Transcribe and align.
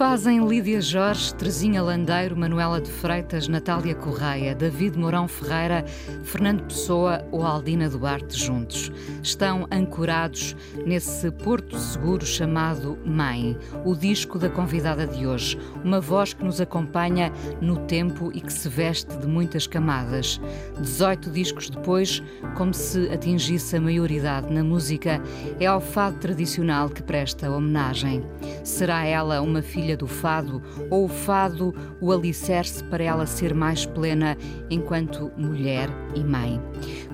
Fazem 0.00 0.48
Lídia 0.48 0.80
Jorge, 0.80 1.34
Terezinha 1.34 1.82
Landeiro, 1.82 2.34
Manuela 2.34 2.80
de 2.80 2.90
Freitas, 2.90 3.46
Natália 3.46 3.94
Correia, 3.94 4.54
David 4.54 4.98
Mourão 4.98 5.28
Ferreira, 5.28 5.84
Fernando 6.22 6.62
Pessoa 6.62 7.22
ou 7.30 7.44
Aldina 7.44 7.86
Duarte 7.86 8.34
juntos? 8.34 8.90
Estão 9.22 9.66
ancorados 9.70 10.56
nesse 10.86 11.30
porto 11.30 11.76
seguro 11.76 12.24
chamado 12.24 12.98
Mãe, 13.04 13.58
o 13.84 13.94
disco 13.94 14.38
da 14.38 14.48
convidada 14.48 15.06
de 15.06 15.26
hoje, 15.26 15.58
uma 15.84 16.00
voz 16.00 16.32
que 16.32 16.46
nos 16.46 16.62
acompanha 16.62 17.30
no 17.60 17.76
tempo 17.80 18.30
e 18.32 18.40
que 18.40 18.54
se 18.54 18.70
veste 18.70 19.14
de 19.18 19.26
muitas 19.26 19.66
camadas. 19.66 20.40
18 20.80 21.28
discos 21.30 21.68
depois, 21.68 22.22
como 22.56 22.72
se 22.72 23.10
atingisse 23.10 23.76
a 23.76 23.80
maioridade 23.82 24.50
na 24.50 24.64
música, 24.64 25.22
é 25.60 25.66
ao 25.66 25.78
fado 25.78 26.16
tradicional 26.16 26.88
que 26.88 27.02
presta 27.02 27.50
homenagem. 27.50 28.24
Será 28.64 29.04
ela 29.04 29.42
uma 29.42 29.60
filha 29.60 29.89
do 29.96 30.06
fado, 30.06 30.62
ou 30.88 31.04
o 31.04 31.08
fado 31.08 31.74
o 32.00 32.12
alicerce 32.12 32.82
para 32.84 33.04
ela 33.04 33.26
ser 33.26 33.54
mais 33.54 33.86
plena 33.86 34.36
enquanto 34.68 35.30
mulher 35.36 35.88
e 36.14 36.24
mãe. 36.24 36.60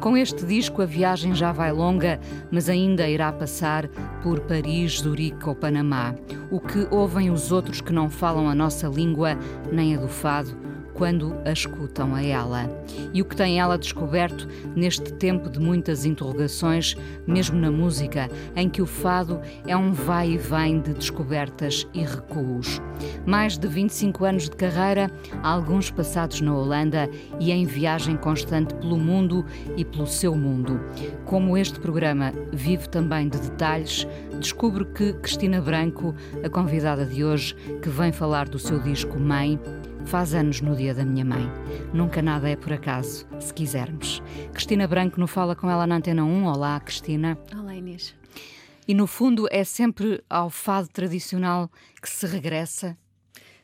Com 0.00 0.16
este 0.16 0.44
disco, 0.44 0.82
a 0.82 0.86
viagem 0.86 1.34
já 1.34 1.52
vai 1.52 1.72
longa, 1.72 2.20
mas 2.50 2.68
ainda 2.68 3.08
irá 3.08 3.32
passar 3.32 3.88
por 4.22 4.40
Paris, 4.40 5.00
Zurique 5.00 5.48
ou 5.48 5.54
Panamá. 5.54 6.14
O 6.50 6.60
que 6.60 6.86
ouvem 6.90 7.30
os 7.30 7.50
outros 7.52 7.80
que 7.80 7.92
não 7.92 8.10
falam 8.10 8.48
a 8.48 8.54
nossa 8.54 8.88
língua, 8.88 9.36
nem 9.72 9.96
a 9.96 9.98
do 9.98 10.08
fado, 10.08 10.65
quando 10.96 11.36
a 11.44 11.52
escutam 11.52 12.14
a 12.14 12.22
ela. 12.22 12.70
E 13.12 13.20
o 13.20 13.24
que 13.24 13.36
tem 13.36 13.60
ela 13.60 13.78
descoberto 13.78 14.48
neste 14.74 15.12
tempo 15.12 15.50
de 15.50 15.60
muitas 15.60 16.04
interrogações, 16.04 16.96
mesmo 17.26 17.58
na 17.58 17.70
música, 17.70 18.30
em 18.54 18.68
que 18.68 18.80
o 18.80 18.86
fado 18.86 19.40
é 19.66 19.76
um 19.76 19.92
vai 19.92 20.30
e 20.30 20.38
vem 20.38 20.80
de 20.80 20.94
descobertas 20.94 21.86
e 21.92 22.00
recuos. 22.00 22.80
Mais 23.26 23.58
de 23.58 23.68
25 23.68 24.24
anos 24.24 24.44
de 24.44 24.56
carreira, 24.56 25.10
alguns 25.42 25.90
passados 25.90 26.40
na 26.40 26.54
Holanda 26.54 27.08
e 27.38 27.52
em 27.52 27.66
viagem 27.66 28.16
constante 28.16 28.74
pelo 28.74 28.96
mundo 28.96 29.44
e 29.76 29.84
pelo 29.84 30.06
seu 30.06 30.34
mundo. 30.34 30.80
Como 31.24 31.58
este 31.58 31.78
programa 31.78 32.32
vive 32.52 32.88
também 32.88 33.28
de 33.28 33.38
detalhes, 33.38 34.06
descubro 34.40 34.86
que 34.86 35.12
Cristina 35.14 35.60
Branco, 35.60 36.14
a 36.42 36.48
convidada 36.48 37.04
de 37.04 37.24
hoje, 37.24 37.54
que 37.82 37.88
vem 37.88 38.12
falar 38.12 38.48
do 38.48 38.58
seu 38.58 38.78
disco 38.78 39.18
Mãe, 39.18 39.60
Faz 40.06 40.34
anos 40.34 40.60
no 40.60 40.76
dia 40.76 40.94
da 40.94 41.04
minha 41.04 41.24
mãe. 41.24 41.50
Nunca 41.92 42.22
nada 42.22 42.48
é 42.48 42.54
por 42.54 42.72
acaso, 42.72 43.26
se 43.40 43.52
quisermos. 43.52 44.22
Cristina 44.52 44.86
Branco 44.86 45.18
no 45.18 45.26
Fala 45.26 45.56
com 45.56 45.68
ela 45.68 45.84
na 45.84 45.96
Antena 45.96 46.24
1. 46.24 46.44
Olá, 46.46 46.78
Cristina. 46.78 47.36
Olá, 47.52 47.74
Inês. 47.74 48.14
E 48.86 48.94
no 48.94 49.08
fundo 49.08 49.48
é 49.50 49.64
sempre 49.64 50.22
ao 50.30 50.48
fado 50.48 50.88
tradicional 50.88 51.68
que 52.00 52.08
se 52.08 52.24
regressa? 52.24 52.96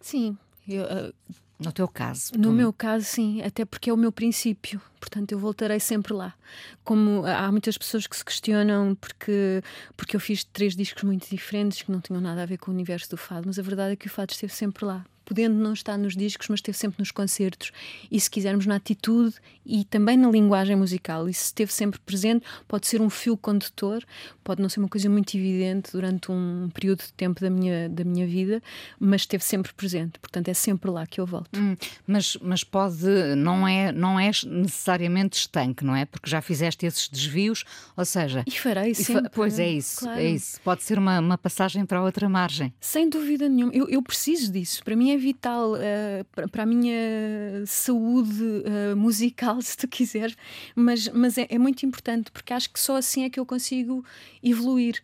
Sim. 0.00 0.36
Eu, 0.68 0.82
uh, 0.82 1.14
no 1.60 1.70
teu 1.70 1.86
caso? 1.86 2.32
No 2.36 2.48
tu... 2.48 2.52
meu 2.52 2.72
caso, 2.72 3.04
sim, 3.04 3.40
até 3.42 3.64
porque 3.64 3.88
é 3.88 3.92
o 3.92 3.96
meu 3.96 4.11
princípio, 4.11 4.83
portanto 4.98 5.30
eu 5.30 5.38
voltarei 5.38 5.78
sempre 5.78 6.12
lá. 6.12 6.34
Como 6.83 7.24
há 7.24 7.52
muitas 7.52 7.78
pessoas 7.78 8.08
que 8.08 8.17
se 8.17 8.24
questionam 8.24 8.96
porque, 8.96 9.62
porque 9.96 10.17
eu 10.17 10.20
fiz 10.20 10.42
três 10.42 10.74
discos 10.74 11.05
muito 11.05 11.30
diferentes 11.30 11.83
que 11.83 11.92
não 11.92 12.00
tinham 12.00 12.20
nada 12.20 12.42
a 12.42 12.46
ver 12.46 12.58
com 12.58 12.72
o 12.72 12.74
universo 12.74 13.11
do 13.11 13.17
fado, 13.17 13.44
mas 13.46 13.61
a 13.61 13.62
verdade 13.62 13.92
é 13.92 13.96
que 13.96 14.08
o 14.08 14.11
fado 14.11 14.33
esteve 14.33 14.52
sempre 14.52 14.84
lá 14.84 15.06
podendo 15.32 15.54
não 15.54 15.72
estar 15.72 15.96
nos 15.96 16.14
discos, 16.14 16.46
mas 16.50 16.58
esteve 16.58 16.76
sempre 16.76 16.96
nos 16.98 17.10
concertos 17.10 17.72
e, 18.10 18.20
se 18.20 18.30
quisermos, 18.30 18.66
na 18.66 18.76
atitude 18.76 19.36
e 19.64 19.82
também 19.84 20.14
na 20.14 20.30
linguagem 20.30 20.76
musical. 20.76 21.26
Isso 21.26 21.44
esteve 21.44 21.72
sempre 21.72 21.98
presente. 22.00 22.44
Pode 22.68 22.86
ser 22.86 23.00
um 23.00 23.08
fio 23.08 23.34
condutor, 23.34 24.04
pode 24.44 24.60
não 24.60 24.68
ser 24.68 24.80
uma 24.80 24.90
coisa 24.90 25.08
muito 25.08 25.34
evidente 25.34 25.92
durante 25.92 26.30
um 26.30 26.68
período 26.74 26.98
de 27.04 27.12
tempo 27.14 27.40
da 27.40 27.48
minha, 27.48 27.88
da 27.88 28.04
minha 28.04 28.26
vida, 28.26 28.62
mas 29.00 29.22
esteve 29.22 29.42
sempre 29.42 29.72
presente. 29.72 30.18
Portanto, 30.18 30.48
é 30.48 30.54
sempre 30.54 30.90
lá 30.90 31.06
que 31.06 31.18
eu 31.18 31.24
volto. 31.24 31.58
Hum, 31.58 31.76
mas, 32.06 32.36
mas 32.42 32.62
pode, 32.62 33.06
não 33.34 33.66
é, 33.66 33.90
não 33.90 34.20
é 34.20 34.30
necessariamente 34.46 35.38
estanque, 35.38 35.82
não 35.82 35.96
é? 35.96 36.04
Porque 36.04 36.28
já 36.28 36.42
fizeste 36.42 36.84
esses 36.84 37.08
desvios, 37.08 37.64
ou 37.96 38.04
seja. 38.04 38.44
E 38.46 38.50
farei 38.50 38.94
sempre. 38.94 39.30
pois 39.32 39.58
é 39.58 39.70
isso, 39.70 40.00
claro. 40.00 40.20
é 40.20 40.30
isso. 40.30 40.60
Pode 40.62 40.82
ser 40.82 40.98
uma, 40.98 41.20
uma 41.20 41.38
passagem 41.38 41.86
para 41.86 42.02
outra 42.02 42.28
margem. 42.28 42.70
Sem 42.78 43.08
dúvida 43.08 43.48
nenhuma. 43.48 43.72
Eu, 43.74 43.88
eu 43.88 44.02
preciso 44.02 44.52
disso. 44.52 44.82
Para 44.84 44.96
mim 44.96 45.10
é 45.10 45.16
vital 45.22 45.74
uh, 45.74 46.24
para, 46.33 46.48
para, 46.48 46.62
a 46.64 46.66
minha 46.66 47.64
saúde 47.66 48.42
uh, 48.42 48.96
musical, 48.96 49.60
se 49.62 49.77
tu 49.77 49.88
quiseres, 49.88 50.36
mas, 50.74 51.08
mas 51.08 51.38
é, 51.38 51.46
é 51.48 51.58
muito 51.58 51.86
importante 51.86 52.30
porque 52.30 52.52
acho 52.52 52.70
que 52.70 52.80
só 52.80 52.96
assim 52.96 53.24
é 53.24 53.30
que 53.30 53.38
eu 53.38 53.46
consigo 53.46 54.05
evoluir 54.42 55.00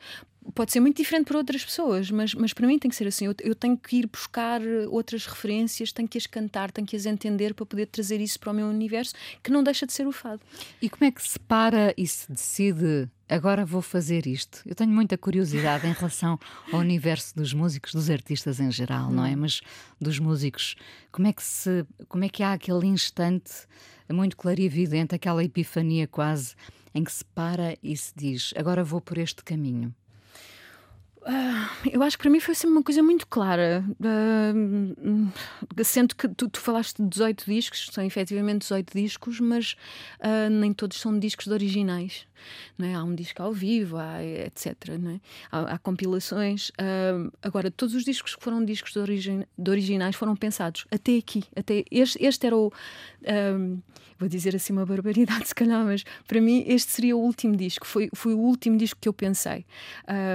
pode 0.55 0.73
ser 0.73 0.81
muito 0.81 0.97
diferente 0.97 1.27
para 1.27 1.39
outras 1.39 1.65
pessoas, 1.65 2.11
mas, 2.11 2.35
mas 2.35 2.53
para 2.53 2.67
mim 2.67 2.79
tem 2.79 2.91
que 2.91 2.97
ser 2.97 3.07
assim. 3.07 3.27
Eu, 3.27 3.35
eu, 3.41 3.55
tenho 3.55 3.77
que 3.77 3.97
ir 3.97 4.07
buscar 4.07 4.61
outras 4.89 5.27
referências, 5.27 5.93
tenho 5.93 6.09
que 6.09 6.19
as 6.19 6.27
cantar, 6.27 6.71
tenho 6.71 6.87
que 6.87 6.97
as 6.97 7.07
entender 7.07 7.55
para 7.55 7.67
poder 7.67 7.87
trazer 7.87 8.21
isso 8.21 8.39
para 8.41 8.51
o 8.51 8.55
meu 8.55 8.67
universo, 8.67 9.15
que 9.43 9.51
não 9.51 9.63
deixa 9.63 9.87
de 9.87 9.93
ser 9.93 10.07
o 10.07 10.13
fado. 10.13 10.41
E 10.81 10.89
como 10.89 11.05
é 11.05 11.11
que 11.11 11.23
se 11.23 11.39
para 11.39 11.93
e 11.97 12.07
se 12.07 12.31
decide 12.31 13.09
agora 13.29 13.65
vou 13.65 13.83
fazer 13.83 14.27
isto. 14.27 14.63
Eu 14.65 14.75
tenho 14.75 14.91
muita 14.91 15.19
curiosidade 15.19 15.87
em 15.87 15.93
relação 15.93 16.39
ao 16.73 16.81
universo 16.81 17.35
dos 17.37 17.53
músicos, 17.53 17.93
dos 17.93 18.09
artistas 18.09 18.61
em 18.61 18.71
geral, 18.71 19.11
não 19.11 19.25
é? 19.25 19.35
Hum. 19.35 19.41
Mas 19.41 19.61
dos 20.01 20.19
músicos, 20.19 20.77
como 21.13 21.27
é 21.27 21.33
que 21.33 21.43
se, 21.43 21.85
como 22.09 22.25
é 22.25 22.29
que 22.29 22.43
há 22.43 22.53
aquele 22.53 22.87
instante 22.87 23.53
muito 24.13 24.37
claro 24.37 24.61
e 24.61 24.65
evidente, 24.65 25.15
aquela 25.15 25.45
epifania 25.45 26.07
quase 26.07 26.55
em 26.95 27.05
que 27.05 27.13
se 27.13 27.25
para 27.25 27.77
e 27.83 27.97
se 27.97 28.13
diz: 28.17 28.55
agora 28.57 28.83
vou 28.83 29.01
por 29.01 29.19
este 29.19 29.45
caminho. 29.45 29.95
Uh, 31.29 31.91
eu 31.93 32.03
acho 32.03 32.17
que 32.17 32.23
para 32.23 32.31
mim 32.31 32.41
foi 32.41 32.55
sempre 32.55 32.75
uma 32.75 32.83
coisa 32.83 33.03
muito 33.03 33.27
clara. 33.27 33.85
Uh, 34.01 35.29
sendo 35.85 36.17
que 36.17 36.27
tu, 36.27 36.49
tu, 36.49 36.59
falaste 36.59 37.03
de 37.03 37.09
18 37.09 37.45
discos, 37.45 37.91
são 37.93 38.03
efetivamente 38.03 38.63
18 38.63 38.97
discos, 38.97 39.39
mas 39.39 39.77
uh, 40.21 40.49
nem 40.51 40.73
todos 40.73 40.99
são 40.99 41.19
discos 41.19 41.45
de 41.45 41.53
originais. 41.53 42.27
É? 42.81 42.95
Há 42.95 43.05
um 43.05 43.15
disco 43.15 43.43
ao 43.43 43.53
vivo, 43.53 43.99
há, 43.99 44.25
etc. 44.25 44.75
É? 44.89 45.21
há, 45.53 45.75
há 45.75 45.79
compilações. 45.79 46.71
agora, 47.43 47.71
todos 47.71 47.95
os 47.95 48.05
discos 48.05 48.35
que 48.35 48.43
foram 48.43 48.65
discos 48.65 48.93
de, 48.93 48.99
origi 49.01 49.47
de, 49.59 49.71
originais 49.71 50.15
foram 50.15 50.35
pensados 50.35 50.87
até 50.91 51.17
aqui. 51.17 51.45
Até 51.55 51.85
este, 51.91 52.25
este 52.25 52.47
era 52.47 52.57
o 52.57 52.73
vou 54.19 54.29
dizer 54.29 54.57
assim 54.57 54.73
uma 54.73 54.85
barbaridade, 54.85 55.47
se 55.47 55.55
calhar, 55.55 55.85
mas 55.85 56.05
para 56.27 56.41
mim 56.41 56.65
este 56.67 56.91
seria 56.91 57.17
o 57.17 57.21
último 57.21 57.57
disco. 57.57 57.87
Foi, 57.87 58.11
foi 58.13 58.35
o 58.35 58.39
último 58.39 58.77
disco 58.77 58.99
que 59.01 59.09
eu 59.09 59.13
pensei. 59.13 59.65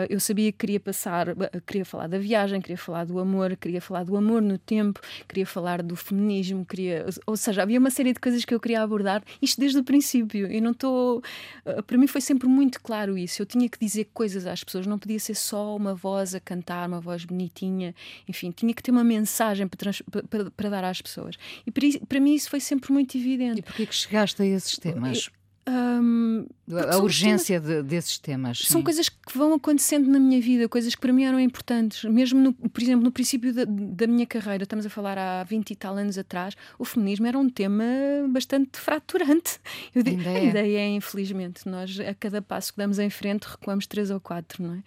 Eu 0.09 0.19
sabia 0.19 0.51
que 0.51 0.59
queria 0.59 0.79
passar, 0.83 1.27
queria 1.65 1.85
falar 1.85 2.07
da 2.07 2.19
viagem, 2.19 2.61
queria 2.61 2.77
falar 2.77 3.05
do 3.05 3.19
amor, 3.19 3.55
queria 3.57 3.81
falar 3.81 4.03
do 4.03 4.15
amor 4.15 4.41
no 4.41 4.57
tempo, 4.57 4.99
queria 5.27 5.45
falar 5.45 5.81
do 5.81 5.95
feminismo, 5.95 6.65
queria, 6.65 7.05
ou 7.25 7.35
seja, 7.35 7.63
havia 7.63 7.79
uma 7.79 7.89
série 7.89 8.13
de 8.13 8.19
coisas 8.19 8.45
que 8.45 8.53
eu 8.53 8.59
queria 8.59 8.81
abordar, 8.81 9.23
isto 9.41 9.59
desde 9.59 9.79
o 9.79 9.83
princípio. 9.83 10.51
E 10.51 10.61
não 10.61 10.71
estou. 10.71 11.23
Uh, 11.65 11.81
para 11.83 11.97
mim 11.97 12.07
foi 12.07 12.21
sempre 12.21 12.47
muito 12.47 12.81
claro 12.81 13.17
isso. 13.17 13.41
Eu 13.41 13.45
tinha 13.45 13.67
que 13.67 13.79
dizer 13.79 14.09
coisas 14.13 14.45
às 14.45 14.63
pessoas, 14.63 14.85
não 14.85 14.99
podia 14.99 15.19
ser 15.19 15.35
só 15.35 15.75
uma 15.75 15.95
voz 15.95 16.35
a 16.35 16.39
cantar, 16.39 16.87
uma 16.87 16.99
voz 16.99 17.25
bonitinha, 17.25 17.95
enfim, 18.27 18.51
tinha 18.51 18.73
que 18.73 18.83
ter 18.83 18.91
uma 18.91 19.03
mensagem 19.03 19.67
para, 19.67 19.91
para, 20.29 20.51
para 20.51 20.69
dar 20.69 20.83
às 20.83 21.01
pessoas. 21.01 21.35
E 21.65 21.71
para, 21.71 21.87
para 22.07 22.19
mim 22.19 22.35
isso 22.35 22.49
foi 22.49 22.59
sempre 22.59 22.91
muito 22.91 23.17
evidente 23.17 23.63
porquê 23.63 23.85
que 23.85 23.95
chegaste 23.95 24.41
a 24.41 24.45
esses 24.45 24.77
temas? 24.77 25.29
Um, 25.65 26.45
a 26.71 26.97
urgência 26.97 27.59
temas, 27.59 27.83
de, 27.83 27.89
desses 27.89 28.17
temas. 28.17 28.59
São 28.59 28.81
sim. 28.81 28.83
coisas 28.83 29.07
que 29.07 29.37
vão 29.37 29.53
acontecendo 29.53 30.09
na 30.09 30.19
minha 30.19 30.41
vida, 30.41 30.67
coisas 30.67 30.93
que 30.93 30.99
para 30.99 31.13
mim 31.13 31.23
eram 31.23 31.39
importantes. 31.39 32.03
Mesmo, 32.03 32.39
no, 32.39 32.53
por 32.53 32.81
exemplo, 32.81 33.03
no 33.03 33.11
princípio 33.11 33.53
da, 33.53 33.63
da, 33.65 34.07
minha 34.07 34.25
carreira, 34.25 34.63
estamos 34.63 34.85
a 34.85 34.89
falar 34.89 35.17
há 35.17 35.43
20 35.43 35.71
e 35.71 35.75
tal 35.75 35.95
anos 35.95 36.17
atrás, 36.17 36.55
o 36.77 36.83
feminismo 36.83 37.27
era 37.27 37.37
um 37.37 37.49
tema 37.49 37.85
bastante 38.29 38.77
fraturante. 38.77 39.59
Eu 39.95 40.03
ainda, 40.05 40.29
é. 40.29 40.37
ainda 40.37 40.59
é, 40.59 40.89
infelizmente. 40.89 41.67
Nós, 41.67 41.97
a 41.99 42.13
cada 42.13 42.41
passo 42.41 42.73
que 42.73 42.77
damos 42.77 42.99
em 42.99 43.09
frente, 43.09 43.43
recuamos 43.43 43.87
três 43.87 44.09
ou 44.11 44.19
quatro, 44.19 44.63
não 44.63 44.75
é? 44.75 44.83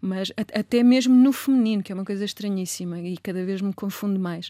Mas 0.00 0.32
a, 0.36 0.60
até 0.60 0.82
mesmo 0.82 1.14
no 1.14 1.32
feminino, 1.32 1.82
que 1.82 1.90
é 1.90 1.94
uma 1.94 2.04
coisa 2.04 2.24
estranhíssima 2.24 3.00
e 3.00 3.16
cada 3.16 3.44
vez 3.44 3.60
me 3.60 3.72
confundo 3.72 4.18
mais. 4.18 4.48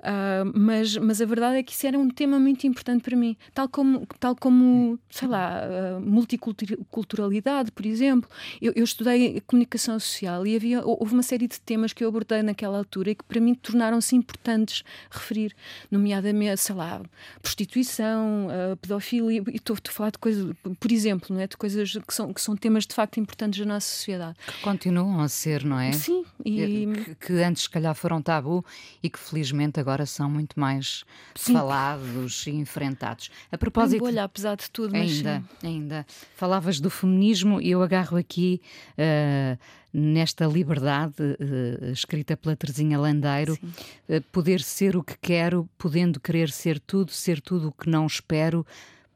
Uh, 0.00 0.52
mas, 0.54 0.96
mas 0.96 1.20
a 1.20 1.24
verdade 1.24 1.58
é 1.58 1.62
que 1.62 1.72
isso 1.72 1.86
era 1.86 1.98
um 1.98 2.08
tema 2.08 2.38
muito 2.38 2.66
importante 2.66 3.02
para 3.02 3.16
mim. 3.16 3.36
Tal 3.52 3.68
como, 3.68 4.06
tal 4.20 4.36
como 4.36 4.98
sei 5.16 5.28
lá, 5.28 5.62
multiculturalidade, 6.00 7.70
por 7.72 7.86
exemplo. 7.86 8.28
Eu, 8.60 8.72
eu, 8.76 8.84
estudei 8.84 9.40
comunicação 9.46 9.98
social 9.98 10.46
e 10.46 10.54
havia, 10.54 10.84
houve 10.84 11.14
uma 11.14 11.22
série 11.22 11.48
de 11.48 11.60
temas 11.60 11.92
que 11.92 12.04
eu 12.04 12.08
abordei 12.08 12.42
naquela 12.42 12.78
altura 12.78 13.10
e 13.10 13.14
que 13.14 13.24
para 13.24 13.40
mim 13.40 13.54
tornaram-se 13.54 14.14
importantes 14.14 14.82
referir, 15.10 15.54
nomeadamente, 15.90 16.60
sei 16.60 16.74
lá, 16.74 17.00
prostituição, 17.40 18.48
pedofilia, 18.80 19.42
e 19.48 19.56
estou 19.56 19.76
a 19.76 19.90
falar 19.90 20.10
de 20.10 20.18
coisas, 20.18 20.54
por 20.78 20.92
exemplo, 20.92 21.34
não 21.34 21.40
é? 21.40 21.46
de 21.46 21.56
coisas 21.56 21.96
que 22.06 22.14
são, 22.14 22.32
que 22.32 22.40
são 22.40 22.56
temas 22.56 22.86
de 22.86 22.94
facto 22.94 23.18
importantes 23.18 23.60
da 23.60 23.66
nossa 23.66 23.86
sociedade. 23.86 24.36
Que 24.46 24.60
continuam 24.60 25.20
a 25.20 25.28
ser, 25.28 25.64
não 25.64 25.78
é? 25.78 25.92
Sim. 25.92 26.24
E... 26.44 26.86
Que, 27.04 27.14
que 27.14 27.32
antes, 27.42 27.62
se 27.62 27.70
calhar, 27.70 27.94
foram 27.94 28.20
tabu 28.20 28.64
e 29.02 29.08
que 29.08 29.18
felizmente 29.18 29.80
agora 29.80 30.04
são 30.04 30.28
muito 30.28 30.58
mais 30.58 31.04
sim. 31.34 31.52
falados 31.52 32.46
e 32.46 32.50
enfrentados. 32.50 33.30
A 33.50 33.56
propósito. 33.56 34.00
Bolha, 34.00 34.24
apesar 34.24 34.56
de 34.56 34.70
tudo, 34.70 34.96
ainda, 35.08 35.44
ainda. 35.62 36.06
Falavas 36.34 36.80
do 36.80 36.90
feminismo 36.90 37.60
e 37.60 37.70
eu 37.70 37.82
agarro 37.82 38.16
aqui. 38.16 38.60
Uh, 38.92 39.58
nesta 39.98 40.44
liberdade 40.44 41.14
uh, 41.22 41.90
escrita 41.90 42.36
pela 42.36 42.54
Terezinha 42.54 42.98
Landeiro, 42.98 43.58
uh, 43.64 44.20
poder 44.30 44.60
ser 44.60 44.94
o 44.94 45.02
que 45.02 45.16
quero, 45.18 45.66
podendo 45.78 46.20
querer 46.20 46.50
ser 46.50 46.78
tudo, 46.78 47.10
ser 47.12 47.40
tudo 47.40 47.68
o 47.68 47.72
que 47.72 47.88
não 47.88 48.06
espero, 48.06 48.66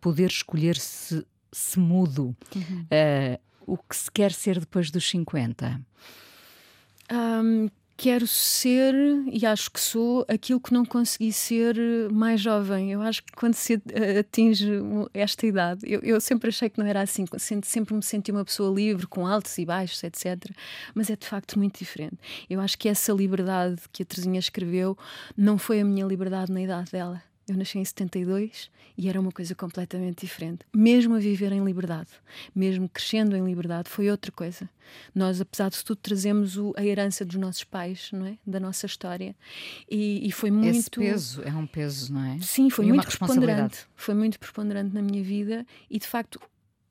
poder 0.00 0.30
escolher 0.30 0.78
se, 0.78 1.22
se 1.52 1.78
mudo. 1.78 2.34
Uhum. 2.56 2.86
Uh, 2.90 3.38
o 3.66 3.76
que 3.76 3.94
se 3.94 4.10
quer 4.10 4.32
ser 4.32 4.58
depois 4.58 4.90
dos 4.90 5.08
50? 5.10 5.80
Um, 7.12 7.68
quero 8.00 8.26
ser, 8.26 8.94
e 9.30 9.44
acho 9.44 9.70
que 9.70 9.78
sou, 9.78 10.24
aquilo 10.26 10.58
que 10.58 10.72
não 10.72 10.86
consegui 10.86 11.30
ser 11.34 11.76
mais 12.10 12.40
jovem. 12.40 12.90
Eu 12.90 13.02
acho 13.02 13.22
que 13.22 13.30
quando 13.32 13.52
se 13.52 13.74
atinge 14.18 14.66
esta 15.12 15.46
idade, 15.46 15.80
eu, 15.84 16.00
eu 16.00 16.18
sempre 16.18 16.48
achei 16.48 16.70
que 16.70 16.78
não 16.78 16.86
era 16.86 17.02
assim, 17.02 17.26
sempre 17.62 17.94
me 17.94 18.02
senti 18.02 18.32
uma 18.32 18.42
pessoa 18.42 18.74
livre, 18.74 19.06
com 19.06 19.26
altos 19.26 19.58
e 19.58 19.66
baixos, 19.66 20.02
etc. 20.02 20.50
Mas 20.94 21.10
é 21.10 21.16
de 21.16 21.26
facto 21.26 21.58
muito 21.58 21.78
diferente. 21.78 22.16
Eu 22.48 22.62
acho 22.62 22.78
que 22.78 22.88
essa 22.88 23.12
liberdade 23.12 23.82
que 23.92 24.02
a 24.02 24.06
Terezinha 24.06 24.38
escreveu 24.38 24.96
não 25.36 25.58
foi 25.58 25.80
a 25.80 25.84
minha 25.84 26.06
liberdade 26.06 26.50
na 26.50 26.62
idade 26.62 26.90
dela. 26.90 27.22
Eu 27.50 27.56
nasci 27.56 27.80
em 27.80 27.84
72 27.84 28.70
e 28.96 29.08
era 29.08 29.20
uma 29.20 29.32
coisa 29.32 29.56
completamente 29.56 30.24
diferente. 30.24 30.60
Mesmo 30.72 31.16
a 31.16 31.18
viver 31.18 31.50
em 31.50 31.64
liberdade, 31.64 32.10
mesmo 32.54 32.88
crescendo 32.88 33.36
em 33.36 33.44
liberdade, 33.44 33.88
foi 33.88 34.08
outra 34.08 34.30
coisa. 34.30 34.70
Nós, 35.12 35.40
apesar 35.40 35.68
de 35.68 35.84
tudo, 35.84 35.98
trazemos 35.98 36.56
o, 36.56 36.72
a 36.76 36.84
herança 36.84 37.24
dos 37.24 37.34
nossos 37.34 37.64
pais, 37.64 38.10
não 38.12 38.24
é? 38.24 38.38
Da 38.46 38.60
nossa 38.60 38.86
história. 38.86 39.34
E, 39.90 40.28
e 40.28 40.30
foi 40.30 40.52
muito. 40.52 40.76
Esse 40.76 40.90
peso 40.90 41.42
é 41.42 41.52
um 41.52 41.66
peso, 41.66 42.14
não 42.14 42.24
é? 42.24 42.38
Sim, 42.38 42.70
foi 42.70 42.84
e 42.84 42.92
muito 42.92 43.08
preponderante. 43.08 43.84
Foi 43.96 44.14
muito 44.14 44.38
preponderante 44.38 44.94
na 44.94 45.02
minha 45.02 45.24
vida 45.24 45.66
e, 45.90 45.98
de 45.98 46.06
facto, 46.06 46.38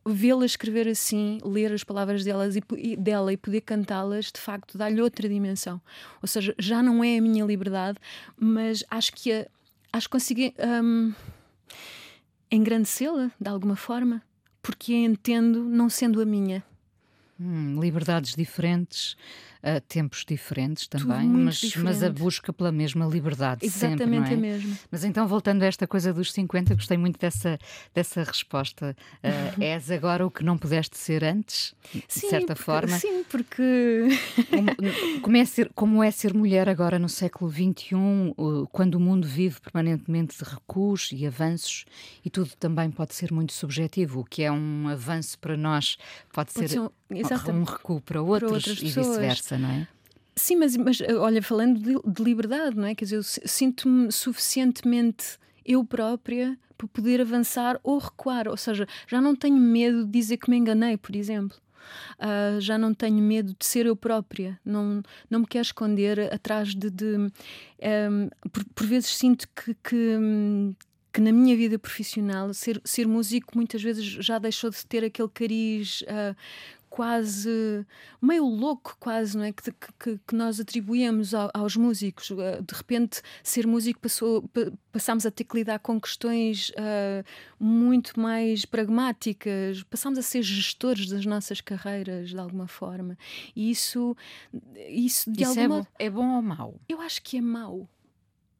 vê-la 0.05 0.45
escrever 0.45 0.89
assim, 0.89 1.37
ler 1.41 1.71
as 1.71 1.85
palavras 1.85 2.25
delas 2.25 2.57
e, 2.57 2.63
e 2.77 2.97
dela 2.97 3.31
e 3.31 3.37
poder 3.37 3.61
cantá-las, 3.61 4.25
de 4.25 4.41
facto, 4.41 4.77
dá-lhe 4.77 5.01
outra 5.01 5.29
dimensão. 5.29 5.79
Ou 6.21 6.27
seja, 6.27 6.53
já 6.59 6.83
não 6.83 7.01
é 7.01 7.17
a 7.17 7.21
minha 7.21 7.45
liberdade, 7.45 7.97
mas 8.37 8.83
acho 8.89 9.13
que 9.13 9.31
a 9.31 9.47
acho 9.91 10.07
que 10.07 10.11
consegui 10.11 10.53
um, 10.83 11.13
engrandecê-la 12.51 13.31
de 13.39 13.49
alguma 13.49 13.75
forma, 13.75 14.21
porque 14.61 14.93
a 14.93 14.97
entendo 14.97 15.63
não 15.63 15.89
sendo 15.89 16.21
a 16.21 16.25
minha. 16.25 16.63
Hum, 17.39 17.79
liberdades 17.79 18.35
diferentes, 18.35 19.15
uh, 19.63 19.81
tempos 19.87 20.25
diferentes 20.27 20.87
também, 20.87 21.27
mas, 21.27 21.55
diferente. 21.55 21.85
mas 21.85 22.03
a 22.03 22.09
busca 22.09 22.51
pela 22.51 22.71
mesma 22.71 23.05
liberdade 23.05 23.65
Exatamente 23.65 23.99
sempre, 23.99 24.19
não 24.19 24.25
é? 24.25 24.33
a 24.33 24.37
mesma. 24.37 24.77
Mas 24.91 25.03
então, 25.03 25.27
voltando 25.27 25.63
a 25.63 25.65
esta 25.65 25.87
coisa 25.87 26.13
dos 26.13 26.31
50, 26.31 26.75
gostei 26.75 26.97
muito 26.97 27.19
dessa, 27.19 27.57
dessa 27.93 28.23
resposta. 28.23 28.95
Uh, 29.23 29.61
és 29.61 29.91
agora 29.91 30.25
o 30.25 30.31
que 30.31 30.43
não 30.43 30.57
pudeste 30.57 30.97
ser 30.97 31.23
antes, 31.23 31.73
sim, 32.07 32.21
de 32.21 32.29
certa 32.29 32.55
porque, 32.55 32.63
forma? 32.63 32.97
Sim, 32.97 33.23
porque... 33.29 34.07
como, 34.49 35.21
como, 35.21 35.37
é 35.37 35.45
ser, 35.45 35.71
como 35.75 36.03
é 36.03 36.11
ser 36.11 36.33
mulher 36.33 36.69
agora 36.69 36.97
no 36.97 37.09
século 37.09 37.51
XXI, 37.51 37.95
uh, 38.37 38.67
quando 38.71 38.95
o 38.95 38.99
mundo 38.99 39.27
vive 39.27 39.59
permanentemente 39.61 40.37
de 40.37 40.43
recuos 40.49 41.09
e 41.11 41.25
avanços, 41.25 41.85
e 42.23 42.29
tudo 42.29 42.51
também 42.59 42.89
pode 42.89 43.13
ser 43.13 43.31
muito 43.31 43.53
subjetivo, 43.53 44.21
o 44.21 44.25
que 44.25 44.43
é 44.43 44.51
um 44.51 44.87
avanço 44.87 45.37
para 45.39 45.57
nós 45.57 45.97
pode, 46.31 46.53
pode 46.53 46.67
ser, 46.67 46.69
ser 46.69 46.79
um, 46.79 46.89
um, 47.59 47.63
recuo 47.63 48.01
para 48.01 48.21
outros, 48.21 48.63
para 48.63 48.73
e 48.73 48.75
vice-versa 48.75 49.48
não 49.57 49.69
é? 49.69 49.87
Sim, 50.35 50.55
mas, 50.55 50.77
mas 50.77 51.01
olha, 51.01 51.41
falando 51.41 51.79
de, 51.79 52.11
de 52.11 52.23
liberdade, 52.23 52.75
não 52.75 52.87
é? 52.87 52.95
Quer 52.95 53.05
dizer, 53.05 53.17
eu 53.17 53.23
sinto-me 53.23 54.11
suficientemente 54.11 55.37
eu 55.65 55.83
própria 55.83 56.57
para 56.77 56.87
poder 56.87 57.19
avançar 57.19 57.77
ou 57.83 57.97
recuar, 57.97 58.47
ou 58.47 58.55
seja, 58.55 58.87
já 59.05 59.19
não 59.19 59.35
tenho 59.35 59.57
medo 59.57 60.05
de 60.05 60.11
dizer 60.11 60.37
que 60.37 60.49
me 60.49 60.57
enganei, 60.57 60.95
por 60.95 61.15
exemplo. 61.15 61.57
Uh, 62.19 62.61
já 62.61 62.77
não 62.77 62.93
tenho 62.93 63.17
medo 63.17 63.55
de 63.57 63.65
ser 63.65 63.85
eu 63.85 63.95
própria, 63.95 64.59
não, 64.63 65.01
não 65.29 65.39
me 65.39 65.47
quero 65.47 65.63
esconder 65.63 66.31
atrás 66.33 66.75
de. 66.75 66.89
de 66.89 67.15
um, 67.17 68.29
por, 68.51 68.63
por, 68.75 68.85
vezes 68.85 69.15
sinto 69.15 69.47
que, 69.55 69.73
que, 69.73 70.17
que, 71.11 71.21
na 71.21 71.31
minha 71.31 71.55
vida 71.55 71.79
profissional 71.79 72.53
ser, 72.53 72.79
ser 72.85 73.07
músico 73.07 73.53
muitas 73.55 73.81
vezes 73.81 74.05
já 74.05 74.37
deixou 74.37 74.69
de 74.69 74.85
ter 74.85 75.03
aquele 75.03 75.29
cariz 75.29 76.01
uh, 76.01 76.35
quase 76.99 77.85
meio 78.21 78.43
louco, 78.43 78.97
quase, 78.99 79.37
não 79.37 79.45
é? 79.45 79.53
Que, 79.53 79.71
que, 79.71 80.19
que 80.27 80.35
nós 80.35 80.59
atribuímos 80.59 81.33
ao, 81.33 81.49
aos 81.53 81.77
músicos. 81.77 82.29
Eh, 82.29 82.61
de 82.61 82.75
repente, 82.75 83.21
ser 83.41 83.65
músico 83.65 84.01
passou, 84.01 84.43
passámos 84.91 85.25
a 85.25 85.31
ter 85.31 85.45
que 85.45 85.55
lidar 85.55 85.79
com 85.79 85.97
questões 85.97 86.71
uh, 86.71 87.23
muito 87.57 88.19
mais 88.19 88.65
pragmáticas, 88.65 89.81
passámos 89.83 90.19
a 90.19 90.21
ser 90.21 90.41
gestores 90.41 91.07
das 91.07 91.25
nossas 91.25 91.61
carreiras 91.61 92.31
de 92.31 92.37
alguma 92.37 92.67
forma. 92.67 93.17
E 93.55 93.71
isso, 93.71 94.13
isso 94.89 95.31
de 95.31 95.43
isso 95.43 95.57
é 95.57 95.63
alguma 95.63 95.79
é 95.79 95.83
bom, 95.83 95.87
é 95.99 96.09
bom 96.09 96.35
ou 96.35 96.41
mau? 96.41 96.75
Eu 96.89 96.99
acho 96.99 97.21
que 97.21 97.37
é 97.37 97.41
mau. 97.41 97.87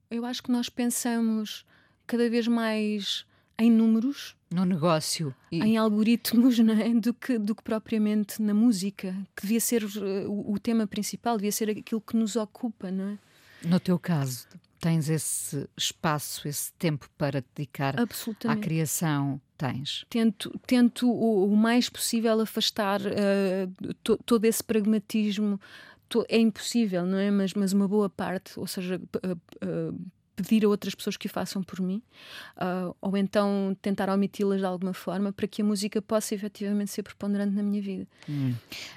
Eu 0.10 0.24
acho 0.24 0.42
que 0.42 0.50
nós 0.50 0.70
pensamos 0.70 1.66
cada 2.08 2.30
vez 2.30 2.48
mais 2.48 3.26
em 3.58 3.70
números. 3.70 4.39
No 4.52 4.66
negócio. 4.66 5.34
E... 5.52 5.62
Em 5.62 5.78
algoritmos, 5.78 6.58
não 6.60 6.74
é? 6.74 6.90
Do 6.94 7.14
que, 7.14 7.38
do 7.38 7.54
que 7.54 7.64
propriamente 7.64 8.42
na 8.42 8.54
música, 8.54 9.16
que 9.36 9.44
devia 9.44 9.60
ser 9.60 9.84
uh, 9.84 10.30
o, 10.30 10.54
o, 10.54 10.60
tema 10.60 10.88
principal, 10.88 11.38
devia 11.38 11.52
ser 11.52 11.70
aquilo 11.70 12.02
que 12.02 12.18
nos 12.18 12.36
ocupa, 12.36 12.90
não 12.90 13.10
é? 13.10 13.18
No 13.68 13.80
teu 13.80 14.00
caso, 14.00 14.48
tens 14.80 15.10
esse 15.10 15.68
espaço, 15.78 16.48
esse 16.48 16.74
tempo 16.74 17.08
para 17.18 17.44
dedicar 17.56 17.96
à 18.48 18.56
criação? 18.56 19.40
Tens? 19.58 20.06
Tento, 20.10 20.58
tento 20.66 21.12
o, 21.12 21.52
o 21.52 21.56
mais 21.56 21.90
possível 21.90 22.40
afastar 22.40 23.02
uh, 23.02 23.94
to, 24.02 24.18
todo 24.26 24.46
esse 24.46 24.64
pragmatismo. 24.64 25.60
é 26.30 26.40
impossível, 26.40 27.06
não 27.06 27.18
é? 27.18 27.30
Mas, 27.30 27.54
mas 27.54 27.74
uma 27.74 27.88
boa 27.88 28.10
parte, 28.10 28.58
ou 28.58 28.66
seja, 28.66 28.96
uh, 28.96 29.92
uh, 29.92 30.02
pedir 30.42 30.66
a 30.66 30.70
outras 30.70 30.96
pessoas 30.96 31.18
que 31.18 31.28
o 31.28 31.30
façam 31.30 31.62
por 31.62 31.82
mim, 31.82 32.02
uh, 32.58 32.96
ou 33.02 33.16
então 33.18 33.76
tentar 33.82 34.10
omiti-las 34.10 34.60
de 34.60 34.66
alguma 34.66 34.94
forma 34.94 35.32
para 35.32 35.48
que 35.48 35.62
a 35.62 35.66
música 35.66 36.02
possa 36.02 36.36
efetivamente 36.36 36.92
ser 36.92 37.04
preponderante 37.04 37.56
na 37.56 37.64
minha 37.64 37.82
vida. 37.82 38.08
Hum. 38.28 38.54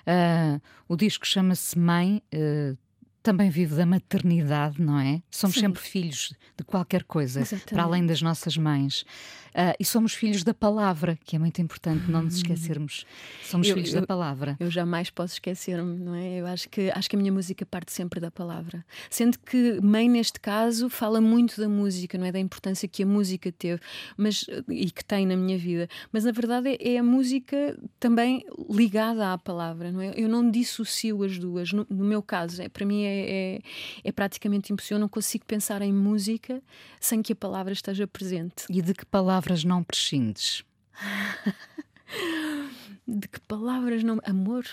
Uh, 0.06 0.60
o 0.88 0.96
disco 0.96 1.26
chama-se 1.26 1.78
Mãe. 1.78 2.22
Uh, 2.32 2.76
também 3.22 3.50
vive 3.50 3.74
da 3.74 3.86
maternidade, 3.86 4.80
não 4.82 4.98
é? 4.98 5.22
Somos 5.30 5.54
Sim. 5.54 5.62
sempre 5.62 5.80
filhos 5.80 6.34
de 6.56 6.64
qualquer 6.64 7.04
coisa, 7.04 7.40
Exatamente. 7.40 7.72
para 7.72 7.82
além 7.84 8.04
das 8.04 8.20
nossas 8.20 8.56
mães. 8.56 9.04
Uh, 9.52 9.76
e 9.78 9.84
somos 9.84 10.14
filhos 10.14 10.42
da 10.42 10.54
palavra, 10.54 11.18
que 11.24 11.36
é 11.36 11.38
muito 11.38 11.60
importante 11.60 12.10
não 12.10 12.22
nos 12.22 12.36
esquecermos. 12.36 13.04
Somos 13.44 13.68
eu, 13.68 13.74
filhos 13.74 13.92
eu, 13.92 14.00
da 14.00 14.06
palavra. 14.06 14.56
Eu 14.58 14.70
jamais 14.70 15.10
posso 15.10 15.34
esquecer-me, 15.34 15.98
não 15.98 16.14
é? 16.14 16.40
Eu 16.40 16.46
acho 16.46 16.70
que, 16.70 16.90
acho 16.94 17.08
que 17.08 17.16
a 17.16 17.18
minha 17.18 17.30
música 17.30 17.66
parte 17.66 17.92
sempre 17.92 18.18
da 18.18 18.30
palavra. 18.30 18.82
Sendo 19.10 19.38
que 19.38 19.78
mãe, 19.82 20.08
neste 20.08 20.40
caso, 20.40 20.88
fala 20.88 21.20
muito 21.20 21.60
da 21.60 21.68
música, 21.68 22.16
não 22.16 22.24
é? 22.24 22.32
Da 22.32 22.38
importância 22.38 22.88
que 22.88 23.02
a 23.02 23.06
música 23.06 23.52
teve 23.52 23.80
mas, 24.16 24.46
e 24.70 24.90
que 24.90 25.04
tem 25.04 25.26
na 25.26 25.36
minha 25.36 25.58
vida. 25.58 25.86
Mas, 26.10 26.24
na 26.24 26.32
verdade, 26.32 26.70
é, 26.70 26.94
é 26.94 26.98
a 26.98 27.02
música 27.02 27.78
também 28.00 28.46
ligada 28.70 29.34
à 29.34 29.38
palavra, 29.38 29.92
não 29.92 30.00
é? 30.00 30.14
Eu 30.16 30.30
não 30.30 30.50
dissocio 30.50 31.22
as 31.22 31.38
duas. 31.38 31.72
No, 31.72 31.86
no 31.90 32.04
meu 32.04 32.22
caso, 32.22 32.62
é, 32.62 32.70
para 32.70 32.86
mim 32.86 33.02
é, 33.02 33.11
é, 33.12 33.60
é 34.04 34.12
praticamente 34.12 34.72
impossível. 34.72 34.96
Eu 34.96 35.00
não 35.00 35.08
consigo 35.08 35.44
pensar 35.44 35.82
em 35.82 35.92
música 35.92 36.62
sem 37.00 37.22
que 37.22 37.32
a 37.32 37.36
palavra 37.36 37.72
esteja 37.72 38.06
presente. 38.06 38.66
E 38.70 38.80
de 38.80 38.94
que 38.94 39.04
palavra 39.04 39.42
palavras 39.42 39.64
não 39.64 39.82
prescindes? 39.82 40.62
De 43.06 43.26
que 43.26 43.40
palavras 43.40 44.04
não. 44.04 44.20
Amor. 44.24 44.64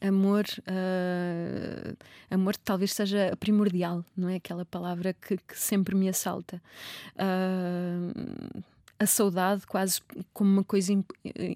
Amor, 0.00 0.44
uh, 0.68 1.96
amor 2.30 2.56
talvez 2.56 2.92
seja 2.92 3.34
primordial, 3.40 4.04
não 4.14 4.28
é? 4.28 4.36
Aquela 4.36 4.66
palavra 4.66 5.14
que, 5.14 5.38
que 5.38 5.58
sempre 5.58 5.94
me 5.94 6.08
assalta. 6.08 6.60
Uh, 7.14 8.62
a 9.04 9.06
saudade, 9.06 9.66
quase 9.66 10.00
como 10.32 10.50
uma 10.50 10.64
coisa 10.64 10.92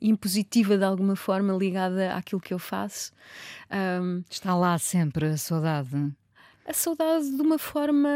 impositiva 0.01 0.79
de 0.79 0.85
alguma 0.85 1.17
forma, 1.17 1.53
ligada 1.53 2.15
àquilo 2.15 2.41
que 2.41 2.55
eu 2.55 2.59
faço. 2.59 3.13
Um, 3.71 4.23
Está 4.31 4.55
lá 4.55 4.79
sempre 4.79 5.27
a 5.27 5.37
saudade. 5.37 5.97
a 6.67 6.73
saudade 6.75 7.35
de 7.35 7.41
uma 7.41 7.59
forma 7.59 8.09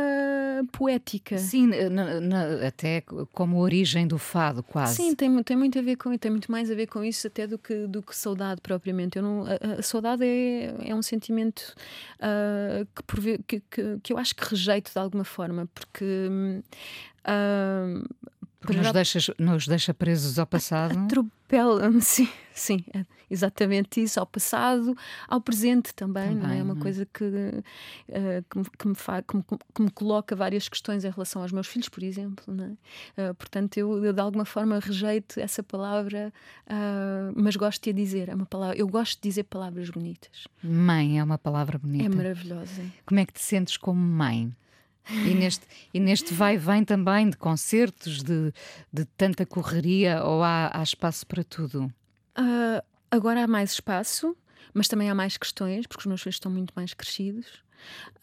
poética. 0.71 1.39
Sim, 1.39 1.69
na, 1.91 2.21
na, 2.21 2.67
até 2.67 3.03
como 3.33 3.59
origem 3.59 4.07
do 4.07 4.19
fado, 4.19 4.63
quase. 4.63 4.97
Sim, 4.97 5.15
tem, 5.15 5.43
tem 5.43 5.57
muito 5.57 5.79
a 5.79 5.83
ver 5.83 5.97
com 5.97 6.17
tem 6.19 6.31
muito 6.31 6.53
mais 6.53 6.71
a 6.71 6.75
ver 6.75 6.87
com 6.87 7.03
isso 7.03 7.27
até 7.27 7.47
do 7.47 7.59
que, 7.59 7.87
do 7.87 8.03
que 8.03 8.15
saudade 8.15 8.61
propriamente. 8.61 9.17
Eu 9.17 9.23
não, 9.23 9.45
a, 9.47 9.79
a 9.79 9.83
saudade 9.83 10.25
é, 10.25 10.91
é 10.91 10.95
um 10.95 11.03
sentimento 11.03 11.75
uh, 12.19 12.87
que, 12.95 13.03
por, 13.05 13.21
que, 13.21 13.61
que, 13.71 13.99
que, 14.03 14.13
eu 14.13 14.19
acho 14.19 14.37
que 14.37 14.45
rejeito 14.45 14.93
de 14.93 14.99
alguma 14.99 15.25
forma, 15.25 15.67
porque. 15.75 16.29
Uh, 17.25 18.05
porque 18.63 18.79
nos, 18.79 18.93
deixas, 18.93 19.31
nos 19.39 19.67
deixa 19.67 19.93
presos 19.93 20.39
ao 20.39 20.47
passado. 20.47 20.97
Atropela-me, 20.99 22.01
sim, 22.01 22.29
sim, 22.55 22.85
é 22.95 23.05
exatamente 23.33 24.03
isso, 24.03 24.21
ao 24.21 24.27
passado, 24.27 24.95
ao 25.27 25.41
presente 25.41 25.95
também, 25.95 26.35
também 26.35 26.43
não 26.43 26.51
é? 26.51 26.59
É 26.59 26.63
uma 26.63 26.75
não. 26.75 26.83
coisa 26.83 27.07
que, 27.07 27.25
uh, 27.25 28.45
que, 28.49 28.59
me, 28.59 28.65
que, 28.79 28.89
me 28.89 28.95
fa, 28.95 29.23
que, 29.23 29.37
me, 29.37 29.43
que, 29.75 29.83
me, 29.83 29.91
coloca 29.91 30.37
várias 30.37 30.69
questões 30.69 31.03
em 31.05 31.11
relação 31.11 31.41
aos 31.41 31.51
meus 31.51 31.67
filhos, 31.67 31.89
por 31.89 32.03
exemplo, 32.03 32.55
não 32.55 32.65
é? 33.17 33.31
Uh, 33.31 33.35
portanto, 33.35 33.79
eu, 33.79 34.05
eu, 34.05 34.13
de 34.13 34.21
alguma 34.21 34.45
forma 34.45 34.79
rejeito 34.79 35.41
essa 35.41 35.63
palavra, 35.63 36.33
uh, 36.67 37.33
mas 37.35 37.57
gosto 37.57 37.83
de 37.83 37.91
a 37.91 37.93
dizer, 37.93 38.29
é 38.29 38.35
uma 38.35 38.47
palavra, 38.47 38.77
eu 38.77 38.87
gosto 38.87 39.17
de 39.21 39.29
dizer 39.29 39.45
palavras 39.45 39.89
bonitas. 39.89 40.47
Mãe 40.63 41.19
é 41.19 41.25
uma 41.25 41.39
palavra 41.39 41.79
bonita. 41.79 42.05
É 42.05 42.09
maravilhosa. 42.09 42.83
Como 43.07 43.19
é 43.19 43.25
que 43.25 43.33
te 43.33 43.41
sentes 43.41 43.79
como 43.79 43.99
mãe? 43.99 44.55
E 45.11 45.35
neste, 45.35 45.67
e 45.93 46.01
neste 46.01 46.33
vai 46.33 46.57
vem 46.57 46.85
também 46.85 47.29
de 47.29 47.37
concertos, 47.37 48.23
de, 48.23 48.53
de 48.93 49.05
tanta 49.17 49.45
correria, 49.45 50.23
ou 50.25 50.43
há, 50.43 50.71
há 50.73 50.83
espaço 50.83 51.27
para 51.27 51.43
tudo? 51.43 51.93
Uh, 52.39 52.83
agora 53.11 53.45
há 53.45 53.47
mais 53.47 53.73
espaço, 53.73 54.37
mas 54.73 54.89
também 54.89 55.11
há 55.11 55.15
mais 55.15 55.37
questões, 55.37 55.87
porque 55.87 56.01
os 56.01 56.07
meus 56.07 56.23
filhos 56.23 56.37
estão 56.37 56.51
muito 56.51 56.73
mais 56.75 56.95
crescidos. 56.95 57.63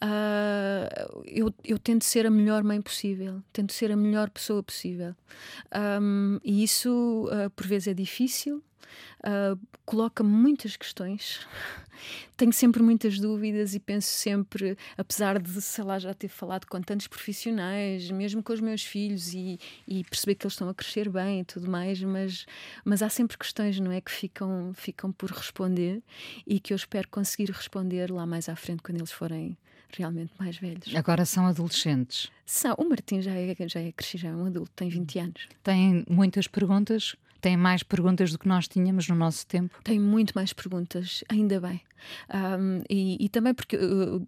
Uh, 0.02 1.22
eu, 1.26 1.54
eu 1.62 1.78
tento 1.78 2.04
ser 2.04 2.26
a 2.26 2.30
melhor 2.30 2.62
mãe 2.64 2.80
possível, 2.80 3.42
tento 3.52 3.72
ser 3.72 3.92
a 3.92 3.96
melhor 3.96 4.30
pessoa 4.30 4.62
possível. 4.62 5.14
Um, 6.00 6.40
e 6.42 6.64
isso, 6.64 7.26
uh, 7.26 7.50
por 7.50 7.66
vezes, 7.66 7.88
é 7.88 7.94
difícil, 7.94 8.62
uh, 9.24 9.58
coloca 9.84 10.24
muitas 10.24 10.76
questões. 10.76 11.46
Tenho 12.36 12.52
sempre 12.52 12.82
muitas 12.82 13.18
dúvidas 13.18 13.74
e 13.74 13.80
penso 13.80 14.08
sempre, 14.08 14.76
apesar 14.96 15.38
de, 15.38 15.60
sei 15.60 15.84
lá, 15.84 15.98
já 15.98 16.14
ter 16.14 16.28
falado 16.28 16.66
com 16.66 16.80
tantos 16.80 17.06
profissionais, 17.06 18.10
mesmo 18.10 18.42
com 18.42 18.52
os 18.52 18.60
meus 18.60 18.82
filhos 18.82 19.32
e, 19.34 19.58
e 19.86 20.04
perceber 20.04 20.34
que 20.34 20.46
eles 20.46 20.54
estão 20.54 20.68
a 20.68 20.74
crescer 20.74 21.08
bem 21.08 21.40
e 21.40 21.44
tudo 21.44 21.70
mais, 21.70 22.02
mas, 22.02 22.46
mas 22.84 23.02
há 23.02 23.08
sempre 23.08 23.36
questões, 23.36 23.78
não 23.78 23.92
é? 23.92 24.00
Que 24.00 24.10
ficam, 24.10 24.72
ficam 24.74 25.12
por 25.12 25.30
responder 25.30 26.02
e 26.46 26.58
que 26.58 26.72
eu 26.72 26.76
espero 26.76 27.08
conseguir 27.08 27.50
responder 27.50 28.10
lá 28.10 28.26
mais 28.26 28.48
à 28.48 28.56
frente 28.56 28.82
quando 28.82 28.98
eles 28.98 29.12
forem 29.12 29.56
realmente 29.96 30.32
mais 30.38 30.56
velhos. 30.56 30.94
Agora 30.94 31.24
são 31.24 31.46
adolescentes? 31.46 32.30
São. 32.46 32.74
O 32.78 32.88
Martim 32.88 33.20
já 33.20 33.32
é, 33.32 33.54
já 33.66 33.80
é 33.80 33.92
crescido, 33.92 34.22
já 34.22 34.28
é 34.30 34.34
um 34.34 34.46
adulto, 34.46 34.70
tem 34.74 34.88
20 34.88 35.18
anos. 35.18 35.48
Tem 35.62 36.04
muitas 36.08 36.46
perguntas? 36.46 37.16
Tem 37.40 37.56
mais 37.56 37.82
perguntas 37.82 38.32
do 38.32 38.38
que 38.38 38.46
nós 38.46 38.68
tínhamos 38.68 39.08
no 39.08 39.14
nosso 39.14 39.46
tempo? 39.46 39.80
Tem 39.82 39.98
muito 39.98 40.32
mais 40.34 40.52
perguntas, 40.52 41.24
ainda 41.28 41.60
bem. 41.60 41.80
Um, 42.32 42.82
e, 42.88 43.24
e, 43.24 43.28
também 43.28 43.54
porque. 43.54 43.76
Uh, 43.76 44.26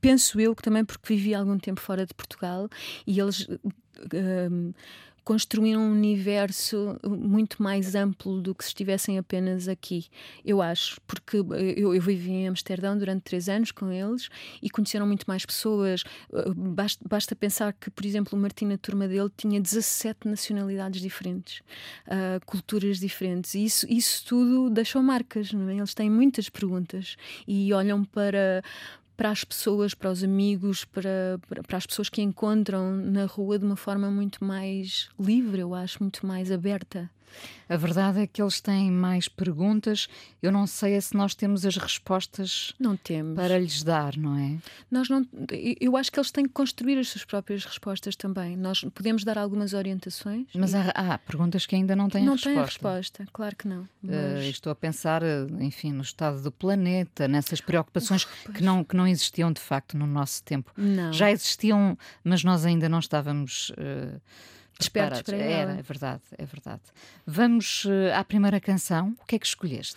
penso 0.00 0.38
eu 0.38 0.54
que 0.54 0.62
também 0.62 0.84
porque 0.84 1.14
vivi 1.14 1.34
algum 1.34 1.58
tempo 1.58 1.80
fora 1.80 2.04
de 2.04 2.14
Portugal 2.14 2.68
e 3.06 3.18
eles. 3.18 3.40
Uh, 3.40 4.74
construir 5.24 5.76
um 5.76 5.90
universo 5.90 6.98
muito 7.02 7.62
mais 7.62 7.94
amplo 7.94 8.40
do 8.40 8.54
que 8.54 8.62
se 8.62 8.70
estivessem 8.70 9.18
apenas 9.18 9.68
aqui, 9.68 10.06
eu 10.44 10.60
acho, 10.60 11.00
porque 11.06 11.38
eu, 11.38 11.94
eu 11.94 12.00
vivi 12.00 12.30
em 12.30 12.48
Amsterdão 12.48 12.96
durante 12.96 13.22
três 13.22 13.48
anos 13.48 13.72
com 13.72 13.90
eles 13.90 14.28
e 14.62 14.68
conheceram 14.68 15.06
muito 15.06 15.24
mais 15.26 15.46
pessoas. 15.46 16.04
Basta, 16.56 17.04
basta 17.08 17.34
pensar 17.34 17.72
que, 17.72 17.90
por 17.90 18.04
exemplo, 18.04 18.38
o 18.38 18.40
Martim, 18.40 18.66
na 18.66 18.76
turma 18.76 19.08
dele, 19.08 19.30
tinha 19.36 19.60
17 19.60 20.28
nacionalidades 20.28 21.00
diferentes, 21.00 21.60
uh, 22.06 22.44
culturas 22.44 22.98
diferentes, 22.98 23.54
e 23.54 23.64
isso, 23.64 23.86
isso 23.88 24.24
tudo 24.26 24.70
deixou 24.70 25.02
marcas, 25.02 25.52
é? 25.54 25.76
Eles 25.76 25.94
têm 25.94 26.10
muitas 26.10 26.48
perguntas 26.48 27.16
e 27.48 27.72
olham 27.72 28.04
para 28.04 28.62
para 29.16 29.30
as 29.30 29.44
pessoas, 29.44 29.94
para 29.94 30.10
os 30.10 30.22
amigos, 30.24 30.84
para, 30.84 31.38
para, 31.66 31.76
as 31.76 31.86
pessoas 31.86 32.08
que 32.08 32.22
encontram 32.22 32.92
na 32.96 33.26
rua 33.26 33.58
de 33.58 33.64
uma 33.64 33.76
forma 33.76 34.10
muito 34.10 34.44
mais 34.44 35.08
livre, 35.18 35.60
eu 35.60 35.74
acho, 35.74 36.02
muito 36.02 36.26
mais 36.26 36.50
aberta. 36.50 37.10
A 37.68 37.76
verdade 37.76 38.20
é 38.20 38.26
que 38.26 38.42
eles 38.42 38.60
têm 38.60 38.90
mais 38.90 39.28
perguntas. 39.28 40.08
Eu 40.42 40.52
não 40.52 40.66
sei 40.66 40.94
é 40.94 41.00
se 41.00 41.16
nós 41.16 41.34
temos 41.34 41.64
as 41.64 41.76
respostas 41.76 42.74
não 42.78 42.96
temos. 42.96 43.34
para 43.36 43.58
lhes 43.58 43.82
dar, 43.82 44.16
não 44.16 44.36
é? 44.36 44.58
Nós 44.90 45.08
não. 45.08 45.26
Eu 45.80 45.96
acho 45.96 46.12
que 46.12 46.18
eles 46.18 46.30
têm 46.30 46.44
que 46.44 46.52
construir 46.52 46.98
as 46.98 47.08
suas 47.08 47.24
próprias 47.24 47.64
respostas 47.64 48.16
também. 48.16 48.56
Nós 48.56 48.84
podemos 48.94 49.24
dar 49.24 49.38
algumas 49.38 49.72
orientações. 49.72 50.46
Mas 50.54 50.72
e... 50.72 50.76
há, 50.76 51.14
há, 51.14 51.18
perguntas 51.18 51.64
que 51.66 51.74
ainda 51.74 51.96
não 51.96 52.08
têm 52.08 52.24
não 52.24 52.32
resposta. 52.32 52.50
Não 52.50 52.56
têm 52.56 52.64
resposta, 52.64 53.28
claro 53.32 53.56
que 53.56 53.66
não. 53.66 53.82
Eh, 53.82 54.34
mas... 54.34 54.44
Uh, 54.44 54.50
estou 54.50 54.70
a 54.70 54.74
pensar, 54.74 55.22
eh, 55.22 55.46
enfim, 55.60 55.92
no 55.92 56.02
estado 56.02 56.42
do 56.42 56.52
planeta, 56.52 57.26
nessas 57.26 57.60
preocupações 57.60 58.24
que, 58.54 58.62
não, 58.62 58.84
que 58.84 58.96
não 58.96 59.06
existiam 59.06 59.50
de 59.52 59.60
facto 59.60 59.96
no 59.96 60.06
nosso 60.06 60.42
tempo. 60.42 60.70
Não. 60.76 61.12
Já 61.12 61.30
existiam, 61.30 61.96
mas 62.22 62.44
nós 62.44 62.64
ainda 62.66 62.88
não 62.88 62.98
estávamos. 62.98 63.70
Uh, 63.70 64.20
despertos 64.78 65.22
para 65.22 65.36
ela. 65.36 65.72
Era, 65.72 65.80
é 65.80 65.82
verdade, 65.82 66.22
é 66.36 66.44
verdade. 66.44 66.82
Vamos 67.26 67.84
uh, 67.84 68.14
à 68.14 68.24
primeira 68.24 68.60
canção. 68.60 69.16
O 69.20 69.26
que 69.26 69.36
é 69.36 69.38
que 69.38 69.46
escolheste? 69.46 69.96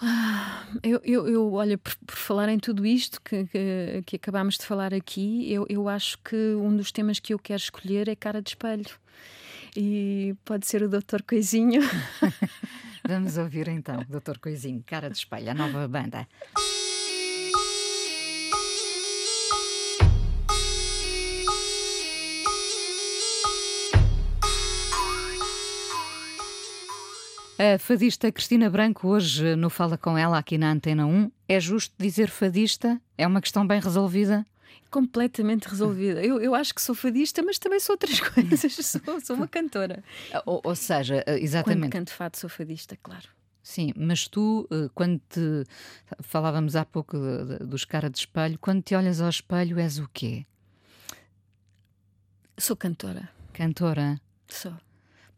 Ah, 0.00 0.64
eu, 0.82 1.00
eu, 1.04 1.26
eu, 1.26 1.52
olha, 1.52 1.76
por, 1.76 1.94
por, 2.06 2.14
falar 2.16 2.48
em 2.48 2.58
tudo 2.58 2.86
isto 2.86 3.20
que, 3.20 3.46
que, 3.46 4.02
que 4.06 4.16
acabámos 4.16 4.56
de 4.56 4.64
falar 4.64 4.94
aqui, 4.94 5.52
eu, 5.52 5.66
eu 5.68 5.88
acho 5.88 6.18
que 6.18 6.36
um 6.54 6.76
dos 6.76 6.92
temas 6.92 7.18
que 7.18 7.34
eu 7.34 7.38
quero 7.38 7.60
escolher 7.60 8.08
é 8.08 8.14
Cara 8.14 8.40
de 8.40 8.50
Espelho. 8.50 8.86
E 9.76 10.36
pode 10.44 10.66
ser 10.66 10.82
o 10.82 10.88
Doutor 10.88 11.22
Coisinho. 11.22 11.82
Vamos 13.06 13.38
ouvir 13.38 13.68
então, 13.68 14.04
Doutor 14.08 14.38
Coisinho, 14.38 14.82
Cara 14.86 15.10
de 15.10 15.16
Espelho, 15.16 15.50
a 15.50 15.54
nova 15.54 15.88
banda. 15.88 16.28
A 27.60 27.76
fadista 27.76 28.30
Cristina 28.30 28.70
Branco, 28.70 29.08
hoje 29.08 29.56
no 29.56 29.68
Fala 29.68 29.98
Com 29.98 30.16
Ela, 30.16 30.38
aqui 30.38 30.56
na 30.56 30.70
Antena 30.70 31.06
1. 31.06 31.28
É 31.48 31.58
justo 31.58 31.92
dizer 31.98 32.30
fadista? 32.30 33.00
É 33.16 33.26
uma 33.26 33.40
questão 33.40 33.66
bem 33.66 33.80
resolvida? 33.80 34.46
Completamente 34.88 35.64
resolvida. 35.68 36.22
Eu, 36.24 36.40
eu 36.40 36.54
acho 36.54 36.72
que 36.72 36.80
sou 36.80 36.94
fadista, 36.94 37.42
mas 37.42 37.58
também 37.58 37.80
sou 37.80 37.94
outras 37.94 38.20
coisas. 38.22 38.72
sou, 38.74 39.20
sou 39.20 39.34
uma 39.34 39.48
cantora. 39.48 40.04
Ou, 40.46 40.60
ou 40.62 40.76
seja, 40.76 41.24
exatamente. 41.26 41.80
Quando 41.80 41.92
canto 41.92 42.12
fado, 42.12 42.36
sou 42.36 42.48
fadista, 42.48 42.96
claro. 43.02 43.28
Sim, 43.60 43.92
mas 43.96 44.28
tu, 44.28 44.68
eh, 44.70 44.88
quando 44.94 45.20
te. 45.28 45.64
Falávamos 46.20 46.76
há 46.76 46.84
pouco 46.84 47.18
dos 47.66 47.84
cara 47.84 48.08
de 48.08 48.18
espelho, 48.18 48.56
quando 48.60 48.82
te 48.82 48.94
olhas 48.94 49.20
ao 49.20 49.28
espelho, 49.28 49.80
és 49.80 49.98
o 49.98 50.08
quê? 50.12 50.46
Sou 52.56 52.76
cantora. 52.76 53.28
Cantora? 53.52 54.20
Sou. 54.46 54.72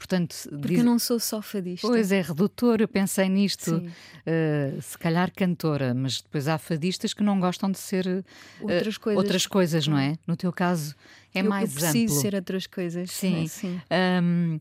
Portanto, 0.00 0.34
Porque 0.48 0.68
diz... 0.68 0.78
eu 0.78 0.84
não 0.84 0.98
sou 0.98 1.20
só 1.20 1.42
fadista. 1.42 1.86
Pois 1.86 2.10
é, 2.10 2.22
redutor, 2.22 2.80
eu 2.80 2.88
pensei 2.88 3.28
nisto, 3.28 3.76
uh, 3.76 4.80
se 4.80 4.96
calhar 4.96 5.30
cantora, 5.30 5.92
mas 5.92 6.22
depois 6.22 6.48
há 6.48 6.56
fadistas 6.56 7.12
que 7.12 7.22
não 7.22 7.38
gostam 7.38 7.70
de 7.70 7.76
ser 7.76 8.06
uh, 8.06 8.24
outras 8.62 8.96
coisas, 8.96 9.22
outras 9.22 9.46
coisas 9.46 9.86
não 9.86 9.98
é? 9.98 10.16
No 10.26 10.38
teu 10.38 10.50
caso 10.54 10.96
é 11.34 11.42
eu, 11.42 11.44
mais 11.44 11.74
eu 11.74 11.80
preciso 11.82 12.14
amplo. 12.14 12.22
ser 12.22 12.34
outras 12.34 12.66
coisas. 12.66 13.10
Sim. 13.10 13.44
É, 13.44 13.46
sim. 13.46 13.80
Um, 14.22 14.58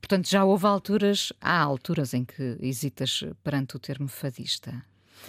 portanto, 0.00 0.28
já 0.28 0.44
houve 0.44 0.66
alturas, 0.66 1.32
há 1.40 1.56
alturas 1.60 2.12
em 2.12 2.24
que 2.24 2.58
hesitas 2.60 3.22
perante 3.44 3.76
o 3.76 3.78
termo 3.78 4.08
fadista. 4.08 4.84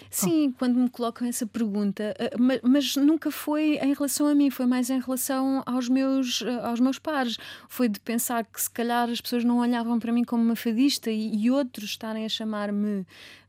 Sim, 0.10 0.50
oh. 0.50 0.58
quando 0.58 0.78
me 0.78 0.90
colocam 0.90 1.28
essa 1.28 1.46
pergunta, 1.46 2.16
eh, 2.18 2.32
mas, 2.64 2.96
nunca 2.96 3.32
foi 3.32 3.78
em 3.82 3.94
relação 3.94 4.28
a 4.28 4.36
mim, 4.36 4.50
foi 4.50 4.66
mais 4.66 4.90
em 4.90 5.00
relação 5.00 5.64
aos 5.66 5.90
meus, 5.90 6.42
eh, 6.42 6.60
aos 6.64 6.80
meus 6.80 7.00
pares. 7.00 7.38
Foi 7.68 7.88
de 7.90 8.00
pensar 8.00 8.46
que 8.46 8.62
se 8.62 8.70
calhar 8.70 9.10
as 9.10 9.22
pessoas 9.22 9.44
não 9.44 9.60
olhavam 9.60 10.00
para 10.00 10.12
mim 10.12 10.24
como 10.24 10.44
uma 10.44 10.56
fadista 10.56 11.10
e, 11.10 11.36
e 11.36 11.52
outros 11.52 11.90
estarem 11.92 12.26
a 12.26 12.30
chamar-me 12.30 13.06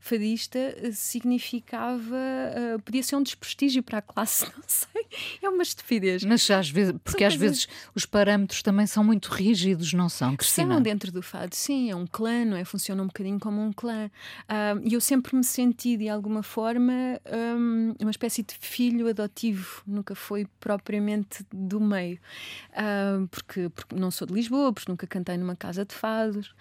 fadista 0.07 0.57
eh, 0.57 0.91
significava, 0.93 2.15
uh, 2.15 2.81
podia 2.81 3.03
ser 3.03 3.15
um 3.15 3.23
desprestígio 3.23 3.83
para 3.83 3.97
a 3.97 4.01
classe, 4.01 4.45
não 4.55 4.63
sei, 4.65 5.05
é 5.41 5.49
uma 5.49 5.63
estupidez. 5.63 6.23
Mas 6.23 6.49
às 6.49 6.69
vezes, 6.69 6.95
porque 7.03 7.23
às 7.23 7.35
vezes 7.35 7.67
os 7.93 8.05
parâmetros 8.05 8.61
também 8.61 8.87
são 8.87 9.03
muito 9.03 9.27
rígidos, 9.29 9.93
não 9.93 10.07
são, 10.07 10.35
Cristina? 10.35 10.75
São 10.75 10.81
dentro 10.81 11.11
do 11.11 11.21
fado, 11.21 11.53
sim, 11.53 11.91
é 11.91 11.95
um 11.95 12.07
clã, 12.07 12.45
não 12.45 12.55
é? 12.55 12.63
Funciona 12.63 13.03
um 13.03 13.07
bocadinho 13.07 13.39
como 13.39 13.61
um 13.61 13.73
clã. 13.73 14.09
E 14.83 14.89
uh, 14.89 14.95
eu 14.97 15.01
sempre 15.01 15.35
me 15.35 15.43
senti 15.43 15.97
de 15.97 16.07
alguma 16.07 16.26
alguma 16.27 16.43
forma, 16.43 16.93
um, 17.57 17.95
uma 18.01 18.11
espécie 18.11 18.43
de 18.43 18.53
filho 18.59 19.07
adotivo, 19.07 19.81
nunca 19.87 20.13
foi 20.13 20.45
propriamente 20.59 21.45
do 21.51 21.79
meio, 21.79 22.19
uh, 22.73 23.25
porque, 23.29 23.69
porque 23.69 23.95
não 23.95 24.11
sou 24.11 24.27
de 24.27 24.33
Lisboa, 24.33 24.73
porque 24.73 24.91
nunca 24.91 25.07
cantei 25.07 25.37
numa 25.37 25.55
casa 25.55 25.85
de 25.85 25.95
fados, 25.95 26.53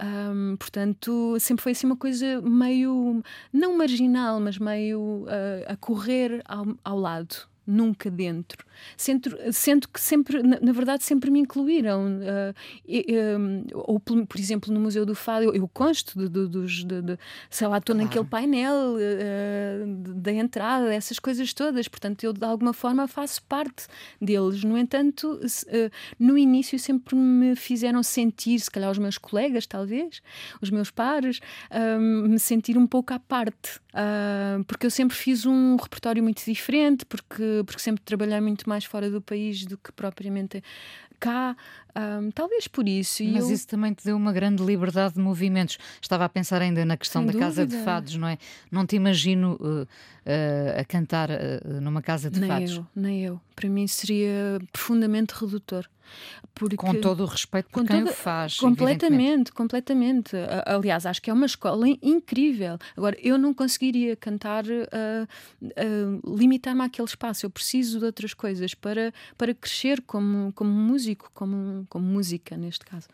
um, 0.00 0.56
portanto, 0.56 1.36
sempre 1.40 1.62
foi 1.62 1.72
assim 1.72 1.86
uma 1.86 1.96
coisa 1.96 2.42
meio, 2.42 3.22
não 3.50 3.78
marginal, 3.78 4.38
mas 4.38 4.58
meio 4.58 5.24
uh, 5.24 5.64
a 5.66 5.76
correr 5.76 6.42
ao, 6.44 6.66
ao 6.84 6.98
lado 6.98 7.48
nunca 7.66 8.10
dentro. 8.10 8.64
Sento, 8.96 9.36
sento 9.52 9.88
que 9.88 10.00
sempre, 10.00 10.42
na, 10.42 10.58
na, 10.60 10.72
verdade, 10.72 11.02
sempre 11.02 11.30
me 11.30 11.40
incluíram. 11.40 12.18
Uh, 12.18 13.66
ou, 13.74 13.98
por 14.00 14.38
exemplo, 14.38 14.72
no 14.72 14.80
Museu 14.80 15.04
do 15.04 15.14
Fado, 15.14 15.46
eu, 15.46 15.54
eu 15.54 15.68
consto 15.68 16.18
de, 16.18 16.28
de, 16.28 16.66
de, 16.66 17.02
de, 17.02 17.18
sei 17.50 17.66
lá, 17.66 17.78
estou 17.78 17.94
claro. 17.94 18.08
naquele 18.08 18.24
painel 18.26 18.94
uh, 18.94 20.14
da 20.14 20.32
entrada, 20.32 20.94
essas 20.94 21.18
coisas 21.18 21.52
todas. 21.52 21.88
Portanto, 21.88 22.24
eu 22.24 22.32
de 22.32 22.44
alguma 22.44 22.72
forma 22.72 23.08
faço 23.08 23.42
parte 23.44 23.86
deles. 24.20 24.62
No 24.62 24.78
entanto, 24.78 25.40
uh, 25.42 25.90
no 26.18 26.38
início 26.38 26.78
sempre 26.78 27.16
me 27.16 27.56
fizeram 27.56 28.02
sentir, 28.02 28.60
se 28.60 28.70
calhar 28.70 28.90
os 28.90 28.98
meus 28.98 29.18
colegas, 29.18 29.66
talvez, 29.66 30.20
os 30.60 30.70
meus 30.70 30.90
pares, 30.90 31.40
me 32.00 32.38
sentir 32.38 32.76
um 32.76 32.86
pouco 32.86 33.12
à 33.12 33.18
parte. 33.18 33.80
porque 34.66 34.86
eu 34.86 34.90
sempre 34.90 35.16
fiz 35.16 35.46
um 35.46 35.76
repertório 35.76 36.22
muito 36.22 36.44
diferente, 36.44 37.04
porque 37.04 37.55
porque 37.64 37.80
sempre 37.80 38.02
trabalhei 38.04 38.40
muito 38.40 38.68
mais 38.68 38.84
fora 38.84 39.10
do 39.10 39.20
país 39.20 39.64
do 39.66 39.76
que 39.76 39.92
propriamente 39.92 40.62
cá, 41.18 41.56
um, 41.96 42.30
talvez 42.30 42.68
por 42.68 42.86
isso. 42.86 43.24
Mas 43.24 43.48
eu... 43.48 43.54
isso 43.54 43.66
também 43.66 43.94
te 43.94 44.04
deu 44.04 44.16
uma 44.16 44.32
grande 44.32 44.62
liberdade 44.62 45.14
de 45.14 45.20
movimentos. 45.20 45.78
Estava 46.00 46.24
a 46.24 46.28
pensar 46.28 46.60
ainda 46.60 46.84
na 46.84 46.96
questão 46.96 47.22
Sem 47.22 47.26
da 47.26 47.32
dúvida. 47.32 47.46
casa 47.46 47.66
de 47.66 47.76
fados, 47.84 48.16
não 48.16 48.28
é? 48.28 48.38
Não 48.70 48.84
te 48.84 48.96
imagino 48.96 49.54
uh, 49.60 49.82
uh, 49.82 50.80
a 50.80 50.84
cantar 50.84 51.30
uh, 51.30 51.80
numa 51.80 52.02
casa 52.02 52.30
de 52.30 52.38
nem 52.40 52.48
fados. 52.48 52.76
Eu, 52.76 52.86
nem 52.94 53.24
eu. 53.24 53.40
Para 53.54 53.68
mim 53.68 53.86
seria 53.86 54.60
profundamente 54.72 55.34
redutor. 55.34 55.88
Porque, 56.54 56.76
com 56.76 56.94
todo 57.00 57.22
o 57.22 57.26
respeito 57.26 57.68
por 57.70 57.84
quem 57.86 57.98
toda, 58.00 58.10
o 58.10 58.14
faz. 58.14 58.58
Completamente, 58.58 59.52
completamente. 59.52 60.34
Aliás, 60.64 61.04
acho 61.04 61.20
que 61.20 61.30
é 61.30 61.32
uma 61.32 61.44
escola 61.44 61.86
incrível. 62.02 62.78
Agora, 62.96 63.16
eu 63.20 63.36
não 63.36 63.52
conseguiria 63.52 64.16
cantar, 64.16 64.64
uh, 64.64 65.28
uh, 65.62 66.36
limitar-me 66.36 66.82
àquele 66.82 67.06
espaço. 67.06 67.44
Eu 67.44 67.50
preciso 67.50 67.98
de 67.98 68.06
outras 68.06 68.32
coisas 68.32 68.72
para, 68.72 69.12
para 69.36 69.54
crescer 69.54 70.00
como, 70.02 70.52
como 70.54 70.70
músico, 70.70 71.30
como, 71.34 71.85
como 71.86 72.06
música, 72.06 72.56
neste 72.56 72.84
caso. 72.84 73.08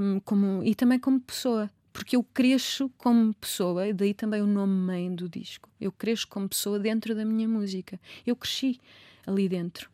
Um, 0.00 0.20
como, 0.20 0.62
e 0.62 0.74
também 0.74 0.98
como 0.98 1.20
pessoa 1.20 1.70
porque 1.94 2.16
eu 2.16 2.24
cresço 2.24 2.90
como 2.98 3.32
pessoa, 3.34 3.86
e 3.86 3.92
daí 3.92 4.12
também 4.12 4.42
o 4.42 4.48
nome 4.48 4.74
mãe 4.74 5.14
do 5.14 5.28
disco. 5.28 5.70
Eu 5.80 5.92
cresço 5.92 6.26
como 6.26 6.48
pessoa 6.48 6.76
dentro 6.76 7.14
da 7.14 7.24
minha 7.24 7.48
música. 7.48 8.00
Eu 8.26 8.34
cresci 8.34 8.80
ali 9.24 9.48
dentro. 9.48 9.88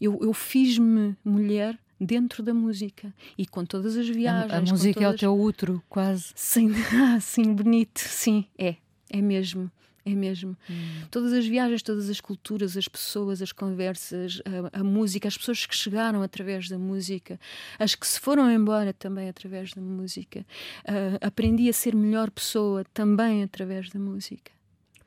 Eu, 0.00 0.16
eu 0.22 0.32
fiz-me 0.32 1.16
mulher 1.24 1.76
dentro 2.00 2.40
da 2.40 2.54
música 2.54 3.12
e 3.36 3.44
com 3.44 3.64
todas 3.64 3.96
as 3.96 4.08
viagens. 4.08 4.52
A, 4.52 4.58
a 4.58 4.60
música 4.60 5.00
todas... 5.00 5.12
é 5.12 5.16
o 5.16 5.18
teu 5.18 5.38
útero, 5.38 5.82
quase. 5.88 6.32
Sim, 6.36 6.70
ah, 6.94 7.18
sim, 7.20 7.52
bonito, 7.52 7.98
sim, 7.98 8.46
é, 8.56 8.76
é 9.10 9.20
mesmo. 9.20 9.68
É 10.10 10.14
mesmo. 10.14 10.56
Hum. 10.68 11.02
Todas 11.10 11.32
as 11.32 11.46
viagens, 11.46 11.82
todas 11.82 12.10
as 12.10 12.20
culturas, 12.20 12.76
as 12.76 12.88
pessoas, 12.88 13.40
as 13.40 13.52
conversas, 13.52 14.42
a, 14.72 14.80
a, 14.80 14.84
música, 14.84 15.28
as 15.28 15.36
pessoas 15.36 15.64
que 15.66 15.76
chegaram 15.76 16.20
através 16.22 16.68
da 16.68 16.78
música, 16.78 17.38
as 17.78 17.94
que 17.94 18.06
se 18.06 18.18
foram 18.18 18.50
embora 18.50 18.92
também 18.92 19.28
através 19.28 19.72
da 19.72 19.80
música. 19.80 20.40
Uh, 20.80 21.18
aprendi 21.20 21.68
a 21.68 21.72
ser 21.72 21.94
melhor 21.94 22.30
pessoa 22.30 22.84
também 22.92 23.44
através 23.44 23.88
da 23.90 24.00
música. 24.00 24.50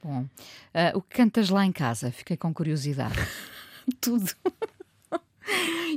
Bom, 0.01 0.22
uh, 0.22 0.98
o 0.98 1.01
que 1.01 1.17
cantas 1.17 1.50
lá 1.50 1.65
em 1.65 1.72
casa? 1.72 2.12
Fiquei 2.12 2.38
com 2.38 2.53
curiosidade. 2.53 3.15
Tudo. 4.00 4.31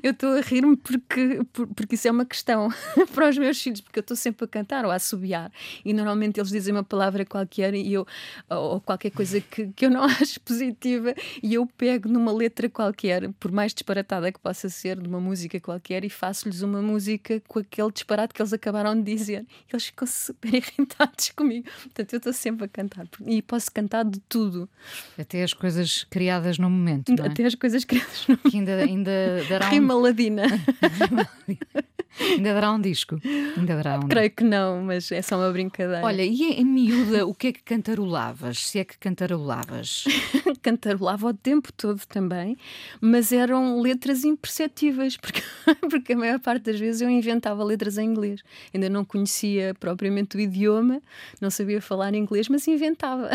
Eu 0.02 0.10
estou 0.10 0.36
a 0.36 0.40
rir-me 0.40 0.76
porque, 0.76 1.40
porque 1.74 1.94
isso 1.94 2.08
é 2.08 2.10
uma 2.10 2.24
questão 2.24 2.68
para 3.14 3.28
os 3.28 3.38
meus 3.38 3.60
filhos, 3.60 3.80
porque 3.80 3.98
eu 3.98 4.02
estou 4.02 4.16
sempre 4.16 4.44
a 4.44 4.48
cantar 4.48 4.84
ou 4.84 4.90
a 4.90 4.96
assobiar 4.96 5.50
e 5.84 5.92
normalmente 5.92 6.38
eles 6.38 6.50
dizem 6.50 6.74
uma 6.74 6.84
palavra 6.84 7.24
qualquer 7.24 7.74
e 7.74 7.92
eu, 7.92 8.06
ou 8.50 8.80
qualquer 8.80 9.10
coisa 9.10 9.40
que, 9.40 9.68
que 9.68 9.86
eu 9.86 9.90
não 9.90 10.02
acho 10.20 10.40
positiva 10.40 11.14
e 11.42 11.54
eu 11.54 11.66
pego 11.66 12.08
numa 12.08 12.32
letra 12.32 12.68
qualquer, 12.68 13.30
por 13.40 13.52
mais 13.52 13.72
disparatada 13.72 14.30
que 14.32 14.38
possa 14.38 14.68
ser, 14.68 15.00
de 15.00 15.08
uma 15.08 15.20
música 15.20 15.58
qualquer 15.60 16.04
e 16.04 16.10
faço-lhes 16.10 16.62
uma 16.62 16.82
música 16.82 17.42
com 17.46 17.60
aquele 17.60 17.90
disparate 17.92 18.34
que 18.34 18.42
eles 18.42 18.52
acabaram 18.52 18.94
de 18.94 19.02
dizer. 19.02 19.46
Eles 19.70 19.86
ficam 19.86 20.06
super 20.06 20.54
irritados 20.54 21.30
comigo. 21.30 21.68
Portanto, 21.82 22.12
eu 22.12 22.18
estou 22.18 22.32
sempre 22.32 22.64
a 22.64 22.68
cantar 22.68 23.06
e 23.26 23.42
posso 23.42 23.70
cantar 23.72 24.04
de 24.04 24.20
tudo. 24.20 24.68
Até 25.18 25.42
as 25.42 25.52
coisas 25.52 26.04
criadas 26.04 26.58
no 26.58 26.68
momento. 26.68 27.12
É? 27.12 27.26
Até 27.26 27.44
as 27.44 27.54
coisas 27.54 27.84
criadas 27.84 28.26
no 28.28 28.36
momento. 28.36 28.50
Que 28.50 28.56
ainda, 28.56 28.76
ainda 28.76 29.35
dará 29.44 29.68
Rima 29.68 29.94
ladina. 29.94 30.44
Ainda 32.18 32.54
dará 32.54 32.72
um 32.72 32.80
disco. 32.80 33.20
Ainda 33.56 33.76
dará 33.76 33.98
um 33.98 34.08
Creio 34.08 34.30
que 34.30 34.42
não, 34.42 34.82
mas 34.82 35.12
é 35.12 35.20
só 35.20 35.36
uma 35.36 35.50
brincadeira. 35.52 36.04
Olha, 36.04 36.22
e 36.22 36.42
em 36.54 36.64
miúda, 36.64 37.26
o 37.26 37.34
que 37.34 37.48
é 37.48 37.52
que 37.52 37.62
cantarolavas? 37.62 38.58
Se 38.58 38.78
é 38.78 38.84
que 38.84 38.96
cantarolavas? 38.98 40.04
Cantarolava 40.62 41.28
o 41.28 41.34
tempo 41.34 41.72
todo 41.72 42.00
também, 42.06 42.56
mas 43.00 43.32
eram 43.32 43.80
letras 43.80 44.24
imperceptíveis, 44.24 45.16
porque, 45.20 45.42
porque 45.90 46.12
a 46.14 46.16
maior 46.16 46.40
parte 46.40 46.64
das 46.64 46.80
vezes 46.80 47.02
eu 47.02 47.10
inventava 47.10 47.62
letras 47.62 47.98
em 47.98 48.06
inglês. 48.06 48.42
Ainda 48.72 48.88
não 48.88 49.04
conhecia 49.04 49.74
propriamente 49.78 50.36
o 50.36 50.40
idioma, 50.40 51.02
não 51.40 51.50
sabia 51.50 51.80
falar 51.80 52.14
inglês, 52.14 52.48
mas 52.48 52.66
inventava. 52.66 53.30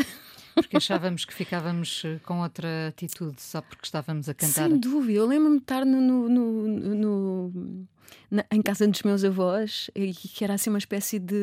Porque 0.53 0.77
achávamos 0.77 1.25
que 1.25 1.33
ficávamos 1.33 2.03
eh, 2.05 2.19
com 2.23 2.41
outra 2.41 2.87
atitude 2.87 3.41
só 3.41 3.61
porque 3.61 3.85
estávamos 3.85 4.27
a 4.29 4.33
cantar. 4.33 4.69
Sem 4.69 4.79
dúvida. 4.79 5.19
Eu 5.19 5.27
lembro-me 5.27 5.57
de 5.57 5.63
estar 5.63 5.85
no, 5.85 6.01
no, 6.01 6.29
no, 6.29 6.67
no 6.95 7.87
na, 8.29 8.45
em 8.51 8.61
casa 8.61 8.87
dos 8.87 9.01
meus 9.03 9.23
avós, 9.23 9.89
e 9.95 10.13
que 10.13 10.43
era 10.43 10.53
assim 10.53 10.69
uma 10.69 10.79
espécie 10.79 11.19
de, 11.19 11.35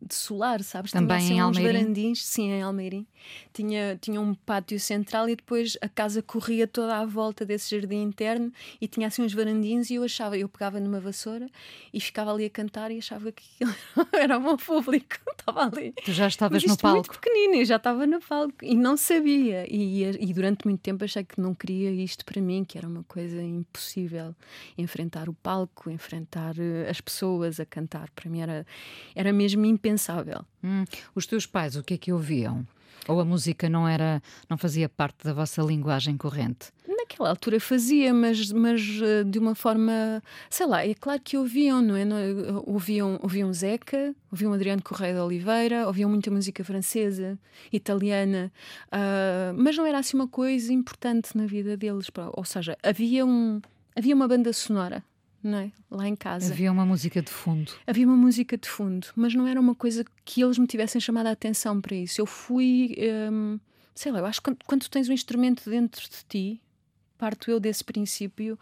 de 0.00 0.14
solar, 0.14 0.62
sabes? 0.62 0.92
Também 0.92 1.18
tinha, 1.18 1.18
assim, 1.18 1.34
em 1.34 1.42
uns 1.42 1.56
Almeirim? 1.56 1.78
varandins, 1.78 2.24
sim, 2.24 2.50
em 2.50 2.62
Almeirim. 2.62 3.06
Tinha, 3.52 3.98
tinha 4.00 4.20
um 4.20 4.34
pátio 4.34 4.78
central 4.78 5.28
e 5.28 5.34
depois 5.36 5.76
a 5.80 5.88
casa 5.88 6.22
corria 6.22 6.66
toda 6.66 6.96
à 6.96 7.04
volta 7.04 7.44
desse 7.44 7.74
jardim 7.74 8.02
interno 8.02 8.52
e 8.80 8.86
tinha 8.86 9.08
assim 9.08 9.22
uns 9.22 9.32
varandins 9.32 9.90
e 9.90 9.94
eu 9.94 10.04
achava, 10.04 10.36
eu 10.36 10.48
pegava 10.48 10.78
numa 10.78 11.00
vassoura 11.00 11.48
e 11.92 12.00
ficava 12.00 12.32
ali 12.32 12.44
a 12.44 12.50
cantar 12.50 12.90
e 12.90 12.98
achava 12.98 13.32
que 13.32 13.44
era 14.12 14.38
o 14.38 14.40
meu 14.42 14.56
público, 14.56 15.16
estava 15.32 15.64
ali. 15.64 15.92
Tu 16.04 16.12
já 16.12 16.28
estavas 16.28 16.62
no 16.64 16.76
palco? 16.76 16.98
muito 16.98 17.20
pequenino, 17.20 17.54
eu 17.56 17.64
já 17.64 17.76
estava 17.76 18.06
no 18.06 18.20
palco 18.20 18.54
e 18.62 18.76
não 18.76 18.96
sabia. 18.96 19.66
E, 19.68 20.04
e 20.04 20.32
durante 20.32 20.64
muito 20.64 20.80
tempo 20.80 21.04
achei 21.04 21.24
que 21.24 21.40
não 21.40 21.54
queria 21.54 21.90
isto 21.90 22.24
para 22.24 22.40
mim, 22.40 22.64
que 22.64 22.78
era 22.78 22.86
uma 22.86 23.02
coisa 23.04 23.42
impossível 23.42 24.34
enfrentar 24.76 25.28
o 25.28 25.34
palco, 25.34 25.65
enfrentar 25.88 26.54
uh, 26.56 26.90
as 26.90 27.00
pessoas 27.00 27.60
a 27.60 27.66
cantar. 27.66 28.10
Para 28.10 28.30
mim 28.30 28.40
era, 28.40 28.66
era 29.14 29.32
mesmo 29.32 29.64
impensável. 29.64 30.44
Hum, 30.62 30.84
os 31.14 31.26
teus 31.26 31.46
pais, 31.46 31.76
o 31.76 31.82
que 31.82 31.94
é 31.94 31.98
que 31.98 32.12
ouviam? 32.12 32.66
Ou 33.08 33.20
a 33.20 33.24
música 33.24 33.68
não 33.68 33.86
era, 33.86 34.20
não 34.48 34.58
fazia 34.58 34.88
parte 34.88 35.24
da 35.24 35.32
vossa 35.32 35.62
linguagem 35.62 36.16
corrente? 36.16 36.72
Naquela 36.88 37.28
altura 37.28 37.60
fazia, 37.60 38.12
mas, 38.12 38.50
mas 38.50 38.80
uh, 39.00 39.24
de 39.24 39.38
uma 39.38 39.54
forma, 39.54 40.22
sei 40.50 40.66
lá, 40.66 40.84
é 40.84 40.92
claro 40.92 41.20
que 41.22 41.36
ouviam, 41.36 41.80
não 41.80 41.94
é? 41.94 42.04
Não, 42.04 42.16
ouviam, 42.66 43.18
ouviam 43.22 43.52
Zeca, 43.52 44.14
ouviam 44.30 44.52
Adriano 44.52 44.82
Correia 44.82 45.14
de 45.14 45.20
Oliveira, 45.20 45.86
ouviam 45.86 46.10
muita 46.10 46.30
música 46.30 46.64
francesa, 46.64 47.38
italiana, 47.72 48.52
uh, 48.88 49.54
mas 49.56 49.76
não 49.76 49.86
era 49.86 49.98
assim 49.98 50.16
uma 50.16 50.28
coisa 50.28 50.72
importante 50.72 51.36
na 51.36 51.46
vida 51.46 51.76
deles. 51.76 52.08
Ou 52.32 52.44
seja, 52.44 52.76
havia, 52.82 53.24
um, 53.24 53.60
havia 53.94 54.14
uma 54.14 54.26
banda 54.26 54.52
sonora 54.52 55.04
não 55.46 55.58
é? 55.58 55.72
Lá 55.90 56.08
em 56.08 56.16
casa. 56.16 56.52
Havia 56.52 56.70
uma 56.70 56.84
música 56.84 57.22
de 57.22 57.30
fundo. 57.30 57.72
Havia 57.86 58.06
uma 58.06 58.16
música 58.16 58.56
de 58.58 58.68
fundo, 58.68 59.06
mas 59.14 59.34
não 59.34 59.46
era 59.46 59.60
uma 59.60 59.74
coisa 59.74 60.04
que 60.24 60.42
eles 60.42 60.58
me 60.58 60.66
tivessem 60.66 61.00
chamado 61.00 61.28
a 61.28 61.30
atenção 61.30 61.80
para 61.80 61.94
isso. 61.94 62.20
Eu 62.20 62.26
fui, 62.26 62.96
hum, 63.30 63.58
sei 63.94 64.12
lá, 64.12 64.18
eu 64.18 64.26
acho 64.26 64.40
que 64.40 64.44
quando, 64.44 64.58
quando 64.66 64.82
tu 64.82 64.90
tens 64.90 65.08
um 65.08 65.12
instrumento 65.12 65.68
dentro 65.70 66.02
de 66.02 66.24
ti, 66.28 66.60
parto 67.16 67.50
eu 67.50 67.60
desse 67.60 67.84
princípio, 67.84 68.58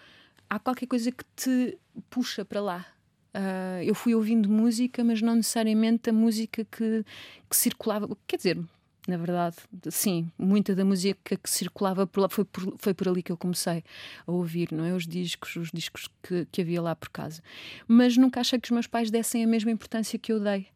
há 0.48 0.58
qualquer 0.58 0.86
coisa 0.86 1.10
que 1.10 1.24
te 1.34 1.78
puxa 2.10 2.44
para 2.44 2.60
lá. 2.60 2.86
Uh, 3.34 3.82
eu 3.82 3.96
fui 3.96 4.14
ouvindo 4.14 4.48
música, 4.48 5.02
mas 5.02 5.20
não 5.20 5.34
necessariamente 5.34 6.08
a 6.08 6.12
música 6.12 6.64
que, 6.64 7.04
que 7.50 7.56
circulava. 7.56 8.08
Quer 8.28 8.36
dizer, 8.36 8.58
na 9.06 9.16
verdade, 9.16 9.56
sim, 9.90 10.30
muita 10.38 10.74
da 10.74 10.84
música 10.84 11.36
que 11.36 11.50
circulava 11.50 12.06
por 12.06 12.20
lá 12.20 12.28
foi 12.28 12.44
por, 12.44 12.74
foi 12.78 12.94
por 12.94 13.08
ali 13.08 13.22
que 13.22 13.30
eu 13.30 13.36
comecei 13.36 13.84
a 14.26 14.32
ouvir, 14.32 14.72
não 14.72 14.84
é? 14.84 14.94
Os 14.94 15.06
discos, 15.06 15.56
os 15.56 15.70
discos 15.72 16.08
que, 16.22 16.46
que 16.50 16.62
havia 16.62 16.80
lá 16.80 16.96
por 16.96 17.10
casa. 17.10 17.42
Mas 17.86 18.16
nunca 18.16 18.40
achei 18.40 18.58
que 18.58 18.66
os 18.66 18.70
meus 18.70 18.86
pais 18.86 19.10
dessem 19.10 19.44
a 19.44 19.46
mesma 19.46 19.70
importância 19.70 20.18
que 20.18 20.32
eu 20.32 20.40
dei. 20.40 20.68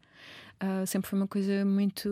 Uh, 0.62 0.86
sempre 0.86 1.08
foi 1.08 1.18
uma 1.18 1.28
coisa 1.28 1.64
muito, 1.64 2.08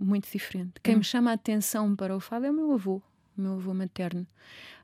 muito 0.00 0.28
diferente. 0.30 0.72
Quem 0.82 0.96
hum. 0.96 0.98
me 0.98 1.04
chama 1.04 1.30
a 1.30 1.34
atenção 1.34 1.94
para 1.94 2.16
o 2.16 2.20
fado 2.20 2.46
é 2.46 2.50
o 2.50 2.54
meu 2.54 2.72
avô, 2.72 3.02
o 3.36 3.40
meu 3.40 3.52
avô 3.54 3.72
materno. 3.72 4.26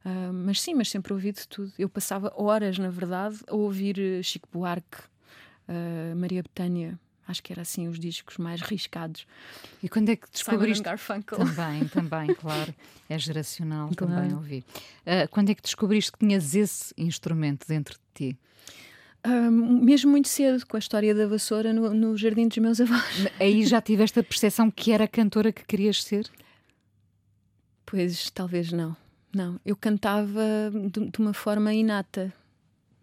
Uh, 0.05 0.33
mas 0.33 0.61
sim, 0.61 0.75
mas 0.75 0.89
sempre 0.89 1.13
ouvi 1.13 1.33
de 1.33 1.49
tudo. 1.49 1.73
Eu 1.79 1.89
passava 1.89 2.33
horas, 2.37 2.79
na 2.79 2.91
verdade, 2.91 3.39
a 3.49 3.57
ouvir 3.57 3.97
Chico 4.23 4.49
Buarque, 4.53 4.99
uh, 5.69 6.15
Maria 6.15 6.43
Betânia, 6.43 6.99
Acho 7.27 7.43
que 7.43 7.53
era 7.53 7.63
assim 7.63 7.89
os 7.89 7.99
discos 7.99 8.37
mais 8.37 8.61
riscados. 8.61 9.27
E 9.83 9.89
quando 9.89 10.11
é 10.11 10.17
que 10.17 10.31
descobriste? 10.31 10.77
Simon 10.77 10.85
Garfunkel. 10.85 11.39
Também, 11.39 11.89
também, 11.89 12.35
claro. 12.35 12.75
É 13.09 13.19
geracional, 13.19 13.91
Claro. 13.97 14.15
também 14.15 14.35
ouvi. 14.35 14.65
Ah, 15.07 15.27
quando 15.29 15.51
é 15.51 15.55
que 15.55 15.63
descobriste 15.63 16.13
que 16.13 16.19
tinhas 16.19 16.55
esse 16.55 16.93
instrumento 16.99 17.67
dentro 17.67 17.95
de 18.15 18.33
ti? 18.33 18.39
Ah, 19.23 19.51
mesmo 19.51 20.11
muito 20.11 20.29
cedo, 20.29 20.67
com 20.67 20.77
a 20.77 20.79
história 20.79 21.15
da 21.15 21.27
vassoura 21.27 21.73
no, 21.73 21.95
no 21.95 22.17
jardim 22.17 22.47
dos 22.47 22.59
meus 22.59 22.79
avós. 22.81 23.27
Aí 23.41 23.65
já 23.67 23.81
tiveste 23.81 24.19
a 24.21 24.23
percepção 24.23 24.71
que 24.71 24.93
era 24.93 25.05
a 25.05 25.09
cantora 25.09 25.51
que 25.51 25.65
querias 25.65 26.03
ser? 26.03 26.31
Pois 27.87 28.31
talvez 28.31 28.71
não. 28.73 28.97
Não, 29.35 29.59
eu 29.65 29.75
cantava 29.77 30.43
de, 30.93 31.11
de 31.11 31.19
uma 31.19 31.33
forma 31.35 31.73
inata. 31.75 32.33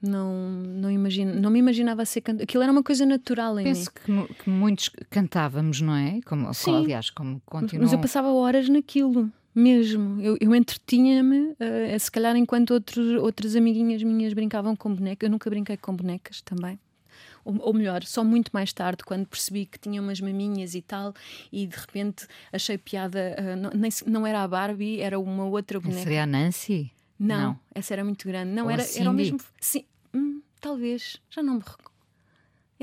Não, 0.02 0.34
não, 0.50 0.90
imagino, 0.90 1.40
não 1.40 1.52
me 1.52 1.60
imaginava 1.60 2.04
ser 2.06 2.22
cantora. 2.22 2.44
Aquilo 2.44 2.64
era 2.64 2.72
uma 2.72 2.82
coisa 2.84 3.06
natural 3.06 3.60
em 3.60 3.64
Penso 3.64 3.92
mim. 3.92 4.02
que, 4.04 4.12
mu- 4.12 4.28
que 4.28 4.50
muitos 4.50 4.90
cantávamos, 5.10 5.80
não 5.82 5.96
é? 5.96 6.20
Como, 6.26 6.52
Sim. 6.54 6.76
aliás, 6.76 7.10
como 7.12 7.40
continuam. 7.46 7.84
Mas 7.84 7.94
eu 7.94 8.00
passava 8.00 8.32
horas 8.34 8.68
naquilo, 8.68 9.32
mesmo. 9.54 10.20
Eu, 10.22 10.38
eu 10.42 10.56
entretinha-me, 10.56 11.56
eh, 11.60 11.98
se 12.00 12.10
calhar 12.10 12.36
enquanto 12.36 12.72
outros, 12.72 13.22
outras 13.22 13.56
amiguinhas 13.56 14.02
minhas 14.02 14.34
brincavam 14.34 14.76
com 14.76 14.94
bonecas. 14.94 15.28
Eu 15.28 15.32
nunca 15.32 15.50
brinquei 15.50 15.78
com 15.78 15.96
bonecas 15.96 16.42
também. 16.42 16.80
Ou, 17.46 17.56
ou 17.60 17.74
melhor, 17.74 18.04
só 18.04 18.24
muito 18.24 18.50
mais 18.54 18.72
tarde, 18.74 19.04
quando 19.04 19.26
percebi 19.28 19.66
que 19.68 19.78
tinha 19.80 20.02
umas 20.02 20.20
maminhas 20.20 20.74
e 20.76 20.82
tal, 20.82 21.14
e 21.52 21.66
de 21.68 21.76
repente 21.76 22.28
achei 22.52 22.78
piada. 22.78 23.20
eh, 23.38 23.56
não, 23.56 23.70
nem 23.76 23.92
não 24.08 24.26
era 24.26 24.42
a 24.44 24.48
Barbie, 24.48 25.00
era 25.00 25.20
uma 25.20 25.46
outra 25.46 25.80
boneca. 25.80 26.02
Seria 26.02 26.24
a 26.24 26.26
Nancy? 26.26 26.92
Não, 27.20 27.38
Não. 27.50 27.60
essa 27.76 27.94
era 27.94 28.04
muito 28.04 28.28
grande. 28.28 28.52
Não, 28.52 28.66
Ou 28.66 28.72
era, 28.72 28.84
era 28.96 29.10
o 29.12 29.14
mesmo. 29.14 29.38
Sim, 29.60 29.84
hum, 30.14 30.42
talvez, 30.60 31.22
já 31.30 31.42
não 31.42 31.56
me 31.56 31.60
recordo. 31.60 31.92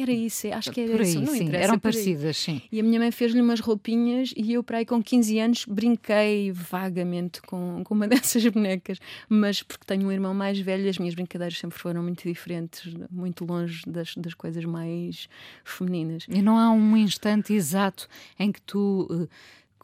Era 0.01 0.13
isso, 0.13 0.47
acho 0.55 0.71
que 0.71 0.81
era 0.81 0.93
Por 0.93 1.01
aí, 1.01 1.09
isso. 1.09 1.21
Não 1.21 1.35
sim. 1.35 1.53
Eram 1.53 1.75
aí. 1.75 1.81
parecidas, 1.81 2.37
sim. 2.37 2.63
E 2.71 2.79
a 2.79 2.85
minha 2.85 3.01
mãe 3.01 3.11
fez-lhe 3.11 3.41
umas 3.41 3.59
roupinhas 3.59 4.33
e 4.37 4.53
eu, 4.53 4.63
para 4.63 4.79
aí, 4.79 4.87
com 4.87 5.03
15 5.03 5.39
anos, 5.41 5.65
brinquei 5.67 6.53
vagamente 6.53 7.43
com, 7.43 7.83
com 7.83 7.95
uma 7.95 8.07
dessas 8.07 8.47
bonecas. 8.47 9.01
Mas 9.29 9.61
porque 9.61 9.85
tenho 9.85 10.07
um 10.07 10.13
irmão 10.13 10.33
mais 10.33 10.61
velho, 10.61 10.89
as 10.89 10.99
minhas 10.99 11.17
brincadeiras 11.17 11.59
sempre 11.59 11.77
foram 11.77 12.01
muito 12.01 12.23
diferentes, 12.29 12.95
muito 13.11 13.45
longe 13.45 13.83
das, 13.89 14.15
das 14.15 14.35
coisas 14.35 14.65
mais 14.65 15.29
femininas. 15.65 16.27
E 16.29 16.41
não 16.41 16.57
há 16.57 16.71
um 16.71 16.97
instante 16.97 17.53
exato 17.53 18.07
em 18.39 18.53
que 18.53 18.63
tu 18.63 19.09
eh, 19.11 19.27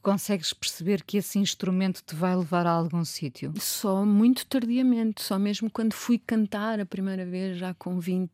consegues 0.04 0.52
perceber 0.52 1.02
que 1.02 1.16
esse 1.16 1.38
instrumento 1.38 2.02
te 2.06 2.14
vai 2.14 2.36
levar 2.36 2.66
a 2.66 2.70
algum 2.70 3.04
sítio? 3.04 3.54
Só 3.58 4.04
muito 4.04 4.44
tardiamente, 4.46 5.22
só 5.22 5.38
mesmo 5.38 5.70
quando 5.70 5.94
fui 5.94 6.18
cantar 6.18 6.78
a 6.78 6.84
primeira 6.84 7.24
vez, 7.24 7.56
já 7.56 7.72
com 7.72 7.98
20, 7.98 8.30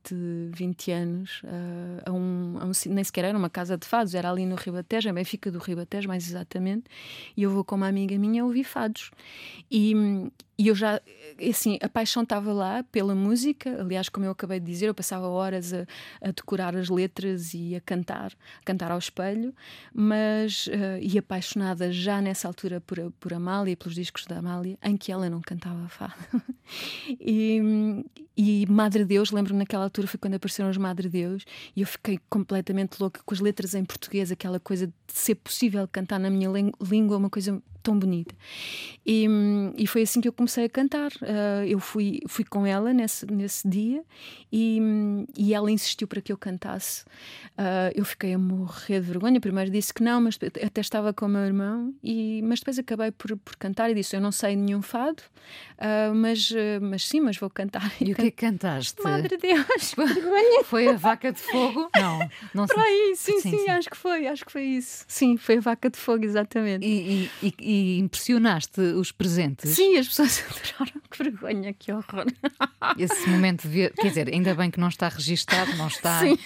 20 0.53 0.91
anos, 0.91 1.43
ah, 1.45 2.11
a 2.11 2.13
um, 2.13 2.59
a 2.61 2.65
um 2.65 2.73
nem 2.87 3.05
sequer 3.05 3.25
era 3.27 3.39
uma 3.39 3.49
casa 3.49 3.79
de 3.79 3.87
fados, 3.87 4.15
era 4.17 4.29
ali 4.29 4.45
no 4.45 4.57
Ribatejo, 4.57 5.09
a 5.09 5.13
Benfica 5.13 5.51
do 5.51 5.61
Ribatejo, 5.61 6.09
mais 6.09 6.29
exatamente, 6.29 6.85
e 7.37 7.45
eu 7.45 7.51
vou 7.51 7.65
com 7.65 7.77
uma 7.77 7.87
amiga 7.87 8.19
minha 8.19 8.45
ouvir 8.45 8.65
fados. 8.65 9.13
E, 9.71 9.95
e 10.61 10.69
eu 10.69 10.75
já, 10.75 11.01
assim, 11.49 11.79
a 11.81 11.89
paixão 11.89 12.23
estava 12.23 12.53
lá 12.53 12.83
pela 12.93 13.15
música, 13.15 13.81
aliás, 13.81 14.11
como 14.11 14.27
eu 14.27 14.33
acabei 14.33 14.61
de 14.61 14.67
dizer, 14.67 14.89
eu 14.89 14.95
passava 14.95 15.27
horas 15.27 15.73
a, 15.73 15.87
a 16.21 16.33
decorar 16.33 16.77
as 16.77 16.91
letras 16.91 17.55
e 17.55 17.75
a 17.75 17.81
cantar, 17.81 18.31
a 18.61 18.65
cantar 18.67 18.93
ao 18.93 18.99
espelho, 18.99 19.55
mas, 19.95 20.69
ah, 20.71 20.99
e 21.01 21.17
apaixonada 21.17 21.91
já 21.91 22.21
nessa 22.21 22.47
altura 22.47 22.79
por, 22.79 22.99
por 23.19 23.33
Amália, 23.33 23.75
pelos 23.75 23.95
discos 23.95 24.27
da 24.27 24.37
Amália, 24.37 24.77
em 24.83 24.99
que 24.99 25.11
ela 25.11 25.31
não 25.31 25.41
cantava 25.41 25.89
fado. 25.89 26.13
e, 27.19 28.05
e 28.37 28.67
Madre 28.67 29.07
Deus, 29.07 29.31
lembro-me 29.31 29.61
naquela 29.61 29.85
altura 29.85 30.09
foi 30.09 30.21
quando 30.21 30.35
apareceram 30.35 30.69
os 30.69 30.77
Madre 30.77 31.09
Deus 31.09 31.43
e 31.75 31.81
eu 31.81 31.87
fiquei 31.87 32.21
completamente 32.29 33.01
louca 33.01 33.23
com 33.25 33.33
as 33.33 33.41
letras 33.41 33.75
em 33.75 33.83
português, 33.83 34.31
aquela 34.31 34.61
coisa 34.61 34.89
de 34.89 34.93
ser 35.07 35.37
possível 35.37 35.89
cantar 35.89 36.21
na 36.21 36.29
minha 36.29 36.51
língua, 36.83 37.17
uma 37.17 37.31
coisa 37.31 37.63
tão 37.83 37.99
bonita. 37.99 38.35
E, 39.05 39.27
e 39.77 39.87
foi 39.87 40.03
assim 40.03 40.21
que 40.21 40.29
eu 40.29 40.33
comecei 40.33 40.65
a 40.65 40.69
cantar. 40.69 41.11
Ah, 41.23 41.65
eu 41.67 41.79
fui, 41.81 42.21
fui 42.29 42.45
com 42.45 42.67
ela 42.67 42.93
nesse, 42.93 43.27
nesse 43.27 43.67
dia 43.69 44.03
e, 44.53 44.81
e 45.37 45.55
ela 45.55 45.71
insistiu 45.71 46.07
para 46.07 46.21
que 46.21 46.33
eu 46.33 46.37
cantasse. 46.39 47.05
Ah, 47.57 47.91
eu 47.95 48.05
fiquei 48.05 48.35
a 48.35 48.39
morrer 48.39 49.01
de 49.01 49.07
vergonha. 49.07 49.41
Primeiro 49.41 49.71
disse 49.71 49.93
que 49.93 50.03
não, 50.03 50.21
mas 50.21 50.39
até 50.65 50.81
estava 50.81 51.13
com 51.13 51.27
o 51.27 51.29
meu 51.29 51.43
irmão, 51.43 51.95
e, 52.03 52.41
mas 52.43 52.61
depois 52.61 52.79
acabei 52.79 53.11
por, 53.11 53.37
por 53.39 53.57
cantar 53.57 53.91
e 53.91 53.95
disse: 53.95 54.15
Eu 54.17 54.21
não 54.21 54.33
sei 54.33 54.55
nenhum 54.57 54.83
fado, 54.83 55.23
ah, 55.79 56.13
mas, 56.15 56.51
mas 56.81 57.07
sim, 57.07 57.21
mas 57.21 57.37
vou 57.37 57.51
cantar. 57.51 57.91
E 58.01 58.13
o 58.13 58.15
que 58.15 58.23
é 58.23 58.31
que 58.31 58.33
cantaste? 58.33 59.03
Madre 59.03 59.37
Deus, 59.37 59.95
vergonha. 59.97 60.65
Foi 60.65 60.89
a 60.89 60.97
vaca 60.97 61.33
de 61.33 61.41
fogo? 61.41 61.91
Não, 61.97 62.31
não 62.55 62.67
sei. 62.67 62.79
aí, 62.79 63.15
sim, 63.17 63.41
Sim, 63.41 63.51
sim, 63.51 63.59
sim. 63.59 63.69
acho 63.71 63.91
que 63.91 63.97
foi, 63.97 64.27
acho 64.27 64.45
que 64.47 64.53
foi 64.53 64.63
isso. 64.63 65.05
Sim, 65.07 65.37
foi 65.37 65.59
a 65.59 65.61
vaca 65.61 65.91
de 65.91 65.99
fogo, 65.99 66.25
exatamente. 66.25 66.87
E, 66.87 67.31
e- 67.43 67.55
e- 67.71 67.99
impressionaste 67.99 68.81
os 68.81 69.13
presentes? 69.13 69.71
Sim, 69.71 69.97
as 69.97 70.09
pessoas 70.09 70.43
adoraram. 70.79 71.01
Que 71.11 71.23
vergonha, 71.25 71.73
que 71.73 71.93
horror. 71.93 72.27
Esse 72.99 73.29
momento 73.29 73.63
devia. 73.63 73.91
Quer 73.91 74.09
dizer, 74.09 74.29
ainda 74.33 74.55
bem 74.55 74.71
que 74.71 74.79
não 74.81 74.89
está 74.89 75.09
registado, 75.09 75.75
não 75.77 75.89
está. 75.89 76.21
Sim, 76.21 76.39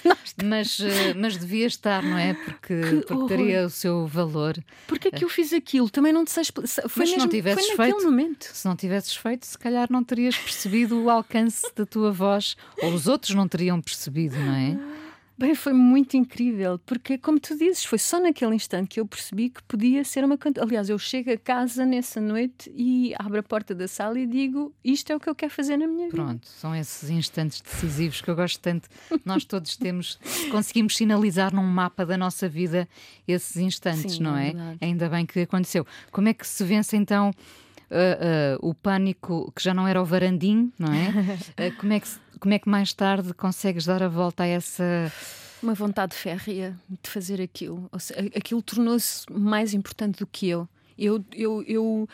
Mas, 0.42 0.80
eh, 0.80 1.14
mas 1.14 1.36
devia 1.36 1.66
estar, 1.66 2.02
não 2.02 2.16
é? 2.18 2.34
Porque, 2.34 2.80
Que 2.80 3.06
porque 3.06 3.28
teria 3.36 3.66
o 3.66 3.70
seu 3.70 4.06
valor. 4.06 4.56
Porquê 4.86 5.10
que 5.10 5.24
eu 5.24 5.28
fiz 5.28 5.52
aquilo? 5.52 5.88
Também 5.90 6.12
não 6.12 6.24
te 6.24 6.30
sei 6.30 6.42
expli- 6.42 6.66
Foi 6.66 6.82
Mas 7.04 7.10
se 7.10 7.16
não 7.16 7.24
mesmo, 7.26 7.28
tivesses 7.30 7.70
feito- 7.70 8.02
momento. 8.04 8.44
Se 8.52 8.66
não 8.66 8.74
tivesses 8.76 9.14
feito, 9.16 9.46
se 9.46 9.58
calhar 9.58 9.86
não 9.90 10.02
terias 10.02 10.36
percebido 10.36 11.00
o 11.02 11.10
alcance 11.10 11.62
da 11.76 11.84
tua 11.86 12.10
voz, 12.10 12.56
ou 12.82 12.92
os 12.92 13.06
outros 13.06 13.34
não 13.34 13.46
teriam 13.48 13.80
percebido, 13.80 14.36
não 14.36 14.54
é? 14.54 14.78
Bem, 15.36 15.54
foi 15.54 15.72
muito 15.72 16.16
incrível, 16.16 16.78
porque, 16.86 17.18
como 17.18 17.40
tu 17.40 17.58
dizes, 17.58 17.84
foi 17.84 17.98
só 17.98 18.20
naquele 18.20 18.54
instante 18.54 18.88
que 18.88 19.00
eu 19.00 19.06
percebi 19.06 19.50
que 19.50 19.60
podia 19.64 20.04
ser 20.04 20.24
uma 20.24 20.38
cantora. 20.38 20.64
Aliás, 20.64 20.88
eu 20.88 20.98
chego 20.98 21.32
a 21.32 21.36
casa 21.36 21.84
nessa 21.84 22.20
noite 22.20 22.72
e 22.72 23.12
abro 23.18 23.40
a 23.40 23.42
porta 23.42 23.74
da 23.74 23.88
sala 23.88 24.18
e 24.20 24.26
digo: 24.26 24.72
Isto 24.84 25.12
é 25.12 25.16
o 25.16 25.20
que 25.20 25.28
eu 25.28 25.34
quero 25.34 25.52
fazer 25.52 25.76
na 25.76 25.88
minha 25.88 26.08
vida. 26.08 26.22
Pronto, 26.22 26.46
são 26.46 26.74
esses 26.74 27.10
instantes 27.10 27.60
decisivos 27.60 28.20
que 28.20 28.30
eu 28.30 28.36
gosto 28.36 28.60
tanto. 28.60 28.88
Nós 29.24 29.44
todos 29.44 29.76
temos, 29.76 30.20
conseguimos 30.52 30.96
sinalizar 30.96 31.52
num 31.52 31.66
mapa 31.66 32.06
da 32.06 32.16
nossa 32.16 32.48
vida 32.48 32.88
esses 33.26 33.56
instantes, 33.56 34.14
Sim, 34.14 34.22
não 34.22 34.36
é 34.36 34.44
é? 34.80 34.84
Ainda 34.84 35.08
bem 35.08 35.24
que 35.24 35.40
aconteceu. 35.40 35.86
Como 36.10 36.28
é 36.28 36.34
que 36.34 36.46
se 36.46 36.62
vence 36.64 36.96
então 36.96 37.32
ah, 37.90 38.58
o 38.60 38.74
pânico 38.74 39.52
que 39.54 39.62
já 39.62 39.74
não 39.74 39.86
era 39.86 40.00
o 40.00 40.04
varandim, 40.04 40.72
não 40.78 40.92
é? 40.92 41.12
Ah, 41.56 41.70
como, 41.78 41.92
é 41.92 42.00
que, 42.00 42.08
como 42.40 42.54
é 42.54 42.58
que 42.58 42.68
mais 42.68 42.92
tarde 42.92 43.32
consegues 43.34 43.84
dar 43.84 44.02
a 44.02 44.08
volta 44.08 44.42
a 44.42 44.46
essa. 44.46 45.12
Uma 45.62 45.74
vontade 45.74 46.14
férrea 46.14 46.76
de 47.02 47.08
fazer 47.08 47.40
aquilo. 47.40 47.88
Seja, 47.98 48.20
aquilo 48.36 48.60
tornou-se 48.60 49.24
mais 49.32 49.72
importante 49.72 50.18
do 50.18 50.26
que 50.26 50.48
eu. 50.48 50.68
Eu, 50.98 51.24
eu, 51.32 51.62
eu, 51.66 52.08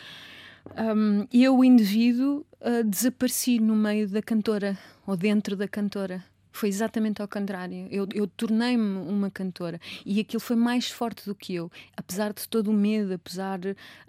hum, 0.76 1.26
eu 1.32 1.58
o 1.58 1.64
indivíduo, 1.64 2.46
ah, 2.60 2.82
desapareci 2.84 3.58
no 3.58 3.74
meio 3.74 4.08
da 4.08 4.22
cantora 4.22 4.78
ou 5.06 5.16
dentro 5.16 5.56
da 5.56 5.66
cantora. 5.66 6.24
Foi 6.52 6.68
exatamente 6.68 7.22
ao 7.22 7.28
contrário. 7.28 7.86
Eu, 7.90 8.08
eu 8.12 8.26
tornei-me 8.26 8.98
uma 9.08 9.30
cantora 9.30 9.80
e 10.04 10.18
aquilo 10.20 10.40
foi 10.40 10.56
mais 10.56 10.90
forte 10.90 11.24
do 11.24 11.34
que 11.34 11.54
eu. 11.54 11.70
Apesar 11.96 12.32
de 12.32 12.48
todo 12.48 12.70
o 12.70 12.72
medo, 12.74 13.14
apesar 13.14 13.60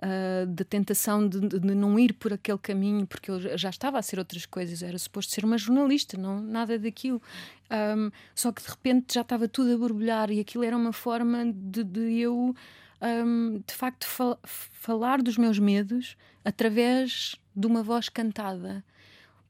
ah, 0.02 0.46
da 0.48 0.64
tentação 0.66 1.28
de, 1.28 1.40
de- 1.40 1.60
não 1.76 2.00
ir 2.00 2.14
por 2.14 2.34
aquele 2.34 2.58
caminho, 2.58 3.06
porque 3.06 3.30
eu 3.30 3.40
já- 3.58 3.70
estava 3.70 4.00
a 4.00 4.02
ser 4.02 4.18
outras 4.20 4.46
coisas. 4.46 4.82
Eu 4.82 4.88
era 4.88 4.98
suposto 4.98 5.32
ser 5.34 5.46
uma 5.46 5.58
jornalista, 5.58 6.18
não 6.18 6.42
nada 6.42 6.78
daquilo. 6.80 7.22
Ahm, 7.70 8.10
só 8.36 8.52
que 8.52 8.62
de 8.64 8.70
repente 8.70 9.14
já 9.14 9.22
estava 9.22 9.48
tudo 9.48 9.74
a 9.74 9.78
borbulhar 9.78 10.32
e 10.32 10.40
aquilo 10.40 10.64
era 10.64 10.76
uma 10.76 10.92
forma 10.92 11.46
de, 11.54 11.84
de 11.84 12.20
eu, 12.20 12.56
ahm, 13.00 13.60
de 13.66 13.74
facto, 13.74 14.06
fal- 14.08 14.40
falar 14.44 15.22
dos 15.22 15.38
meus 15.38 15.58
medos 15.60 16.18
através 16.44 17.36
de 17.56 17.68
uma 17.68 17.84
voz 17.84 18.10
cantada. 18.10 18.84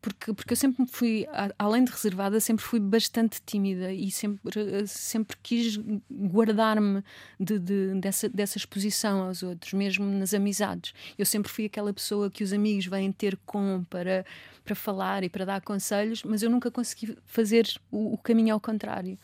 Porque, 0.01 0.33
porque 0.33 0.53
eu 0.53 0.57
sempre 0.57 0.83
fui, 0.87 1.27
além 1.59 1.83
de 1.83 1.91
reservada, 1.91 2.39
sempre 2.39 2.65
fui 2.65 2.79
bastante 2.79 3.39
tímida 3.45 3.93
e 3.93 4.09
sempre, 4.09 4.59
eh, 4.59 4.85
sempre 4.87 5.37
quis 5.43 5.77
guardar-me 6.09 7.03
de, 7.39 7.59
de- 7.59 7.93
dessa, 7.99 8.27
dessa 8.27 8.57
exposição 8.57 9.21
aos 9.21 9.43
outros, 9.43 9.73
mesmo 9.73 10.03
nas 10.05 10.33
amizades. 10.33 10.91
Eu 11.19 11.25
sempre 11.25 11.51
fui 11.51 11.65
aquela 11.65 11.93
pessoa 11.93 12.31
que 12.31 12.43
os 12.43 12.51
amigos 12.51 12.87
vêm 12.87 13.11
ter 13.11 13.37
com 13.45 13.83
para, 13.91 14.25
para 14.65 14.73
falar 14.73 15.23
e 15.23 15.29
para 15.29 15.45
dar 15.45 15.61
conselhos, 15.61 16.23
mas 16.23 16.41
eu 16.41 16.49
nunca 16.49 16.71
consegui 16.71 17.15
fazer 17.27 17.67
o, 17.91 18.13
o 18.13 18.17
caminho 18.17 18.55
ao 18.55 18.59
contrário. 18.59 19.19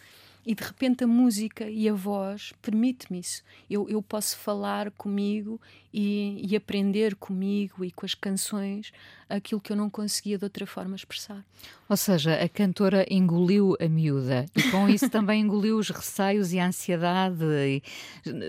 E 0.49 0.55
de 0.55 0.63
repente 0.63 1.03
a 1.03 1.07
música 1.07 1.69
e 1.69 1.89
a 1.89 1.93
voz 1.93 2.53
permite-me 2.61 3.19
isso. 3.19 3.43
Eu, 3.69 3.89
eu 3.89 4.01
posso 4.01 4.37
falar 4.37 4.91
comigo 4.91 5.59
e, 5.93 6.39
e 6.41 6.55
aprender 6.55 7.15
comigo 7.15 7.83
e 7.83 7.91
com 7.91 8.05
as 8.05 8.15
canções 8.15 8.93
aquilo 9.29 9.59
que 9.59 9.73
eu 9.73 9.75
não 9.75 9.89
conseguia 9.89 10.37
de 10.37 10.45
outra 10.45 10.65
forma 10.65 10.95
expressar. 10.95 11.45
Ou 11.89 11.95
seja, 11.95 12.35
a 12.35 12.49
cantora 12.49 13.05
engoliu 13.09 13.75
a 13.79 13.87
miúda 13.87 14.45
e 14.55 14.61
com 14.71 14.89
isso 14.89 15.09
também 15.09 15.41
engoliu 15.41 15.77
os 15.77 15.89
receios 15.89 16.51
e 16.51 16.59
a 16.59 16.67
ansiedade. 16.67 17.43
E, 17.45 17.81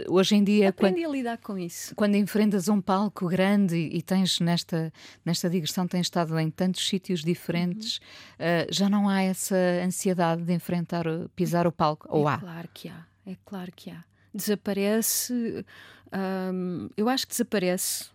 hoje 0.08 0.34
em 0.36 0.42
dia, 0.42 0.72
quando, 0.72 0.90
Aprendi 0.90 1.04
a 1.06 1.08
lidar 1.08 1.38
com 1.38 1.56
isso. 1.56 1.94
quando 1.94 2.16
enfrentas 2.16 2.68
um 2.68 2.80
palco 2.80 3.28
grande 3.28 3.76
e, 3.76 4.02
tens 4.02 4.40
nesta, 4.40 4.92
nesta 5.24 5.48
digressão, 5.48 5.86
tens 5.86 6.02
estado 6.06 6.36
em 6.38 6.50
tantos 6.50 6.86
sítios 6.88 7.22
diferentes, 7.22 7.98
Uhum. 7.98 8.04
ah, 8.40 8.66
já 8.70 8.88
não 8.88 9.08
há 9.08 9.22
essa 9.22 9.56
ansiedade 9.84 10.42
de 10.42 10.52
enfrentar, 10.52 11.04
pisar 11.36 11.66
o 11.66 11.72
palco. 11.72 12.06
Ou 12.10 12.28
é 12.28 12.32
há? 12.34 12.38
claro 12.38 12.68
que 12.74 12.88
há. 12.88 13.06
é 13.26 13.36
claro 13.44 13.70
que 13.74 13.90
há. 13.90 14.02
Desaparece, 14.34 15.64
hum, 16.52 16.88
eu 16.96 17.08
acho 17.08 17.26
que 17.26 17.32
desaparece. 17.32 18.06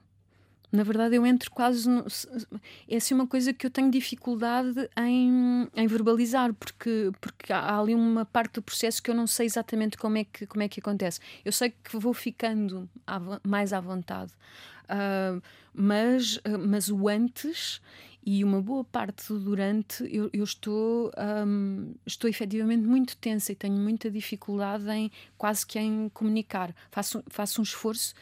Na 0.73 0.81
verdade, 0.81 1.15
eu 1.15 1.23
entro 1.23 1.51
quase. 1.51 1.88
No, 1.88 2.03
é 2.89 2.95
assim 2.95 3.13
uma 3.13 3.27
coisa 3.27 3.53
que 3.53 3.63
eu 3.63 3.69
tenho 3.69 3.91
dificuldade 3.91 4.89
em, 4.97 5.67
em 5.75 5.86
verbalizar, 5.86 6.51
porque, 6.51 7.12
porque 7.21 7.53
há 7.53 7.79
ali 7.79 7.93
uma 7.93 8.25
parte 8.25 8.55
do 8.55 8.62
processo 8.63 9.01
que 9.01 9.12
eu 9.12 9.13
não 9.13 9.27
sei 9.27 9.45
exatamente 9.45 9.95
como 9.99 10.17
é 10.17 10.23
que, 10.23 10.47
como 10.47 10.63
é 10.63 10.67
que 10.67 10.79
acontece. 10.79 11.19
Eu 11.45 11.51
sei 11.51 11.69
que 11.69 11.95
vou 11.95 12.12
ficando 12.12 12.89
à, 13.05 13.21
mais 13.43 13.71
à 13.71 13.79
vontade, 13.79 14.31
uh, 14.86 15.39
mas, 15.75 16.38
uh, 16.38 16.57
mas 16.57 16.89
o 16.89 17.07
antes 17.07 17.79
e 18.25 18.43
uma 18.43 18.62
boa 18.62 18.83
parte 18.83 19.27
do 19.27 19.39
durante 19.39 20.03
eu, 20.03 20.29
eu 20.31 20.43
estou 20.43 21.12
um, 21.45 21.93
estou 22.05 22.29
efetivamente 22.29 22.86
muito 22.86 23.17
tensa 23.17 23.51
e 23.51 23.55
tenho 23.55 23.75
muita 23.75 24.09
dificuldade 24.09 24.89
em 24.89 25.12
quase 25.38 25.65
que 25.65 25.77
em 25.77 26.09
comunicar. 26.09 26.73
Faço, 26.89 27.23
faço 27.27 27.59
um 27.59 27.63
esforço 27.63 28.13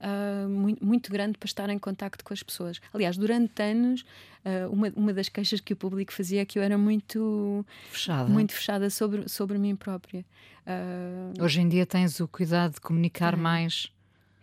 uh, 0.00 0.48
muito, 0.48 0.84
muito 0.84 1.12
grande 1.12 1.36
para 1.36 1.46
estar 1.46 1.68
em 1.68 1.78
contacto 1.78 2.24
com 2.24 2.32
as 2.32 2.42
pessoas. 2.42 2.80
Aliás 2.92 3.16
durante 3.18 3.62
anos 3.62 4.02
uh, 4.44 4.72
uma, 4.72 4.90
uma 4.96 5.12
das 5.12 5.28
queixas 5.28 5.60
que 5.60 5.74
o 5.74 5.76
público 5.76 6.12
fazia 6.12 6.40
é 6.40 6.44
que 6.44 6.58
eu 6.58 6.62
era 6.62 6.78
muito 6.78 7.64
fechada. 7.90 8.28
muito 8.28 8.52
fechada 8.52 8.88
sobre, 8.88 9.28
sobre 9.28 9.58
mim 9.58 9.76
própria. 9.76 10.24
Uh, 10.66 11.42
hoje 11.42 11.60
em 11.60 11.68
dia 11.68 11.84
tens 11.84 12.18
o 12.20 12.26
cuidado 12.26 12.74
de 12.74 12.80
comunicar 12.80 13.32
tenho, 13.32 13.42
mais. 13.42 13.92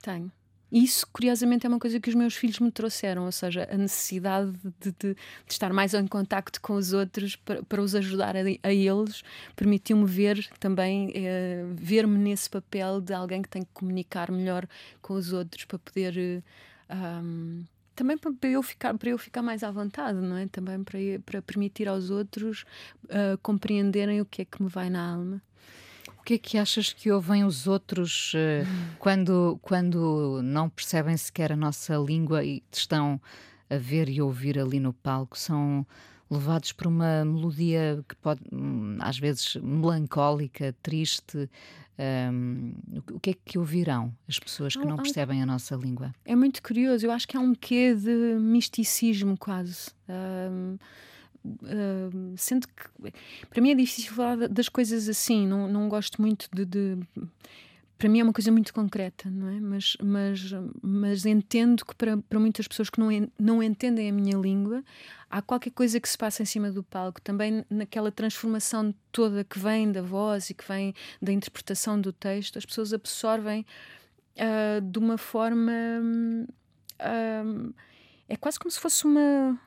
Tenho 0.02 0.32
isso, 0.72 1.08
curiosamente, 1.14 1.66
é 1.66 1.70
uma 1.70 1.80
coisa 1.80 2.00
que 2.00 2.10
os 2.10 2.16
meus 2.16 2.36
filhos 2.36 2.60
me 2.60 2.70
trouxeram, 2.70 3.26
ou 3.26 3.32
seja, 3.32 3.68
a 3.72 3.78
necessidade 3.78 4.52
de, 4.80 4.92
de, 4.92 5.14
de 5.14 5.18
estar 5.50 5.72
mais 5.72 5.94
em 5.94 6.06
contacto 6.06 6.60
com 6.62 6.74
os 6.74 6.92
outros 6.92 7.38
para, 7.38 7.64
para 7.64 7.82
os 7.82 7.96
ajudar 7.96 8.36
a, 8.36 8.42
a 8.64 8.74
eles, 8.74 9.24
permitiu-me 9.56 10.06
ver 10.06 10.46
também, 10.60 11.12
eh, 11.16 11.64
ver-me 11.74 12.18
nesse 12.18 12.50
papel 12.50 13.00
de 13.00 13.14
alguém 13.14 13.42
que 13.42 13.50
tem 13.50 13.64
que 13.64 13.72
comunicar 13.74 14.30
melhor 14.30 14.68
com 15.02 15.14
os 15.14 15.32
outros 15.32 15.64
para 15.64 15.80
poder. 15.80 16.18
Eh, 16.18 16.42
um, 16.94 17.64
também 17.96 18.18
para 18.18 18.32
eu 18.50 18.62
ficar 18.62 18.96
para 18.96 19.10
eu 19.10 19.18
ficar 19.18 19.42
mais 19.42 19.64
à 19.64 19.72
vontade 19.72 20.20
não 20.20 20.38
é 20.38 20.48
também 20.48 20.84
para 20.84 21.00
para 21.26 21.42
permitir 21.42 21.88
aos 21.88 22.12
outros 22.12 22.64
uh, 23.06 23.38
compreenderem 23.42 24.22
o 24.22 24.26
que 24.26 24.44
é 24.44 24.46
que 24.46 24.62
me 24.62 24.70
vai 24.70 24.88
na 24.88 25.14
alma 25.14 25.42
que 26.28 26.34
é 26.34 26.38
que 26.38 26.58
achas 26.58 26.92
que 26.92 27.10
ouvem 27.10 27.46
os 27.46 27.68
outros 27.68 28.34
uh, 28.34 28.68
quando, 29.00 29.58
quando 29.62 30.42
não 30.44 30.70
percebem 30.70 31.16
sequer 31.16 31.54
a 31.54 31.56
nossa 31.56 31.96
língua 31.96 32.44
e 32.44 32.62
estão 32.70 33.22
a 33.70 33.78
ver 33.78 34.10
e 34.10 34.22
ouvir 34.22 34.60
ali 34.60 34.78
no 34.78 34.92
palco? 34.92 35.40
São 35.40 35.88
levados 36.30 36.74
por 36.74 36.88
uma 36.88 37.24
melodia 37.24 38.04
que 38.06 38.14
pode, 38.18 38.42
hum, 38.52 38.98
às 39.00 39.18
vezes, 39.18 39.56
melancólica, 39.56 40.76
triste. 40.84 41.50
Um, 41.98 42.74
o 43.12 43.20
que 43.22 43.30
é 43.30 43.34
que 43.34 43.58
ouvirão 43.58 44.14
as 44.28 44.38
pessoas 44.38 44.76
que 44.76 44.86
não 44.86 44.98
percebem 44.98 45.42
a 45.42 45.46
nossa 45.46 45.76
língua? 45.76 46.14
É 46.26 46.36
muito 46.36 46.62
curioso, 46.62 47.06
eu 47.06 47.12
acho 47.12 47.28
que 47.28 47.38
há 47.38 47.40
um 47.40 47.56
quê 47.56 47.96
de 47.96 48.38
misticismo 48.38 49.38
quase. 49.38 49.92
Um, 50.10 50.78
Sendo 52.38 52.68
que 52.68 53.12
para 53.50 53.62
mim 53.62 53.72
é 53.72 53.76
difícil 53.76 54.14
falar 54.14 54.48
das 54.48 54.70
coisas 54.70 55.08
assim, 55.08 55.48
não, 55.48 55.68
não 55.68 55.90
gosto 55.90 56.22
muito 56.22 56.48
de, 56.54 56.66
de, 56.66 56.98
Para 57.98 58.10
mim 58.10 58.20
é 58.20 58.24
uma 58.24 58.34
coisa 58.34 58.52
muito 58.52 58.74
concreta, 58.74 59.30
não 59.30 59.50
é? 59.50 59.60
Mas, 59.60 59.98
mas, 60.02 60.52
mas 60.82 61.26
entendo 61.26 61.86
que 61.86 61.96
para, 61.96 62.18
para 62.18 62.40
muitas 62.40 62.68
pessoas 62.68 62.90
que 62.90 63.00
não, 63.00 63.10
não 63.40 63.64
entendem 63.64 64.10
a 64.10 64.14
minha 64.14 64.38
língua, 64.38 64.84
há 65.30 65.42
qualquer 65.42 65.72
coisa 65.72 66.00
que 66.00 66.10
se 66.10 66.18
passa 66.18 66.44
em 66.44 66.46
cima 66.46 66.72
do 66.72 66.84
palco, 66.84 67.22
também 67.22 67.66
naquela 67.70 68.12
transformação 68.12 68.94
toda 69.12 69.44
que 69.44 69.60
vem 69.60 69.92
da 69.92 70.02
voz 70.02 70.50
e 70.50 70.54
que 70.54 70.68
vem 70.68 70.94
da 71.22 71.32
interpretação 71.32 72.00
do 72.00 72.12
texto, 72.12 72.58
as 72.58 72.66
pessoas 72.66 72.94
absorvem 72.94 73.66
uh, 74.38 74.82
de 74.82 75.00
uma 75.00 75.18
forma. 75.18 75.72
Uh, 77.00 77.74
é 78.30 78.36
quase 78.36 78.60
como 78.60 78.70
se 78.72 78.80
fosse 78.80 79.06
uma 79.06 79.58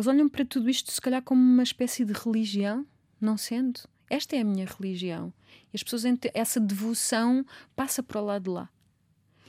eles 0.00 0.06
olham 0.06 0.28
para 0.30 0.46
tudo 0.46 0.70
isto, 0.70 0.90
se 0.90 1.00
calhar, 1.00 1.20
como 1.20 1.42
uma 1.42 1.62
espécie 1.62 2.06
de 2.06 2.14
religião, 2.14 2.86
não 3.20 3.36
sendo. 3.36 3.80
Esta 4.08 4.34
é 4.34 4.40
a 4.40 4.44
minha 4.44 4.64
religião. 4.64 5.30
E 5.72 5.76
as 5.76 5.82
pessoas, 5.82 6.04
essa 6.32 6.58
devoção 6.58 7.44
passa 7.76 8.02
para 8.02 8.20
o 8.20 8.24
lado 8.24 8.44
de 8.44 8.50
lá. 8.50 8.70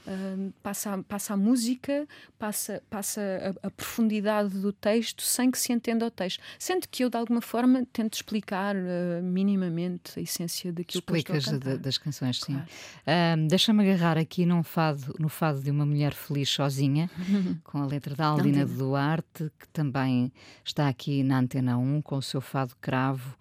Uh, 0.04 0.52
passa, 0.62 0.94
a, 0.94 1.02
passa 1.02 1.34
a 1.34 1.36
música, 1.36 2.08
passa, 2.36 2.82
passa 2.90 3.20
a, 3.62 3.68
a, 3.68 3.70
profundidade 3.70 4.58
do 4.58 4.72
texto 4.72 5.22
sem 5.22 5.48
que 5.48 5.58
se 5.58 5.72
entenda 5.72 6.04
o 6.04 6.10
texto. 6.10 6.40
Sendo 6.58 6.88
que 6.88 7.04
eu, 7.04 7.10
de 7.10 7.16
alguma 7.16 7.40
forma, 7.40 7.86
tento 7.92 8.14
explicar 8.14 8.74
uh, 8.74 9.22
minimamente 9.22 10.18
a 10.18 10.22
essência 10.22 10.72
daquilo 10.72 10.98
Explicas 11.00 11.44
que 11.44 11.50
eu 11.52 11.56
estou 11.56 11.72
a 11.72 11.76
de, 11.76 11.82
das 11.82 11.98
canções, 11.98 12.40
sim. 12.40 12.54
Claro. 12.54 12.66
Uh, 12.66 13.48
Deixa-me 13.48 13.88
agarrar 13.88 14.18
aqui 14.18 14.44
num 14.44 14.64
fado, 14.64 15.14
no 15.20 15.28
fado 15.28 15.60
de 15.60 15.70
uma 15.70 15.86
mulher 15.86 16.14
feliz 16.14 16.48
sozinha, 16.48 17.08
com 17.62 17.78
a 17.78 17.86
letra 17.86 18.16
da 18.16 18.26
Aldina 18.26 18.66
de 18.66 18.74
Duarte, 18.74 19.52
que 19.56 19.68
também 19.68 20.32
está 20.64 20.88
aqui 20.88 21.22
na 21.22 21.38
Antena 21.38 21.78
1, 21.78 22.02
com 22.02 22.16
o 22.16 22.22
seu 22.22 22.40
fado 22.40 22.74
cravo, 22.80 23.36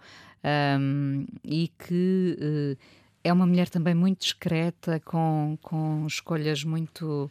um, 0.80 1.26
e 1.44 1.72
que 1.80 2.78
é 3.24 3.32
uma 3.32 3.46
mulher 3.46 3.70
também 3.70 3.94
muito 3.94 4.22
discreta, 4.22 5.00
com, 5.00 5.58
com 5.62 6.06
escolhas 6.08 6.64
muito 6.64 7.30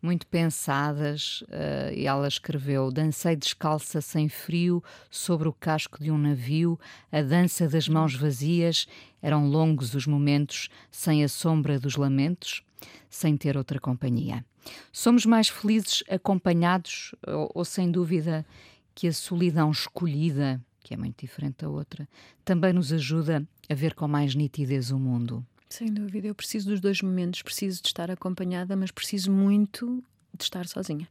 muito 0.00 0.28
pensadas, 0.28 1.42
uh, 1.48 1.92
e 1.92 2.06
ela 2.06 2.28
escreveu: 2.28 2.90
Dancei 2.90 3.34
descalça 3.34 4.00
sem 4.00 4.28
frio 4.28 4.82
sobre 5.10 5.48
o 5.48 5.52
casco 5.52 6.02
de 6.02 6.10
um 6.10 6.18
navio, 6.18 6.78
a 7.10 7.20
dança 7.20 7.68
das 7.68 7.88
mãos 7.88 8.14
vazias, 8.14 8.86
eram 9.20 9.48
longos 9.48 9.94
os 9.94 10.06
momentos, 10.06 10.68
sem 10.90 11.24
a 11.24 11.28
sombra 11.28 11.80
dos 11.80 11.96
lamentos, 11.96 12.62
sem 13.10 13.36
ter 13.36 13.56
outra 13.56 13.80
companhia. 13.80 14.44
Somos 14.92 15.26
mais 15.26 15.48
felizes 15.48 16.04
acompanhados, 16.08 17.14
ou, 17.26 17.50
ou 17.54 17.64
sem 17.64 17.90
dúvida 17.90 18.46
que 18.94 19.08
a 19.08 19.12
solidão 19.12 19.70
escolhida 19.70 20.60
que 20.88 20.94
é 20.94 20.96
muito 20.96 21.20
diferente 21.20 21.56
da 21.58 21.68
outra, 21.68 22.08
também 22.46 22.72
nos 22.72 22.94
ajuda 22.94 23.46
a 23.68 23.74
ver 23.74 23.92
com 23.92 24.08
mais 24.08 24.34
nitidez 24.34 24.90
o 24.90 24.98
mundo. 24.98 25.44
Sem 25.68 25.92
dúvida, 25.92 26.28
eu 26.28 26.34
preciso 26.34 26.70
dos 26.70 26.80
dois 26.80 27.02
momentos. 27.02 27.42
Preciso 27.42 27.82
de 27.82 27.88
estar 27.88 28.10
acompanhada, 28.10 28.74
mas 28.74 28.90
preciso 28.90 29.30
muito 29.30 30.02
de 30.32 30.44
estar 30.44 30.66
sozinha. 30.66 31.06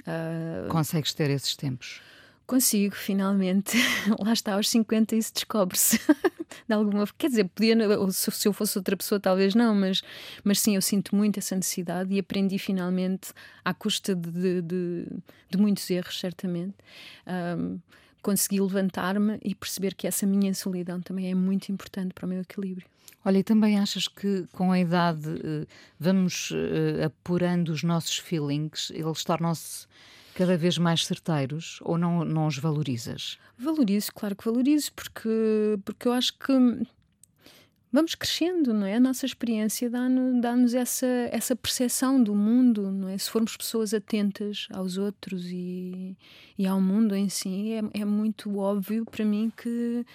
Uh... 0.00 0.68
Consegues 0.68 1.14
ter 1.14 1.30
esses 1.30 1.56
tempos? 1.56 2.02
Consigo, 2.46 2.94
finalmente. 2.94 3.78
Lá 4.20 4.34
está, 4.34 4.56
aos 4.56 4.68
50 4.68 5.16
isso 5.16 5.32
descobre-se. 5.32 5.98
de 6.68 6.74
alguma 6.74 7.06
Quer 7.16 7.30
dizer, 7.30 7.48
podia, 7.48 7.74
se 8.10 8.46
eu 8.46 8.52
fosse 8.52 8.76
outra 8.76 8.94
pessoa, 8.94 9.18
talvez 9.18 9.54
não, 9.54 9.74
mas, 9.74 10.02
mas 10.44 10.60
sim, 10.60 10.74
eu 10.74 10.82
sinto 10.82 11.16
muito 11.16 11.38
essa 11.38 11.56
necessidade 11.56 12.12
e 12.12 12.18
aprendi 12.18 12.58
finalmente, 12.58 13.32
à 13.64 13.72
custa 13.72 14.14
de, 14.14 14.30
de, 14.30 14.60
de, 14.60 15.06
de 15.48 15.56
muitos 15.56 15.88
erros, 15.88 16.20
certamente. 16.20 16.74
Um, 17.26 17.78
consegui 18.22 18.60
levantar-me 18.60 19.38
e 19.42 19.54
perceber 19.54 19.94
que 19.94 20.06
essa 20.06 20.26
minha 20.26 20.54
solidão 20.54 21.00
também 21.00 21.30
é 21.30 21.34
muito 21.34 21.70
importante 21.70 22.14
para 22.14 22.26
o 22.26 22.28
meu 22.28 22.40
equilíbrio. 22.40 22.86
Olha, 23.24 23.38
e 23.38 23.44
também 23.44 23.78
achas 23.78 24.08
que 24.08 24.46
com 24.52 24.72
a 24.72 24.80
idade 24.80 25.28
eh, 25.44 25.66
vamos 25.98 26.50
eh, 26.52 27.04
apurando 27.04 27.68
os 27.68 27.82
nossos 27.82 28.18
feelings, 28.18 28.90
eles 28.94 29.22
tornam-se 29.22 29.86
cada 30.34 30.56
vez 30.56 30.78
mais 30.78 31.06
certeiros 31.06 31.78
ou 31.82 31.98
não, 31.98 32.24
não 32.24 32.46
os 32.46 32.58
valorizas? 32.58 33.38
Valorizo, 33.58 34.12
claro 34.12 34.34
que 34.34 34.44
valorizo, 34.44 34.92
porque, 34.92 35.78
porque 35.84 36.08
eu 36.08 36.12
acho 36.12 36.32
que 36.38 36.52
vamos 37.92 38.14
crescendo, 38.14 38.72
não 38.72 38.86
é? 38.86 38.94
A 38.94 39.00
nossa 39.00 39.26
experiência 39.26 39.90
dá-nos 39.90 40.72
dá 40.72 40.80
essa, 40.80 41.06
essa 41.30 41.54
percepção 41.54 42.22
do 42.22 42.34
mundo, 42.34 42.90
não 42.90 43.08
é? 43.08 43.18
Se 43.18 43.30
formos 43.30 43.56
pessoas 43.56 43.92
atentas 43.92 44.66
aos 44.72 44.96
outros 44.96 45.44
e, 45.46 46.16
e 46.56 46.66
ao 46.66 46.80
mundo 46.80 47.14
em 47.14 47.28
si, 47.28 47.72
é, 47.72 48.00
é 48.00 48.04
muito 48.04 48.56
óbvio 48.58 49.04
para 49.04 49.24
mim 49.24 49.52
que, 49.54 50.06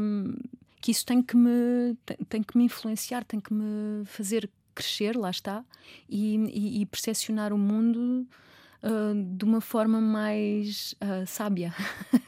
um, 0.00 0.36
que 0.80 0.90
isso 0.90 1.06
tem 1.06 1.22
que, 1.22 1.36
me, 1.36 1.96
tem, 2.04 2.16
tem, 2.28 2.42
que 2.42 2.58
me 2.58 2.64
influenciar, 2.64 3.24
tem 3.24 3.40
que 3.40 3.52
me 3.54 4.04
fazer 4.04 4.50
crescer, 4.74 5.16
lá 5.16 5.30
está, 5.30 5.64
e, 6.06 6.36
e, 6.52 6.82
e 6.82 6.86
percepcionar 6.86 7.50
o 7.50 7.56
mundo 7.56 8.28
uh, 8.82 9.36
de 9.36 9.44
uma 9.44 9.62
forma 9.62 10.02
mais 10.02 10.94
uh, 11.00 11.26
sábia. 11.26 11.74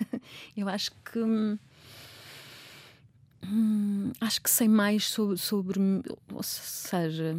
Eu 0.57 0.67
acho 0.67 0.93
que 1.05 1.59
Hum, 3.45 4.13
acho 4.21 4.41
que 4.43 4.51
sei 4.51 4.69
mais 4.69 5.07
sobre, 5.07 5.37
sobre. 5.39 5.81
Ou 6.33 6.43
seja. 6.43 7.39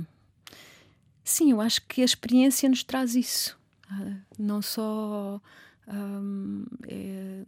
Sim, 1.23 1.51
eu 1.51 1.61
acho 1.61 1.81
que 1.85 2.01
a 2.01 2.05
experiência 2.05 2.69
nos 2.69 2.83
traz 2.83 3.15
isso. 3.15 3.57
Uh, 3.91 4.15
não 4.37 4.61
só. 4.61 5.41
Um, 5.87 6.65
é, 6.87 7.43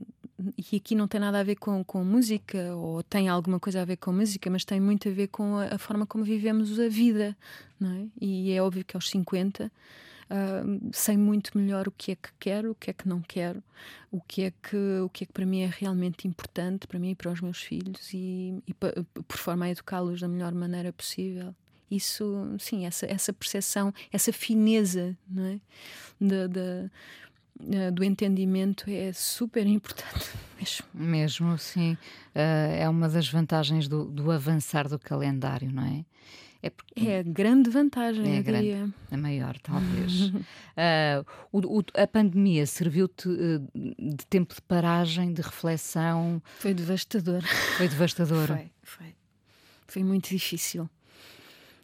e 0.58 0.76
aqui 0.78 0.96
não 0.96 1.08
tem 1.08 1.22
nada 1.22 1.40
a 1.40 1.44
ver 1.44 1.56
com, 1.56 1.84
com 1.84 2.04
música, 2.04 2.76
ou 2.76 3.04
tem 3.04 3.30
alguma 3.30 3.60
coisa 3.60 3.82
a 3.82 3.86
ver 3.86 3.98
com 3.98 4.12
música, 4.12 4.50
mas 4.50 4.66
tem 4.66 4.80
muito 4.80 5.08
a 5.08 5.12
ver 5.12 5.28
com 5.28 5.58
a, 5.58 5.76
a 5.76 5.78
forma 5.78 6.06
como 6.06 6.24
vivemos 6.24 6.80
a 6.80 6.90
vida, 6.90 7.38
não 7.80 7.92
é? 7.92 8.08
E 8.20 8.52
é 8.52 8.62
óbvio 8.62 8.84
que 8.84 8.98
aos 8.98 9.10
50 9.10 9.72
sei 10.92 11.18
muito 11.18 11.58
melhor 11.58 11.88
o 11.88 11.92
que 11.92 12.12
é 12.12 12.16
que 12.16 12.30
quero, 12.40 12.72
o 12.72 12.76
que 12.76 12.90
é 12.90 12.94
que 12.94 13.08
não 13.08 13.22
quero, 13.22 13.62
o 14.12 14.22
que 14.22 14.44
é 14.44 14.52
que, 14.52 15.00
o 15.04 15.10
que, 15.10 15.24
é 15.24 15.28
que 15.28 15.34
para 15.34 15.46
mim 15.46 15.62
é 15.62 15.72
realmente 15.72 16.28
importante, 16.28 16.88
para 16.88 17.00
mim 17.00 17.12
e 17.12 17.16
para 17.16 17.32
os 17.32 17.42
meus 17.42 17.62
filhos, 17.62 18.14
e, 18.14 18.62
e 18.68 18.74
por 18.74 19.38
forma 19.38 19.66
a 19.66 19.70
educá-los 19.70 20.22
da 20.22 20.28
melhor 20.28 20.54
maneira 20.54 20.94
possível 20.94 21.54
isso, 21.92 22.56
sim, 22.58 22.86
essa, 22.86 23.06
essa 23.06 23.34
percepção, 23.34 23.94
essa 24.12 24.32
fineza 24.32 25.16
não 25.30 25.44
é? 25.44 25.60
de, 26.20 26.90
uh, 27.60 27.92
do 27.92 28.04
entendimento 28.04 28.90
é 28.90 29.12
super 29.12 29.68
importante 29.68 30.30
mesmo. 30.58 30.86
Mesmo, 30.94 31.58
sim. 31.58 31.94
Uh, 32.34 32.80
é 32.80 32.90
uma 32.90 33.10
das 33.10 33.28
vantagens 33.28 33.88
do, 33.88 34.06
do, 34.06 34.32
avançar 34.32 34.88
do 34.88 34.98
calendário, 34.98 35.72
não 35.72 35.84
é? 35.84 36.06
É, 36.64 36.70
porque... 36.70 37.08
é 37.08 37.20
a 37.20 37.24
grande 37.24 37.70
vantagem, 37.70 38.36
é 38.36 38.40
a, 38.40 38.42
grande, 38.42 38.94
a 39.10 39.18
maior, 39.18 39.58
talvez. 39.60 40.30
uh, 40.30 41.26
o, 41.52 41.80
o, 41.80 41.84
a 41.96 42.06
pandemia 42.06 42.66
serviu-te 42.68 43.28
de 43.74 44.26
tempo 44.30 44.54
de 44.54 44.62
paragem, 44.62 45.34
de 45.34 45.42
reflexão? 45.42 46.42
Foi 46.60 46.74
devastador. 46.74 47.42
Foi 47.78 47.88
devastador. 47.88 48.46
foi, 48.48 48.72
foi. 48.84 49.16
Foi 49.88 50.04
muito 50.04 50.30
difícil. 50.30 50.90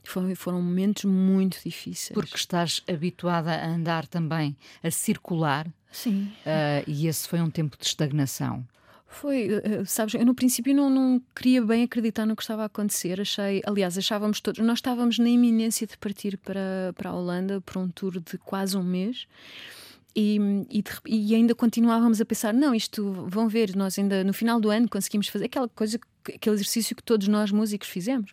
Foi, 0.03 0.35
foram 0.35 0.61
momentos 0.61 1.03
muito 1.03 1.59
difíceis. 1.63 2.13
Porque 2.13 2.35
estás 2.35 2.81
habituada 2.87 3.51
a 3.51 3.67
andar 3.67 4.07
também, 4.07 4.55
a 4.81 4.89
circular. 4.89 5.67
Sim. 5.91 6.31
Uh, 6.45 6.83
e 6.87 7.07
esse 7.07 7.27
foi 7.27 7.41
um 7.41 7.49
tempo 7.49 7.77
de 7.77 7.85
estagnação. 7.85 8.65
Foi, 9.07 9.47
uh, 9.49 9.85
sabes, 9.85 10.13
eu 10.13 10.25
no 10.25 10.35
princípio 10.35 10.75
não, 10.75 10.89
não 10.89 11.21
queria 11.33 11.63
bem 11.63 11.83
acreditar 11.83 12.25
no 12.25 12.35
que 12.35 12.41
estava 12.41 12.63
a 12.63 12.65
acontecer. 12.65 13.21
Achei, 13.21 13.61
aliás, 13.65 13.97
achávamos 13.97 14.41
todos, 14.41 14.63
nós 14.63 14.79
estávamos 14.79 15.17
na 15.17 15.29
iminência 15.29 15.87
de 15.87 15.97
partir 15.97 16.37
para, 16.37 16.93
para 16.95 17.09
a 17.09 17.13
Holanda 17.13 17.61
por 17.61 17.77
um 17.77 17.87
tour 17.87 18.19
de 18.19 18.37
quase 18.37 18.77
um 18.77 18.83
mês. 18.83 19.27
E, 20.19 20.39
e, 20.71 20.83
e, 21.05 21.35
ainda 21.35 21.53
continuávamos 21.53 22.19
a 22.19 22.25
pensar: 22.25 22.51
não, 22.51 22.73
isto 22.73 23.27
vão 23.27 23.47
ver, 23.47 23.75
nós 23.75 23.99
ainda 23.99 24.23
no 24.23 24.33
final 24.33 24.59
do 24.59 24.71
ano 24.71 24.89
conseguimos 24.89 25.27
fazer 25.27 25.45
aquela 25.45 25.69
coisa, 25.69 25.99
aquele 26.23 26.55
exercício 26.55 26.95
que 26.95 27.03
todos 27.03 27.27
nós 27.27 27.51
músicos 27.51 27.87
fizemos. 27.87 28.31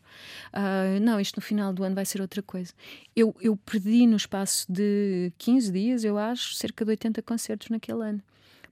Uh, 0.49 0.99
não, 1.03 1.21
isto 1.21 1.37
no 1.37 1.43
final 1.43 1.75
do 1.75 1.85
ano 1.85 1.95
vai 1.95 2.07
ser 2.07 2.23
outra 2.23 2.43
coisa. 2.43 2.73
Eu, 3.15 3.37
eu 3.39 3.55
perdi 3.55 4.07
no 4.07 4.17
espaço 4.17 4.65
de 4.67 5.31
15 5.37 5.73
dias, 5.73 6.05
eu 6.05 6.17
acho, 6.17 6.55
cerca 6.55 6.87
de 6.87 6.91
80 6.93 7.21
concertos 7.21 7.69
naquele 7.69 8.03
ano. 8.03 8.23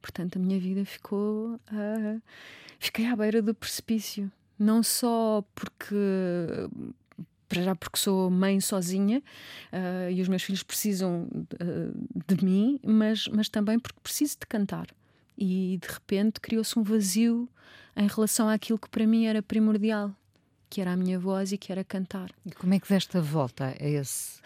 Portanto, 0.03 0.37
a 0.37 0.39
minha 0.41 0.59
vida 0.59 0.85
ficou. 0.85 1.55
Uh, 1.73 2.21
fiquei 2.79 3.07
à 3.07 3.17
beira 3.17 3.41
do 3.41 3.55
precipício. 3.55 4.31
Não 4.59 4.83
só 4.83 5.43
porque 5.55 5.97
para 7.53 7.63
já 7.63 7.77
porque 7.77 7.99
sou 7.99 8.31
mãe 8.31 8.61
sozinha 8.61 9.23
uh, 9.73 10.11
e 10.11 10.23
os 10.23 10.29
meus 10.29 10.43
filhos 10.43 10.63
precisam 10.63 11.29
de, 12.27 12.35
de 12.35 12.45
mim, 12.45 12.81
mas, 12.83 13.29
mas 13.29 13.49
também 13.49 13.79
porque 13.79 14.01
preciso 14.03 14.39
de 14.41 14.47
cantar. 14.47 14.87
E 15.37 15.79
de 15.81 15.93
repente 15.93 16.41
criou-se 16.41 16.79
um 16.79 16.83
vazio 16.83 17.47
em 17.95 18.07
relação 18.07 18.49
àquilo 18.49 18.79
que 18.79 18.89
para 18.89 19.07
mim 19.07 19.27
era 19.27 19.43
primordial, 19.43 20.15
que 20.71 20.81
era 20.81 20.93
a 20.93 20.97
minha 20.97 21.19
voz 21.19 21.53
e 21.53 21.59
que 21.59 21.71
era 21.71 21.85
cantar. 21.85 22.31
E 22.47 22.53
como 22.53 22.73
é 22.73 22.81
que 22.81 22.89
deste 22.89 23.19
a 23.19 23.21
volta 23.21 23.77
a 23.79 23.87
esse, 23.87 24.41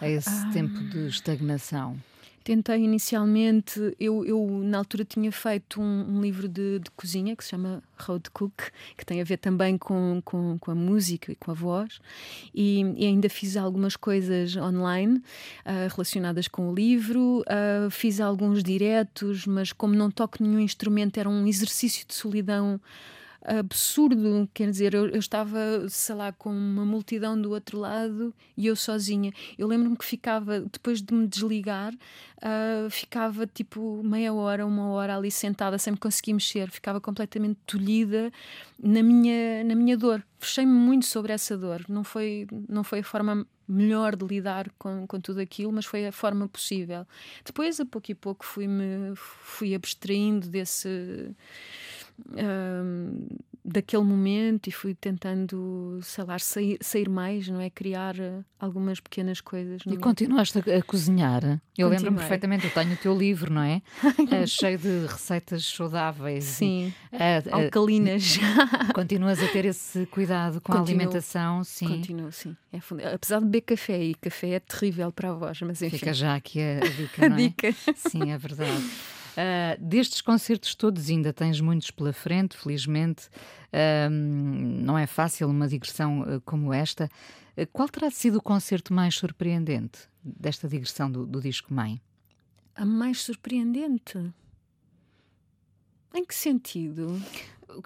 a 0.00 0.08
esse 0.08 0.28
ah. 0.28 0.50
tempo 0.52 0.78
de 0.88 1.06
estagnação? 1.06 1.96
Tentei 2.42 2.82
inicialmente, 2.82 3.94
eu, 4.00 4.24
eu 4.24 4.62
na 4.64 4.78
altura 4.78 5.04
tinha 5.04 5.30
feito 5.30 5.80
um, 5.80 6.16
um 6.16 6.20
livro 6.22 6.48
de, 6.48 6.78
de, 6.78 6.90
cozinha 6.92 7.36
que 7.36 7.44
se 7.44 7.50
chama 7.50 7.82
Road 7.98 8.30
Cook, 8.30 8.70
que 8.96 9.04
tem 9.04 9.20
a 9.20 9.24
ver 9.24 9.36
também 9.36 9.76
com, 9.76 10.22
com, 10.24 10.56
com 10.58 10.70
a 10.70 10.74
música 10.74 11.32
e 11.32 11.34
com 11.34 11.50
a 11.50 11.54
voz, 11.54 12.00
e, 12.54 12.80
e 12.96 13.06
ainda 13.06 13.28
fiz 13.28 13.58
algumas 13.58 13.94
coisas 13.94 14.56
online 14.56 15.18
uh, 15.18 15.88
relacionadas 15.90 16.48
com 16.48 16.70
o 16.70 16.74
livro, 16.74 17.40
uh, 17.40 17.90
fiz 17.90 18.20
alguns 18.20 18.62
diretos, 18.62 19.46
mas 19.46 19.72
como 19.72 19.94
não 19.94 20.10
toco 20.10 20.42
nenhum 20.42 20.60
instrumento, 20.60 21.20
era 21.20 21.28
um 21.28 21.46
exercício 21.46 22.06
de 22.06 22.14
solidão 22.14 22.80
absurdo. 23.44 24.48
Quer 24.52 24.70
dizer, 24.70 24.94
eu, 24.94 25.08
eu, 25.08 25.18
estava, 25.18 25.88
sei 25.88 26.14
lá, 26.14 26.32
com 26.32 26.50
uma 26.50 26.84
multidão 26.84 27.40
do 27.40 27.50
outro 27.50 27.78
lado 27.78 28.34
e 28.56 28.66
eu 28.66 28.76
sozinha. 28.76 29.32
Eu 29.58 29.66
lembro-me 29.66 29.96
que 29.96 30.04
ficava, 30.04 30.60
depois 30.60 31.02
de 31.02 31.12
me 31.14 31.26
desligar, 31.26 31.92
uh, 31.94 32.90
ficava 32.90 33.46
tipo 33.46 34.02
meia 34.02 34.32
hora, 34.32 34.66
uma 34.66 34.88
hora 34.90 35.16
ali 35.16 35.30
sentada, 35.30 35.78
sem 35.78 35.92
me 35.92 35.98
conseguir 35.98 36.34
mexer. 36.34 36.70
Ficava 36.70 37.00
completamente 37.00 37.58
tolhida 37.66 38.32
na 38.78 39.02
minha, 39.02 39.64
na 39.64 39.74
minha 39.74 39.96
dor. 39.96 40.22
Fechei-me 40.38 40.72
muito 40.72 41.06
sobre 41.06 41.32
essa 41.32 41.56
dor. 41.56 41.84
Não 41.88 42.04
foi, 42.04 42.46
não 42.68 42.84
foi 42.84 43.00
a 43.00 43.04
forma 43.04 43.46
melhor 43.70 44.16
de 44.16 44.26
lidar 44.26 44.68
com, 44.76 45.06
com 45.06 45.20
tudo 45.20 45.40
aquilo, 45.40 45.70
mas 45.70 45.86
foi 45.86 46.04
a 46.06 46.10
forma 46.10 46.48
possível. 46.48 47.06
Depois, 47.44 47.78
a 47.78 47.86
pouco 47.86 48.10
e 48.10 48.14
pouco, 48.14 48.44
fui-me 48.44 49.14
fui 49.14 49.74
abstraindo 49.74 50.48
desse 50.48 51.30
daquele 53.64 54.02
momento 54.02 54.68
e 54.68 54.72
fui 54.72 54.94
tentando, 54.94 56.00
sei 56.02 56.24
lá, 56.24 56.38
sair, 56.38 56.78
sair 56.80 57.08
mais, 57.08 57.48
não 57.48 57.60
é? 57.60 57.70
Criar 57.70 58.16
uh, 58.16 58.44
algumas 58.58 59.00
pequenas 59.00 59.40
coisas. 59.40 59.82
E 59.86 59.96
continuaste 59.96 60.58
a, 60.58 60.78
a 60.78 60.82
cozinhar? 60.82 61.60
Eu 61.76 61.88
lembro-me 61.88 62.18
perfeitamente, 62.18 62.66
eu 62.66 62.70
tenho 62.72 62.92
o 62.92 62.96
teu 62.96 63.16
livro, 63.16 63.52
não 63.52 63.62
é? 63.62 63.82
uh, 64.04 64.46
cheio 64.46 64.78
de 64.78 65.06
receitas 65.06 65.64
saudáveis. 65.64 66.44
Sim, 66.44 66.92
uh, 67.12 67.54
alcalinas. 67.54 68.38
continuas 68.94 69.42
a 69.42 69.48
ter 69.48 69.64
esse 69.66 70.06
cuidado 70.06 70.60
com 70.60 70.72
Continuo. 70.72 70.80
a 70.80 70.88
alimentação, 70.88 71.64
sim. 71.64 71.86
Continuo, 71.86 72.32
sim. 72.32 72.56
É 72.72 72.80
fund... 72.80 73.00
Apesar 73.02 73.40
de 73.40 73.44
beber 73.44 73.62
café, 73.62 74.02
e 74.02 74.14
café 74.14 74.50
é 74.50 74.60
terrível 74.60 75.12
para 75.12 75.30
a 75.30 75.34
voz, 75.34 75.60
mas 75.62 75.82
enfim. 75.82 75.98
Fica 75.98 76.14
já 76.14 76.34
aqui 76.34 76.60
a, 76.60 76.78
a 76.78 76.88
dica, 76.88 77.28
não 77.28 77.36
é? 77.36 77.38
a 77.38 77.42
dica. 77.42 77.74
Sim, 77.94 78.32
é 78.32 78.38
verdade. 78.38 78.90
Uh, 79.40 79.82
destes 79.82 80.20
concertos 80.20 80.74
todos, 80.74 81.08
ainda 81.08 81.32
tens 81.32 81.62
muitos 81.62 81.90
pela 81.90 82.12
frente, 82.12 82.58
felizmente. 82.58 83.28
Uh, 83.72 84.10
não 84.10 84.98
é 84.98 85.06
fácil 85.06 85.48
uma 85.48 85.66
digressão 85.66 86.20
uh, 86.20 86.40
como 86.42 86.74
esta. 86.74 87.08
qual 87.72 87.88
terá 87.88 88.10
sido 88.10 88.36
o 88.36 88.42
concerto 88.42 88.92
mais 88.92 89.14
surpreendente 89.14 90.00
desta 90.22 90.68
digressão 90.68 91.10
do, 91.10 91.24
do 91.24 91.40
disco 91.40 91.72
Mãe? 91.72 91.98
A 92.74 92.84
mais 92.84 93.22
surpreendente? 93.22 94.18
Em 96.12 96.24
que 96.24 96.34
sentido? 96.34 97.18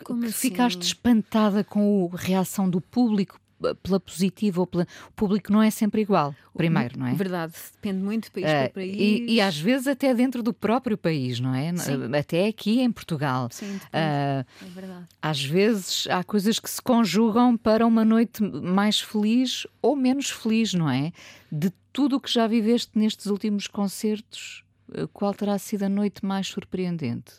Como 0.03 0.23
que 0.23 0.29
assim? 0.29 0.51
ficaste 0.51 0.83
espantada 0.83 1.63
com 1.63 2.11
a 2.13 2.17
reação 2.17 2.69
do 2.69 2.81
público 2.81 3.39
pela 3.83 4.01
positiva 4.01 4.61
ou 4.61 4.67
pela. 4.67 4.87
O 5.09 5.13
público 5.13 5.53
não 5.53 5.63
é 5.63 5.71
sempre 5.71 6.03
igual, 6.03 6.35
primeiro, 6.55 6.99
não 6.99 7.07
é? 7.07 7.15
Verdade, 7.15 7.55
depende 7.75 8.03
muito 8.03 8.29
do 8.29 8.33
país 8.33 8.47
uh, 8.47 8.49
para 8.49 8.69
país. 8.71 8.97
E, 8.99 9.35
e, 9.35 9.41
às 9.41 9.59
vezes 9.59 9.87
até 9.87 10.13
dentro 10.15 10.43
do 10.43 10.53
próprio 10.53 10.99
país, 10.99 11.41
não 11.41 11.55
é? 11.55 11.75
Sim. 11.77 12.15
Até 12.15 12.47
aqui 12.47 12.81
em 12.81 12.91
Portugal. 12.91 13.49
Sim, 13.51 13.77
uh, 13.77 13.81
é 13.93 14.45
verdade. 14.75 15.07
Às 15.23 15.45
vezes 15.45 16.07
há 16.09 16.23
coisas 16.25 16.59
que 16.59 16.69
se 16.69 16.83
conjugam 16.83 17.57
para 17.57 17.87
uma 17.87 18.05
noite 18.05 18.43
mais 18.43 19.01
feliz 19.01 19.67
ou 19.81 19.97
menos 19.97 20.31
feliz, 20.31 20.75
não 20.75 20.91
é? 20.91 21.13
De 21.51 21.73
tudo 21.93 22.17
o 22.17 22.21
que 22.21 22.31
já 22.31 22.47
viveste 22.47 22.91
nestes 22.99 23.27
últimos 23.27 23.69
concertos, 23.69 24.65
eh, 24.93 25.07
qual 25.13 25.33
terá 25.33 25.57
sido 25.59 25.85
a 25.85 25.89
noite 25.89 26.27
mais 26.27 26.49
surpreendente? 26.49 27.35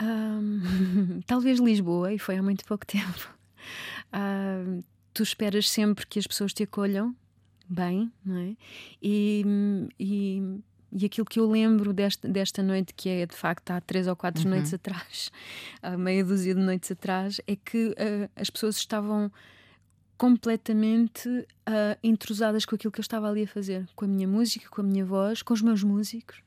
Um, 0.00 1.20
talvez 1.26 1.60
Lisboa, 1.60 2.12
e 2.12 2.18
foi 2.18 2.36
há 2.36 2.42
muito 2.42 2.64
pouco 2.64 2.84
tempo. 2.84 3.32
Tu 5.14 5.22
esperas 5.22 5.68
sempre 5.68 6.06
que 6.06 6.18
as 6.18 6.26
pessoas 6.26 6.52
te 6.52 6.62
acolham 6.62 7.14
bem, 7.68 8.12
não 8.24 8.36
é? 8.36 8.56
E, 9.02 9.44
e, 9.98 10.60
e 10.92 11.06
aquilo 11.06 11.24
que 11.24 11.40
eu 11.40 11.50
lembro 11.50 11.92
desta, 11.92 12.28
desta 12.28 12.62
noite, 12.62 12.92
que 12.94 13.08
é 13.08 13.26
de 13.26 13.34
facto 13.34 13.70
há 13.70 13.80
três 13.80 14.06
ou 14.06 14.14
quatro 14.14 14.44
uhum. 14.44 14.50
noites 14.50 14.74
atrás, 14.74 15.32
há 15.82 15.96
meia 15.96 16.24
dúzia 16.24 16.54
de 16.54 16.60
noites 16.60 16.90
atrás, 16.90 17.40
é 17.46 17.56
que 17.56 17.88
uh, 17.88 18.30
as 18.36 18.50
pessoas 18.50 18.76
estavam 18.76 19.32
completamente 20.18 21.28
uh, 21.28 21.98
intrusadas 22.02 22.64
com 22.64 22.74
aquilo 22.74 22.92
que 22.92 23.00
eu 23.00 23.02
estava 23.02 23.28
ali 23.28 23.44
a 23.44 23.48
fazer, 23.48 23.88
com 23.96 24.04
a 24.04 24.08
minha 24.08 24.28
música, 24.28 24.68
com 24.68 24.82
a 24.82 24.84
minha 24.84 25.04
voz, 25.04 25.42
com 25.42 25.54
os 25.54 25.62
meus 25.62 25.82
músicos. 25.82 26.42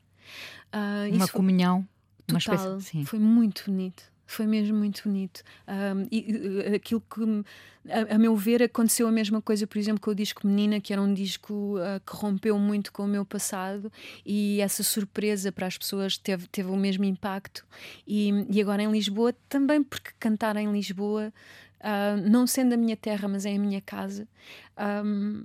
Uh, 0.72 1.14
uma 1.14 1.28
comunhão. 1.28 1.86
Total, 2.26 2.30
uma 2.30 2.38
espécie, 2.38 2.90
sim. 2.90 3.04
foi 3.04 3.18
muito 3.18 3.64
bonito. 3.66 4.02
Foi 4.26 4.46
mesmo 4.46 4.76
muito 4.76 5.02
bonito. 5.04 5.42
Um, 5.68 6.06
e 6.10 6.74
aquilo 6.74 7.00
que, 7.00 7.44
a, 7.88 8.16
a, 8.16 8.18
meu 8.18 8.34
ver, 8.36 8.62
aconteceu 8.62 9.06
a 9.06 9.12
mesma 9.12 9.40
coisa, 9.40 9.66
por 9.66 9.78
exemplo, 9.78 10.00
com 10.00 10.10
o 10.10 10.14
disco 10.14 10.46
Menina, 10.46 10.80
que 10.80 10.92
era 10.92 11.00
um 11.00 11.14
disco 11.14 11.76
uh, 11.78 12.00
que 12.04 12.16
rompeu 12.16 12.58
muito 12.58 12.92
com 12.92 13.04
o 13.04 13.08
meu 13.08 13.24
passado, 13.24 13.90
e 14.24 14.60
essa 14.60 14.82
surpresa 14.82 15.52
para 15.52 15.66
as 15.66 15.78
pessoas 15.78 16.18
teve, 16.18 16.46
teve 16.48 16.68
o 16.70 16.76
mesmo 16.76 17.04
impacto. 17.04 17.64
E, 18.06 18.46
e 18.50 18.60
agora 18.60 18.82
em 18.82 18.90
Lisboa 18.90 19.32
também, 19.48 19.82
porque 19.82 20.10
cantar 20.18 20.56
em 20.56 20.72
Lisboa 20.72 21.32
Uh, 21.78 22.28
não 22.28 22.46
sendo 22.46 22.72
a 22.72 22.76
minha 22.76 22.96
terra, 22.96 23.28
mas 23.28 23.44
é 23.44 23.54
a 23.54 23.58
minha 23.58 23.80
casa, 23.80 24.26
uh, 24.76 25.44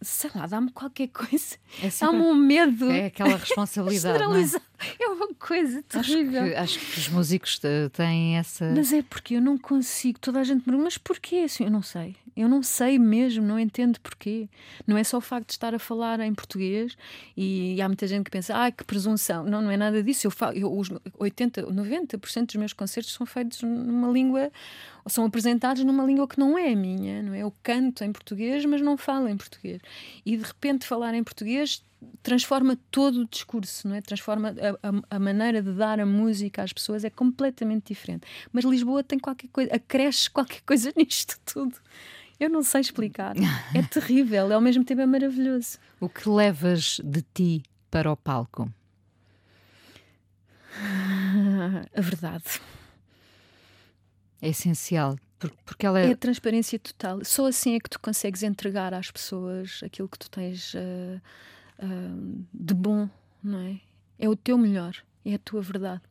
sei 0.00 0.30
lá, 0.34 0.46
dá-me 0.46 0.70
qualquer 0.72 1.08
coisa. 1.14 1.56
É 1.82 1.88
dá-me 2.00 2.20
um 2.20 2.34
medo. 2.34 2.90
É 2.90 3.06
aquela 3.06 3.36
responsabilidade. 3.36 4.18
É? 4.18 5.04
é? 5.04 5.08
uma 5.08 5.28
coisa 5.34 5.82
terrível. 5.82 6.42
Acho 6.42 6.50
que, 6.50 6.56
acho 6.56 6.78
que, 6.78 7.00
os 7.00 7.08
músicos 7.08 7.60
têm 7.92 8.38
essa. 8.38 8.72
Mas 8.74 8.92
é 8.92 9.02
porque 9.02 9.36
eu 9.36 9.42
não 9.42 9.58
consigo. 9.58 10.18
Toda 10.18 10.40
a 10.40 10.44
gente 10.44 10.58
me 10.58 10.64
pergunta, 10.64 10.84
mas 10.84 10.98
porquê 10.98 11.36
assim? 11.44 11.64
Eu 11.64 11.70
não 11.70 11.82
sei. 11.82 12.16
Eu 12.36 12.48
não 12.48 12.62
sei 12.62 12.98
mesmo, 12.98 13.44
não 13.44 13.58
entendo 13.58 14.00
porquê. 14.00 14.48
Não 14.86 14.96
é 14.96 15.04
só 15.04 15.18
o 15.18 15.20
facto 15.20 15.48
de 15.48 15.52
estar 15.52 15.74
a 15.74 15.78
falar 15.78 16.20
em 16.20 16.34
português 16.34 16.96
e, 17.36 17.74
e 17.74 17.82
há 17.82 17.88
muita 17.88 18.06
gente 18.06 18.24
que 18.24 18.30
pensa, 18.30 18.54
ah, 18.54 18.70
que 18.70 18.84
presunção. 18.84 19.44
Não, 19.44 19.62
não 19.62 19.70
é 19.70 19.76
nada 19.76 20.02
disso. 20.02 20.26
Eu 20.26 20.30
falo, 20.30 20.56
eu, 20.56 20.76
os 20.76 20.90
80, 21.18 21.64
90% 21.64 22.46
dos 22.46 22.56
meus 22.56 22.72
concertos 22.72 23.12
são 23.12 23.26
feitos 23.26 23.62
numa 23.62 24.10
língua, 24.10 24.50
são 25.06 25.24
apresentados 25.24 25.84
numa 25.84 26.04
língua 26.04 26.26
que 26.26 26.38
não 26.38 26.58
é 26.58 26.72
a 26.72 26.76
minha, 26.76 27.22
não 27.22 27.34
é? 27.34 27.42
Eu 27.42 27.52
canto 27.62 28.02
em 28.02 28.12
português, 28.12 28.64
mas 28.64 28.80
não 28.80 28.96
falo 28.96 29.28
em 29.28 29.36
português. 29.36 29.80
E 30.26 30.36
de 30.36 30.42
repente 30.42 30.86
falar 30.86 31.14
em 31.14 31.22
português 31.22 31.82
transforma 32.22 32.78
todo 32.90 33.20
o 33.20 33.28
discurso, 33.28 33.88
não 33.88 33.96
é? 33.96 34.00
Transforma 34.00 34.48
a, 34.50 34.88
a, 34.88 35.16
a, 35.16 35.18
maneira 35.18 35.62
de 35.62 35.72
dar 35.72 36.00
a 36.00 36.06
música 36.06 36.62
às 36.62 36.72
pessoas 36.72 37.04
é 37.04 37.10
completamente 37.10 37.88
diferente. 37.88 38.26
Mas 38.52 38.64
Lisboa 38.64 39.02
tem 39.02 39.18
qualquer 39.18 39.48
coisa, 39.48 39.74
acresce 39.74 40.30
qualquer 40.30 40.60
coisa 40.66 40.92
nisto 40.96 41.38
tudo. 41.44 41.76
Eu 42.38 42.50
não 42.50 42.62
sei 42.62 42.80
explicar. 42.80 43.34
É 43.74 43.82
terrível, 43.82 44.52
ao 44.52 44.60
mesmo 44.60 44.84
tempo 44.84 45.00
é 45.00 45.06
maravilhoso. 45.06 45.78
O 46.00 46.08
que 46.08 46.28
levas 46.28 47.00
de 47.02 47.22
ti 47.34 47.62
para 47.90 48.10
o 48.10 48.16
palco? 48.16 48.72
A 51.94 52.00
verdade. 52.00 52.60
É 54.42 54.48
essencial, 54.48 55.16
porque 55.64 55.86
ela 55.86 56.00
é... 56.00 56.08
é 56.08 56.12
a 56.12 56.16
transparência 56.16 56.78
total. 56.78 57.24
Só 57.24 57.46
assim 57.46 57.76
é 57.76 57.80
que 57.80 57.88
tu 57.88 58.00
consegues 58.00 58.42
entregar 58.42 58.92
às 58.92 59.10
pessoas 59.10 59.80
aquilo 59.82 60.08
que 60.08 60.18
tu 60.18 60.28
tens. 60.28 60.74
Uh 60.74 61.20
uh, 61.78 62.46
de 62.52 62.74
bom, 62.74 63.08
não 63.42 63.58
é? 63.60 63.80
É 64.18 64.28
o 64.28 64.36
teu 64.36 64.56
melhor, 64.56 64.96
é 65.24 65.34
a 65.34 65.38
tua 65.38 65.60
verdade. 65.60 66.02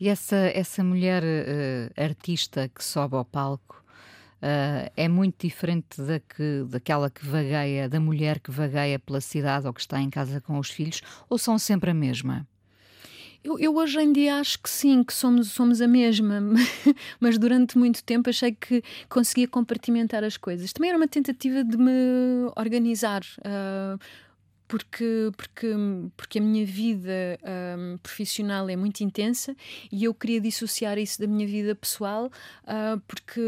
E 0.00 0.08
essa, 0.08 0.36
essa 0.36 0.82
mulher 0.82 1.22
uh, 1.22 2.02
artista 2.02 2.68
que 2.68 2.82
sobe 2.82 3.16
ao 3.16 3.24
palco 3.24 3.84
uh, 4.42 4.90
é 4.96 5.08
muito 5.08 5.46
diferente 5.46 6.00
da 6.00 6.20
que, 6.20 6.64
daquela 6.68 7.10
que 7.10 7.24
vagueia, 7.24 7.88
da 7.88 8.00
mulher 8.00 8.40
que 8.40 8.50
vagueia 8.50 8.98
pela 8.98 9.20
cidade 9.20 9.66
ou 9.66 9.72
que 9.72 9.80
está 9.80 10.00
em 10.00 10.10
casa 10.10 10.40
com 10.40 10.58
os 10.58 10.70
filhos, 10.70 11.02
ou 11.28 11.38
são 11.38 11.58
sempre 11.58 11.90
a 11.90 11.94
mesma? 11.94 12.46
Eu, 13.42 13.58
eu, 13.58 13.76
hoje 13.76 14.00
em 14.00 14.12
dia 14.12 14.36
acho 14.40 14.60
que 14.60 14.68
sim, 14.68 15.04
que 15.04 15.12
somos, 15.12 15.52
somos 15.52 15.80
a 15.80 15.86
mesma, 15.86 16.40
mas 17.20 17.38
durante 17.38 17.78
muito 17.78 18.02
tempo 18.02 18.28
achei 18.28 18.52
que 18.52 18.82
conseguia 19.08 19.46
compartimentar 19.46 20.24
as 20.24 20.36
coisas. 20.36 20.72
Também 20.72 20.90
era 20.90 20.98
uma 20.98 21.06
tentativa 21.06 21.62
de 21.62 21.76
me 21.76 22.50
organizar. 22.56 23.22
Uh, 23.38 23.98
porque, 24.68 25.32
porque, 25.36 25.74
porque 26.16 26.38
a 26.38 26.42
minha 26.42 26.64
vida 26.64 27.38
um, 27.76 27.96
profissional 27.98 28.68
é 28.68 28.76
muito 28.76 29.00
intensa 29.00 29.56
e 29.90 30.04
eu 30.04 30.14
queria 30.14 30.40
dissociar 30.40 30.98
isso 30.98 31.18
da 31.18 31.26
minha 31.26 31.46
vida 31.46 31.74
pessoal 31.74 32.26
uh, 32.26 33.00
porque 33.08 33.40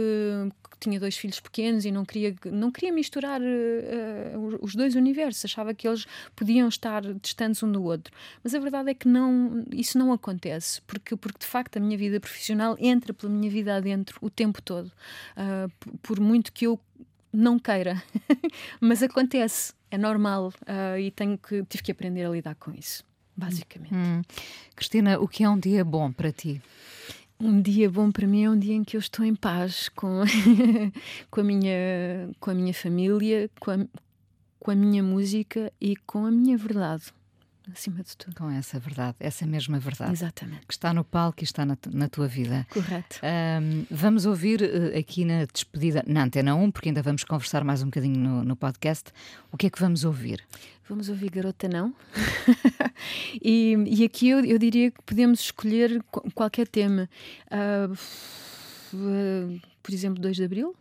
tinha 0.81 0.99
dois 0.99 1.17
filhos 1.17 1.39
pequenos 1.39 1.85
e 1.85 1.93
não 1.93 2.05
queria, 2.05 2.35
não 2.47 2.71
queria 2.71 2.91
misturar 2.91 3.41
uh, 3.41 4.59
os 4.63 4.75
dois 4.75 4.95
universos, 4.95 5.45
achava 5.45 5.75
que 5.75 5.87
eles 5.87 6.07
podiam 6.35 6.67
estar 6.69 7.03
distantes 7.15 7.63
um 7.63 7.71
do 7.71 7.85
outro. 7.85 8.13
Mas 8.43 8.55
a 8.55 8.59
verdade 8.59 8.91
é 8.91 8.95
que 8.95 9.07
não, 9.07 9.65
isso 9.71 9.99
não 9.99 10.13
acontece, 10.13 10.81
porque, 10.83 11.15
porque 11.17 11.41
de 11.41 11.47
facto 11.47 11.77
a 11.77 11.81
minha 11.81 11.99
vida 11.99 12.19
profissional 12.19 12.77
entra 12.81 13.13
pela 13.13 13.31
minha 13.31 13.51
vida 13.51 13.77
adentro 13.77 14.19
o 14.23 14.31
tempo 14.31 14.63
todo, 14.63 14.87
uh, 14.87 15.71
por 16.03 16.19
muito 16.19 16.51
que 16.51 16.67
eu 16.67 16.81
não 17.33 17.59
queira, 17.59 18.03
mas 18.81 19.03
acontece 19.03 19.73
é 19.91 19.99
normal 19.99 20.53
uh, 20.63 20.99
e 20.99 21.11
tenho 21.11 21.37
que, 21.37 21.65
tive 21.65 21.83
que 21.83 21.93
aprender 21.93 22.25
a 22.25 22.31
lidar 22.31 22.55
com 22.55 22.73
isso, 22.73 23.05
basicamente. 23.37 23.95
Hum. 23.95 24.23
Cristina, 24.75 25.19
o 25.19 25.27
que 25.27 25.45
é 25.45 25.49
um 25.49 25.59
dia 25.59 25.85
bom 25.85 26.13
para 26.13 26.31
ti? 26.31 26.63
Um 27.39 27.61
dia 27.61 27.89
bom 27.91 28.13
para 28.13 28.27
mim 28.27 28.45
é 28.45 28.51
um 28.51 28.59
dia 28.59 28.75
em 28.75 28.85
que 28.85 28.97
eu 28.97 29.01
estou 29.01 29.25
em 29.25 29.35
paz 29.35 29.89
com, 29.89 30.23
com, 31.31 31.41
a, 31.41 31.45
minha, 31.45 32.31
com 32.39 32.51
a 32.51 32.55
minha 32.55 32.75
família, 32.75 33.51
com 33.59 33.71
a, 33.71 33.79
com 34.59 34.71
a 34.71 34.75
minha 34.75 35.03
música 35.03 35.73
e 35.81 35.97
com 35.97 36.27
a 36.27 36.31
minha 36.31 36.57
verdade 36.57 37.13
acima 37.73 38.03
de 38.03 38.17
tudo. 38.17 38.35
Com 38.37 38.51
essa 38.51 38.79
verdade, 38.79 39.17
essa 39.21 39.47
mesma 39.47 39.79
verdade. 39.79 40.13
Exatamente. 40.13 40.67
Que 40.67 40.73
está 40.73 40.93
no 40.93 41.05
palco 41.05 41.41
e 41.41 41.45
está 41.45 41.65
na, 41.65 41.77
na 41.93 42.09
tua 42.09 42.27
vida. 42.27 42.67
Correto. 42.71 43.21
Um, 43.23 43.87
vamos 43.91 44.27
ouvir 44.27 44.63
uh, 44.63 44.99
aqui 44.99 45.25
na 45.25 45.45
despedida, 45.45 46.03
na 46.07 46.25
Antena 46.25 46.55
1, 46.55 46.71
porque 46.71 46.89
ainda 46.89 47.03
vamos 47.03 47.25
conversar 47.25 47.65
mais 47.65 47.83
um 47.83 47.87
bocadinho 47.87 48.19
no, 48.19 48.45
no 48.45 48.57
podcast. 48.57 49.11
O 49.53 49.57
que 49.57 49.67
é 49.67 49.71
que 49.71 49.81
vamos 49.81 50.05
ouvir? 50.05 50.45
Vamos 50.89 51.09
ouvir 51.09 51.31
Garota 51.31 51.69
Não. 51.69 51.95
e, 53.41 53.77
e 53.87 54.05
aqui 54.05 54.29
eu, 54.29 54.45
eu 54.45 54.59
diria 54.59 54.91
que 54.91 55.01
podemos 55.03 55.41
escolher 55.41 56.03
qualquer 56.35 56.67
tema. 56.67 57.09
Uh, 57.47 57.93
uh, 58.97 59.61
por 59.83 59.95
exemplo, 59.95 60.21
2 60.21 60.37
de 60.37 60.45
Abril. 60.45 60.75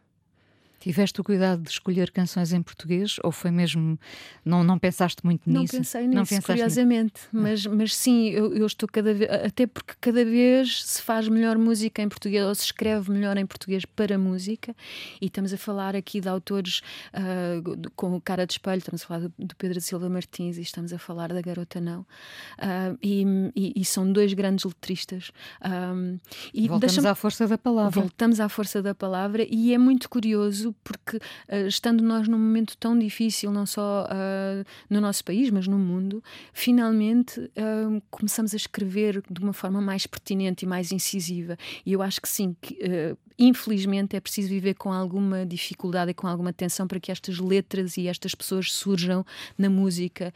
Tiveste 0.79 1.19
o 1.19 1.23
cuidado 1.23 1.61
de 1.61 1.69
escolher 1.69 2.09
canções 2.11 2.53
em 2.53 2.61
português 2.61 3.17
ou 3.23 3.31
foi 3.31 3.51
mesmo. 3.51 3.99
Não, 4.45 4.63
não 4.63 4.79
pensaste 4.79 5.23
muito 5.25 5.49
não 5.49 5.61
nisso? 5.61 5.75
Pensei 5.75 6.07
nisso, 6.07 6.15
não 6.15 6.25
pensaste 6.25 6.45
curiosamente. 6.45 7.21
Nisso? 7.33 7.43
Mas, 7.43 7.65
mas 7.65 7.95
sim, 7.95 8.29
eu, 8.29 8.53
eu, 8.53 8.65
estou 8.65 8.87
cada 8.87 9.13
vez. 9.13 9.29
Até 9.29 9.67
porque 9.67 9.93
cada 9.99 10.23
vez 10.23 10.85
se 10.85 11.01
faz 11.01 11.27
melhor 11.27 11.57
música 11.57 12.01
em 12.01 12.07
português 12.07 12.45
ou 12.45 12.55
se 12.55 12.65
escreve 12.65 13.11
melhor 13.11 13.37
em 13.37 13.45
português 13.45 13.83
para 13.85 14.17
música. 14.17 14.73
E 15.21 15.25
estamos 15.25 15.53
a 15.53 15.57
falar 15.57 15.97
aqui 15.97 16.21
de 16.21 16.29
autores 16.29 16.81
uh, 17.13 17.91
com 17.95 18.19
cara 18.21 18.45
de 18.45 18.53
espelho, 18.53 18.79
estamos 18.79 19.03
a 19.03 19.05
falar 19.05 19.19
do, 19.21 19.33
do, 19.37 19.55
Pedro 19.57 19.81
Silva 19.81 20.09
Martins 20.09 20.57
e 20.57 20.61
estamos 20.61 20.93
a 20.93 20.97
falar 20.97 21.33
da 21.33 21.41
Garota 21.41 21.81
Não. 21.81 22.01
Uh, 22.01 22.97
e, 23.03 23.25
e, 23.55 23.73
e, 23.81 23.85
são 23.85 24.09
dois 24.11 24.33
grandes 24.33 24.63
letristas. 24.63 25.31
Um, 25.61 26.19
e 26.53 26.69
voltamos 26.69 27.05
à 27.05 27.15
força 27.15 27.47
da 27.47 27.57
palavra. 27.57 27.99
Voltamos 27.99 28.39
à 28.39 28.47
força 28.47 28.81
da 28.81 28.95
palavra 28.95 29.45
e 29.49 29.73
é 29.73 29.77
muito 29.77 30.09
curioso 30.09 30.68
porque 30.83 31.17
uh, 31.17 31.67
estando 31.67 32.03
nós 32.03 32.27
num 32.27 32.37
momento 32.37 32.77
tão 32.77 32.97
difícil, 32.97 33.51
não 33.51 33.65
só 33.65 34.05
uh, 34.05 34.65
no 34.89 35.01
nosso 35.01 35.23
país, 35.23 35.49
mas 35.49 35.67
no 35.67 35.77
mundo, 35.77 36.23
finalmente 36.53 37.39
uh, 37.39 38.01
começamos 38.09 38.53
a 38.53 38.57
escrever 38.57 39.21
de 39.29 39.41
uma 39.41 39.53
forma 39.53 39.81
mais 39.81 40.05
pertinente 40.07 40.65
e 40.65 40.67
mais 40.67 40.91
incisiva. 40.91 41.57
E 41.85 41.93
eu 41.93 42.01
acho 42.01 42.21
que 42.21 42.29
sim, 42.29 42.55
que, 42.61 42.77
infelizmente 43.37 44.15
é 44.15 44.19
preciso 44.19 44.49
viver 44.49 44.73
com 44.75 44.91
alguma 44.91 45.45
dificuldade 45.45 46.11
e 46.11 46.13
com 46.13 46.27
alguma 46.27 46.51
tensão 46.51 46.87
para 46.87 46.99
que 46.99 47.11
estas 47.11 47.39
letras 47.39 47.97
e 47.97 48.07
estas 48.07 48.35
pessoas 48.35 48.71
surjam 48.71 49.25
na 49.57 49.69
música, 49.69 50.33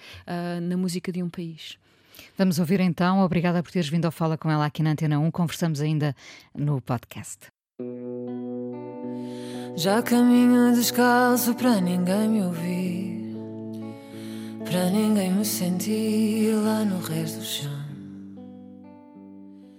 na 0.61 0.77
música 0.77 1.11
de 1.11 1.21
um 1.21 1.29
país. 1.29 1.77
Vamos 2.38 2.59
ouvir 2.59 2.79
então. 2.79 3.19
Obrigada 3.19 3.61
por 3.61 3.71
teres 3.71 3.89
vindo 3.89 4.05
ao 4.05 4.11
Fala 4.11 4.38
com 4.38 4.49
ela 4.49 4.65
aqui 4.65 4.81
na 4.81 4.91
Antena 4.91 5.19
1. 5.19 5.31
Conversamos 5.31 5.81
ainda 5.81 6.15
no 6.55 6.81
podcast. 6.81 7.47
Já 9.76 10.03
caminho 10.03 10.71
descalço 10.76 11.55
para 11.55 11.82
ninguém 11.82 12.30
me 12.30 12.41
ouvir, 12.43 13.36
para 14.63 14.91
ninguém 14.91 15.34
me 15.34 15.43
sentir 15.43 16.53
lá 16.57 16.86
no 16.86 16.99
resto 16.99 17.39
do 17.39 17.43
chão. 17.43 17.84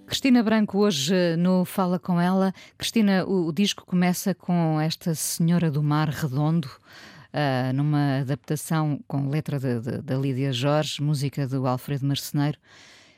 Cristina 0.05 0.43
Branco, 0.43 0.79
hoje 0.79 1.37
no 1.37 1.63
Fala 1.63 1.97
com 1.97 2.19
ela. 2.19 2.53
Cristina, 2.77 3.25
o, 3.25 3.47
o 3.47 3.53
disco 3.53 3.85
começa 3.85 4.35
com 4.35 4.81
esta 4.81 5.15
Senhora 5.15 5.71
do 5.71 5.81
Mar 5.81 6.09
Redondo, 6.09 6.67
uh, 6.67 7.73
numa 7.73 8.19
adaptação 8.19 8.99
com 9.07 9.29
letra 9.29 9.57
da 9.59 10.15
Lídia 10.15 10.51
Jorge, 10.51 11.01
música 11.01 11.47
do 11.47 11.65
Alfredo 11.65 12.05
Marceneiro. 12.05 12.57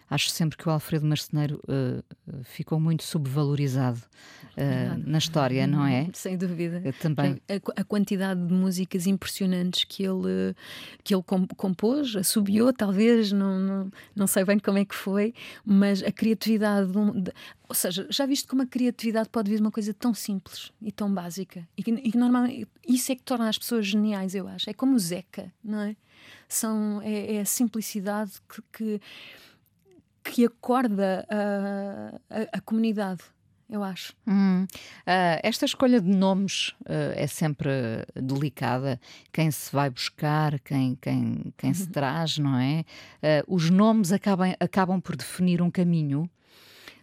Acho 0.09 0.29
sempre 0.29 0.57
que 0.57 0.67
o 0.67 0.71
Alfredo 0.71 1.05
Marceneiro 1.05 1.61
uh, 1.67 2.43
ficou 2.43 2.79
muito 2.79 3.03
subvalorizado 3.03 3.99
uh, 3.99 5.03
na 5.05 5.17
história, 5.17 5.67
não 5.67 5.85
é? 5.85 6.09
Sem 6.15 6.37
dúvida. 6.37 6.81
Eu 6.83 6.93
também. 6.93 7.41
A, 7.49 7.81
a, 7.81 7.83
quantidade 7.83 8.45
de 8.45 8.53
músicas 8.53 9.05
impressionantes 9.05 9.83
que 9.83 10.03
ele, 10.03 10.55
que 11.03 11.13
ele 11.13 11.23
compôs, 11.57 12.15
assobiou, 12.15 12.71
talvez, 12.71 13.33
não, 13.33 13.59
não, 13.59 13.91
não 14.15 14.27
sei 14.27 14.45
bem 14.45 14.57
como 14.59 14.77
é 14.77 14.85
que 14.85 14.95
foi, 14.95 15.33
mas 15.65 16.01
a 16.01 16.11
criatividade. 16.11 16.89
De, 16.89 17.33
ou 17.67 17.75
seja, 17.75 18.07
já 18.09 18.25
viste 18.25 18.47
como 18.47 18.61
a 18.61 18.65
criatividade 18.65 19.27
pode 19.27 19.49
vir 19.49 19.57
de 19.57 19.61
uma 19.61 19.71
coisa 19.71 19.93
tão 19.93 20.13
simples 20.13 20.71
e 20.81 20.89
tão 20.89 21.13
básica 21.13 21.67
e 21.75 21.83
que, 21.83 21.91
e 21.91 22.11
que 22.11 22.17
normalmente 22.17 22.65
isso 22.87 23.11
é 23.11 23.15
que 23.15 23.23
torna 23.23 23.49
as 23.49 23.57
pessoas 23.57 23.85
geniais, 23.85 24.33
eu 24.33 24.47
acho. 24.47 24.69
É 24.69 24.73
como 24.73 24.95
o 24.95 24.99
Zeca, 24.99 25.51
não 25.61 25.81
é? 25.81 25.97
São, 26.47 27.01
é, 27.01 27.35
é 27.35 27.41
a 27.41 27.45
simplicidade 27.45 28.31
que, 28.47 28.61
que 28.71 29.01
que 30.31 30.45
acorda 30.45 31.25
a, 31.29 32.19
a, 32.29 32.57
a 32.57 32.61
comunidade 32.61 33.23
eu 33.69 33.83
acho. 33.83 34.13
Hum. 34.25 34.63
Uh, 34.63 35.39
esta 35.43 35.65
escolha 35.65 35.99
de 35.99 36.09
nomes 36.09 36.69
uh, 36.81 37.11
é 37.15 37.27
sempre 37.27 37.69
delicada. 38.15 38.99
Quem 39.31 39.51
se 39.51 39.71
vai 39.71 39.89
buscar, 39.89 40.57
quem, 40.61 40.95
quem, 40.95 41.53
quem 41.57 41.73
se 41.73 41.83
uhum. 41.83 41.91
traz, 41.91 42.37
não 42.37 42.57
é? 42.57 42.85
Uh, 43.21 43.55
os 43.55 43.69
nomes 43.69 44.13
acabam, 44.13 44.53
acabam 44.59 45.01
por 45.01 45.17
definir 45.17 45.61
um 45.61 45.69
caminho. 45.69 46.29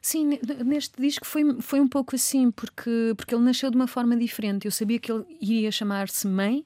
Sim, 0.06 0.38
neste 0.66 1.00
disco 1.00 1.26
foi, 1.26 1.62
foi 1.62 1.80
um 1.80 1.88
pouco 1.88 2.14
assim, 2.14 2.50
porque, 2.50 3.14
porque 3.16 3.34
ele 3.34 3.42
nasceu 3.42 3.70
de 3.70 3.76
uma 3.76 3.86
forma 3.86 4.14
diferente. 4.14 4.66
Eu 4.66 4.70
sabia 4.70 4.98
que 4.98 5.10
ele 5.10 5.24
iria 5.40 5.72
chamar-se 5.72 6.26
Mãe, 6.26 6.62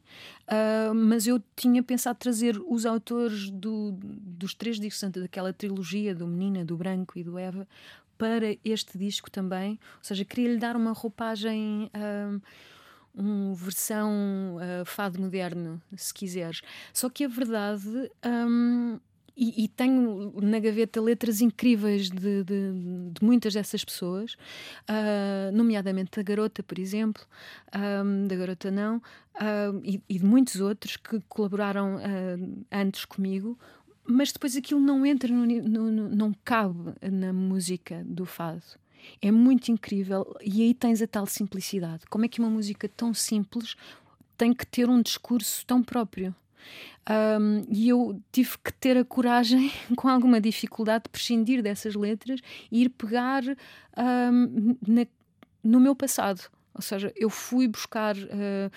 Uh, 0.48 0.94
mas 0.94 1.26
eu 1.26 1.42
tinha 1.54 1.82
pensado 1.82 2.18
trazer 2.18 2.58
os 2.66 2.86
autores 2.86 3.50
do, 3.50 3.92
dos 4.00 4.54
três 4.54 4.80
discos, 4.80 5.10
daquela 5.10 5.52
trilogia 5.52 6.14
do 6.14 6.26
Menina, 6.26 6.64
do 6.64 6.74
Branco 6.74 7.18
e 7.18 7.22
do 7.22 7.38
Eva, 7.38 7.68
para 8.16 8.56
este 8.64 8.96
disco 8.96 9.30
também. 9.30 9.72
Ou 9.72 10.04
seja, 10.04 10.24
queria 10.24 10.48
lhe 10.48 10.56
dar 10.56 10.74
uma 10.74 10.92
roupagem. 10.92 11.90
Uh, 11.94 12.40
um 13.14 13.52
versão 13.52 14.56
uh, 14.56 14.84
fado 14.86 15.20
moderno, 15.20 15.82
se 15.96 16.14
quiseres. 16.14 16.62
Só 16.94 17.10
que 17.10 17.24
a 17.24 17.28
verdade. 17.28 18.10
Um, 18.24 18.98
e, 19.38 19.64
e, 19.64 19.68
tenho 19.68 20.32
na 20.42 20.58
gaveta 20.58 21.00
letras 21.00 21.40
incríveis 21.40 22.10
de, 22.10 22.42
de, 22.42 22.72
de 23.12 23.24
muitas 23.24 23.54
dessas 23.54 23.84
pessoas, 23.84 24.34
uh, 24.90 25.54
nomeadamente 25.54 26.16
da 26.16 26.22
Garota, 26.24 26.60
por 26.60 26.76
exemplo, 26.76 27.24
da 28.26 28.34
Garota 28.34 28.68
Não, 28.68 28.96
uh, 28.96 29.80
e, 29.84 30.02
e, 30.08 30.18
de 30.18 30.24
muitos 30.24 30.60
outros 30.60 30.96
que 30.96 31.20
colaboraram 31.28 31.96
uh, 31.96 32.64
antes 32.72 33.04
comigo, 33.04 33.56
mas 34.04 34.32
depois 34.32 34.56
aquilo 34.56 34.80
não 34.80 35.06
entra, 35.06 35.32
no, 35.32 35.46
no, 35.46 35.90
no, 35.92 36.08
não 36.08 36.34
cabe 36.44 36.94
na 37.08 37.32
música 37.32 38.02
do 38.04 38.26
fado. 38.26 38.62
É 39.22 39.30
muito 39.30 39.70
incrível 39.70 40.36
e 40.42 40.62
aí 40.62 40.74
tens 40.74 41.00
a 41.00 41.06
tal 41.06 41.26
simplicidade. 41.26 42.06
Como 42.10 42.24
é 42.24 42.28
que 42.28 42.40
uma 42.40 42.50
música 42.50 42.88
tão 42.88 43.14
simples 43.14 43.76
tem 44.36 44.52
que 44.52 44.66
ter 44.66 44.88
um 44.88 45.00
discurso 45.00 45.64
tão 45.64 45.82
próprio? 45.82 46.34
Um, 47.08 47.64
e 47.70 47.88
eu 47.88 48.20
tive 48.30 48.58
que 48.62 48.72
ter 48.72 48.96
a 48.96 49.04
coragem, 49.04 49.72
com 49.96 50.08
alguma 50.08 50.40
dificuldade, 50.40 51.04
de 51.04 51.10
prescindir 51.10 51.62
dessas 51.62 51.94
letras 51.94 52.40
e 52.70 52.82
ir 52.82 52.90
pegar 52.90 53.42
um, 53.44 54.76
na, 54.86 55.06
no 55.62 55.80
meu 55.80 55.94
passado. 55.96 56.42
Ou 56.74 56.82
seja, 56.82 57.12
eu 57.16 57.30
fui 57.30 57.66
buscar 57.66 58.14
uh, 58.16 58.70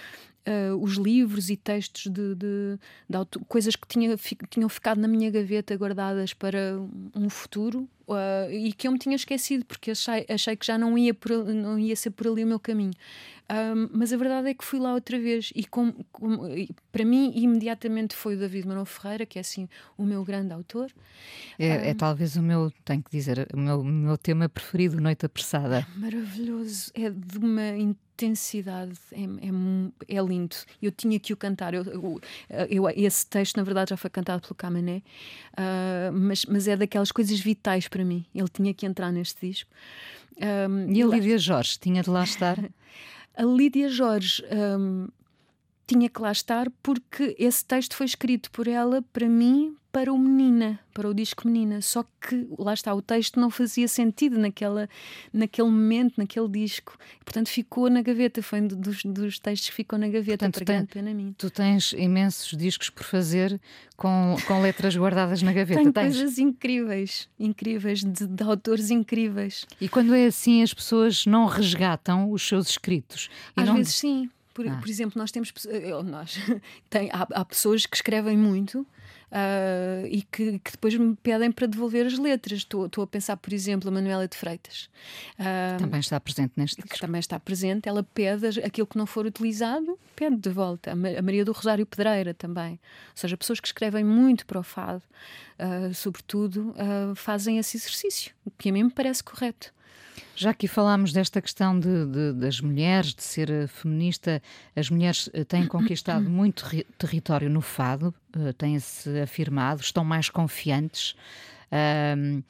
uh, 0.47 0.75
os 0.82 0.93
livros 0.93 1.49
e 1.49 1.57
textos 1.57 2.11
de, 2.11 2.36
de, 2.36 2.79
de 3.09 3.45
coisas 3.47 3.75
que 3.75 3.88
tinha, 3.88 4.15
tinham 4.49 4.69
ficado 4.69 4.99
na 4.99 5.07
minha 5.07 5.29
gaveta 5.29 5.75
guardadas 5.75 6.34
para 6.34 6.79
um 7.15 7.29
futuro 7.29 7.88
uh, 8.07 8.51
e 8.51 8.73
que 8.73 8.88
eu 8.88 8.91
me 8.91 8.97
tinha 8.97 9.15
esquecido 9.15 9.65
porque 9.65 9.91
achei, 9.91 10.25
achei 10.29 10.55
que 10.55 10.65
já 10.65 10.77
não 10.77 10.97
ia, 10.97 11.13
por, 11.13 11.32
não 11.45 11.77
ia 11.77 11.95
ser 11.95 12.11
por 12.11 12.27
ali 12.27 12.43
o 12.43 12.47
meu 12.47 12.59
caminho. 12.59 12.93
Um, 13.52 13.89
mas 13.91 14.14
a 14.14 14.18
verdade 14.18 14.49
é 14.49 14.54
que 14.54 14.64
fui 14.64 14.80
lá 14.80 14.93
outra 14.93 15.20
vez 15.20 15.52
e 15.54 15.66
com, 15.66 15.91
com, 16.10 16.38
para 16.89 17.04
mim 17.04 17.34
imediatamente 17.36 18.16
foi 18.16 18.36
o 18.36 18.39
David 18.39 18.66
Marão 18.66 18.86
Ferreira, 18.86 19.26
que 19.26 19.38
é 19.38 19.41
assim 19.41 19.68
o 19.97 20.06
meu 20.06 20.24
grande 20.24 20.54
autor. 20.54 20.89
É, 21.60 21.68
um, 21.68 21.76
é 21.82 21.93
talvez 21.93 22.38
o 22.38 22.41
meu, 22.41 22.72
tenho 22.86 23.04
que 23.04 23.12
dizer, 23.12 23.49
o 23.54 23.58
meu, 23.60 23.84
meu 23.84 24.18
tema 24.18 24.47
preferido, 24.47 25.02
Noite 25.02 25.26
Apressada. 25.26 25.86
Maravilhoso, 25.97 26.91
é 26.93 27.10
de 27.10 27.38
uma 27.38 27.76
intensidade, 27.76 28.97
é, 29.12 29.24
é, 29.24 30.18
é 30.18 30.22
lindo. 30.22 30.56
Eu 30.82 30.91
tinha 30.91 31.20
que 31.20 31.34
o 31.34 31.38
cantar. 31.38 31.74
Eu, 31.74 31.84
eu, 31.84 32.22
eu, 32.70 32.89
esse 32.95 33.28
texto, 33.28 33.58
na 33.58 33.64
verdade, 33.64 33.89
já 33.89 33.97
foi 33.97 34.10
cantado 34.10 34.41
pelo 34.41 34.56
Camané, 34.56 35.04
uh, 35.58 36.14
mas, 36.14 36.45
mas 36.45 36.70
é 36.70 36.78
daquelas 36.78 37.12
coisas 37.12 37.38
vitais 37.38 37.89
para 37.89 38.06
mim. 38.06 38.26
Ele 38.34 38.47
tinha 38.47 38.74
que 38.74 38.86
entrar 38.86 39.12
neste 39.12 39.45
disco. 39.45 39.70
Um, 40.38 40.89
e 40.89 41.04
a 41.04 41.06
Lídia 41.06 41.38
Jorge 41.38 41.78
tinha 41.78 42.02
de 42.02 42.10
lá 42.10 42.24
estar? 42.24 42.58
a 43.41 43.45
Lídia 43.45 43.89
Jorge 43.89 44.43
um, 44.53 45.07
tinha 45.88 46.09
que 46.09 46.21
lá 46.21 46.32
estar 46.32 46.69
porque 46.82 47.36
esse 47.38 47.65
texto 47.65 47.95
foi 47.95 48.05
escrito 48.05 48.49
por 48.51 48.67
ela 48.67 49.01
para 49.13 49.27
mim, 49.27 49.75
para 49.91 50.11
o 50.13 50.17
Menina, 50.17 50.79
para 50.93 51.09
o 51.09 51.13
disco 51.13 51.47
Menina. 51.47 51.82
Só 51.82 52.03
que 52.03 52.47
lá 52.57 52.73
está, 52.73 52.93
o 52.93 53.01
texto 53.01 53.39
não 53.39 53.49
fazia 53.49 53.88
sentido 53.88 54.39
naquela, 54.39 54.88
naquele 55.34 55.67
momento, 55.67 56.13
naquele 56.17 56.47
disco. 56.47 56.97
Portanto, 57.25 57.49
ficou 57.49 57.89
na 57.89 58.01
gaveta. 58.01 58.41
Foi 58.41 58.61
um 58.61 58.67
dos, 58.67 59.03
dos 59.03 59.38
textos 59.38 59.69
que 59.69 59.75
ficou 59.75 59.99
na 59.99 60.07
gaveta, 60.07 60.45
Portanto, 60.49 60.65
grande 60.65 60.88
pena 60.88 61.13
minha. 61.13 61.34
Tu 61.38 61.49
tens 61.49 61.91
imensos 61.91 62.57
discos 62.57 62.89
por 62.89 63.03
fazer 63.03 63.59
com, 63.97 64.38
com 64.47 64.61
letras 64.61 64.95
guardadas 64.95 65.41
na 65.41 65.51
gaveta. 65.51 65.82
Tenho 65.82 65.91
tens? 65.91 66.15
coisas 66.15 66.39
incríveis, 66.39 67.27
incríveis, 67.38 67.99
de, 68.01 68.27
de, 68.27 68.43
autores 68.43 68.89
incríveis. 68.91 69.65
E 69.79 69.89
quando 69.89 70.15
é 70.15 70.25
assim, 70.25 70.63
as 70.63 70.73
pessoas 70.73 71.25
não 71.25 71.45
resgatam 71.47 72.32
os 72.32 72.47
seus 72.47 72.69
escritos? 72.69 73.29
Às 73.57 73.67
não... 73.67 73.75
vezes 73.75 73.95
sim. 73.95 74.29
Por, 74.54 74.68
ah. 74.68 74.78
por, 74.78 74.89
exemplo, 74.89 75.18
nós 75.18 75.32
temos 75.32 75.54
nós, 76.06 76.38
tem, 76.89 77.10
há, 77.12 77.28
há, 77.34 77.45
pessoas 77.45 77.86
que 77.86 77.95
escrevem 77.95 78.38
muito 78.38 78.86
uh, 79.32 80.06
e 80.08 80.22
que, 80.24 80.60
que, 80.60 80.72
depois 80.72 80.95
me 80.95 81.16
pedem 81.16 81.52
para 81.52 81.68
devolver 81.68 82.06
as 82.06 82.18
letras. 82.18 82.60
Estou, 82.60 82.86
estou 82.86 83.04
a 83.04 83.08
pensar, 83.08 83.38
por 83.38 83.54
exemplo, 83.54 83.89
a 83.89 83.91
Manuela 83.91 84.28
de 84.28 84.36
Freitas. 84.36 84.89
Uh, 85.39 85.80
também 85.80 85.99
está 85.99 86.20
presente 86.20 86.54
neste 86.58 86.82
que 86.82 86.99
também 86.99 87.20
está 87.20 87.39
presente. 87.39 87.88
Ela 87.88 88.04
pede 88.04 88.60
aquilo 88.62 88.88
que 88.88 88.97
não 88.97 89.06
for 89.06 89.26
utilizado, 89.26 89.97
pede 90.16 90.36
de 90.36 90.49
volta. 90.49 90.91
A 90.91 90.95
Maria 90.95 91.45
do 91.45 91.52
Rosário 91.52 91.86
Pedreira 91.86 92.34
também. 92.34 92.74
Ou 92.74 93.16
seja, 93.16 93.38
pessoas 93.38 93.60
que 93.60 93.68
escrevem 93.68 94.04
muito 94.04 94.45
para 94.45 94.60
o 94.60 94.64
fado, 94.64 95.04
uh, 95.60 95.93
sobretudo, 95.93 96.74
fazem 97.16 97.58
esse 97.58 97.78
exercício, 97.78 98.34
o 98.45 98.52
que 98.52 98.70
a 98.70 98.74
mim 98.74 98.84
me 98.84 98.91
parece 98.91 99.24
correto. 99.24 99.74
Já 100.36 100.51
aqui 100.51 100.68
falámos 100.68 101.14
desta 101.14 101.41
questão 101.41 101.80
de, 101.80 102.05
de, 102.05 102.34
das 102.34 102.59
mulheres, 102.62 103.14
de 103.14 103.24
ser 103.24 103.49
eh, 103.49 103.68
feminista, 103.68 104.41
as 104.76 104.89
mulheres 104.89 105.30
eh, 105.34 105.43
têm 105.43 105.68
conquistado 105.68 106.28
muito 106.30 106.66
território 106.97 107.49
no 107.49 107.62
fado, 107.62 108.14
uh, 108.36 108.53
têm-se 108.53 109.20
afirmado, 109.20 109.82
estão 109.82 110.03
mais 110.03 110.30
confiantes. 110.30 111.16
Um, 111.72 112.43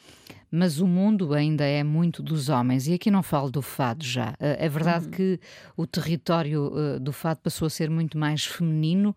mas 0.52 0.82
o 0.82 0.86
mundo 0.86 1.34
ainda 1.34 1.64
é 1.64 1.82
muito 1.82 2.22
dos 2.22 2.50
homens, 2.50 2.86
e 2.86 2.94
aqui 2.94 3.10
não 3.10 3.24
falo 3.24 3.50
do 3.50 3.62
fado 3.62 4.04
já. 4.04 4.36
É 4.38 4.68
verdade 4.68 5.06
uhum. 5.06 5.12
que 5.12 5.40
o 5.78 5.88
território 5.88 6.74
uh, 6.74 7.00
do 7.00 7.14
fado 7.14 7.40
passou 7.42 7.68
a 7.68 7.70
ser 7.70 7.90
muito 7.90 8.18
mais 8.18 8.46
feminino 8.46 9.12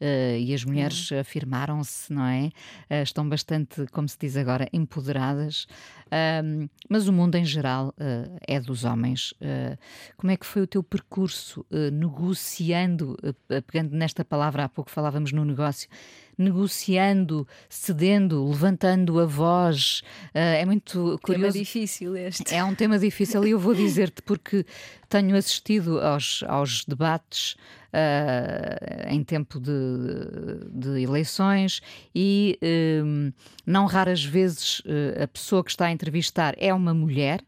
uh, 0.00 0.38
e 0.38 0.54
as 0.54 0.64
mulheres 0.64 1.10
uhum. 1.10 1.18
afirmaram-se, 1.18 2.12
não 2.12 2.24
é? 2.24 2.52
Uh, 2.88 3.02
estão 3.02 3.28
bastante, 3.28 3.84
como 3.90 4.08
se 4.08 4.16
diz 4.16 4.36
agora, 4.36 4.68
empoderadas, 4.72 5.66
mas 6.88 7.08
o 7.08 7.12
mundo 7.12 7.34
em 7.34 7.44
geral 7.44 7.92
é 8.46 8.60
dos 8.60 8.84
homens. 8.84 9.34
como 10.16 10.30
é 10.30 10.36
que 10.36 10.46
foi 10.46 10.62
o 10.62 10.66
teu 10.66 10.80
percurso 10.80 11.66
negociando, 11.92 13.16
pegando 13.66 13.96
nesta 13.96 14.24
palavra, 14.24 14.62
há 14.62 14.68
pouco 14.68 14.88
falávamos 14.88 15.32
no 15.32 15.44
negócio, 15.44 15.88
negociando, 16.38 17.46
cedendo, 17.68 18.46
levantando 18.48 19.18
a 19.18 19.26
voz. 19.26 20.02
Uh, 20.34 20.38
é 20.38 20.64
muito 20.64 21.18
curioso. 21.22 21.52
Tema 21.52 21.64
difícil 21.64 22.16
este. 22.16 22.54
É 22.54 22.62
um 22.62 22.74
tema 22.74 22.98
difícil 22.98 23.46
e 23.46 23.50
eu 23.50 23.58
vou 23.58 23.74
dizer-te 23.74 24.22
porque 24.22 24.64
tenho 25.08 25.36
assistido 25.36 26.00
aos, 26.00 26.42
aos 26.46 26.84
debates 26.84 27.56
uh, 27.92 29.08
em 29.08 29.22
tempo 29.24 29.58
de, 29.58 29.72
de 30.70 31.02
eleições 31.02 31.80
e 32.14 32.58
um, 33.02 33.32
não 33.64 33.86
raras 33.86 34.24
vezes 34.24 34.80
uh, 34.80 35.22
a 35.24 35.28
pessoa 35.28 35.64
que 35.64 35.70
está 35.70 35.86
a 35.86 35.92
entrevistar 35.92 36.54
é 36.58 36.72
uma 36.72 36.92
mulher 36.92 37.40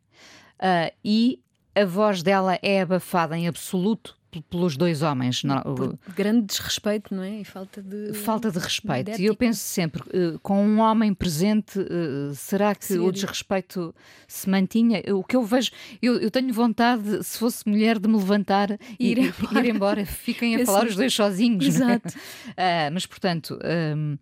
e 1.04 1.40
a 1.72 1.84
voz 1.84 2.20
dela 2.20 2.58
é 2.60 2.80
abafada 2.80 3.38
em 3.38 3.46
absoluto 3.46 4.17
pelos 4.50 4.76
dois 4.76 5.02
homens. 5.02 5.42
Por 5.42 5.98
grande 6.14 6.46
desrespeito, 6.46 7.14
não 7.14 7.22
é? 7.22 7.40
E 7.40 7.44
falta 7.44 7.82
de. 7.82 8.12
Falta 8.12 8.50
de 8.50 8.58
respeito. 8.58 9.12
De 9.12 9.22
e 9.22 9.26
eu 9.26 9.34
penso 9.34 9.60
sempre, 9.60 10.02
uh, 10.02 10.38
com 10.40 10.64
um 10.64 10.80
homem 10.80 11.14
presente, 11.14 11.78
uh, 11.78 12.34
será 12.34 12.74
que 12.74 12.84
Sim, 12.84 12.98
o 12.98 13.10
desrespeito 13.10 13.94
se 14.26 14.48
mantinha? 14.48 15.02
O 15.14 15.24
que 15.24 15.36
eu 15.36 15.44
vejo, 15.44 15.70
eu, 16.02 16.18
eu, 16.18 16.30
tenho 16.30 16.52
vontade, 16.52 17.22
se 17.24 17.38
fosse 17.38 17.68
mulher, 17.68 17.98
de 17.98 18.08
me 18.08 18.16
levantar 18.16 18.78
e 18.98 19.10
ir, 19.12 19.18
embora. 19.18 19.66
Ir 19.66 19.74
embora. 19.74 20.06
Fiquem 20.06 20.56
a 20.56 20.64
falar 20.66 20.86
os 20.86 20.96
dois 20.96 21.14
sozinhos. 21.14 21.64
Exato. 21.64 22.14
É? 22.56 22.90
Mas, 22.92 23.06
portanto. 23.06 23.58
Um, 23.96 24.18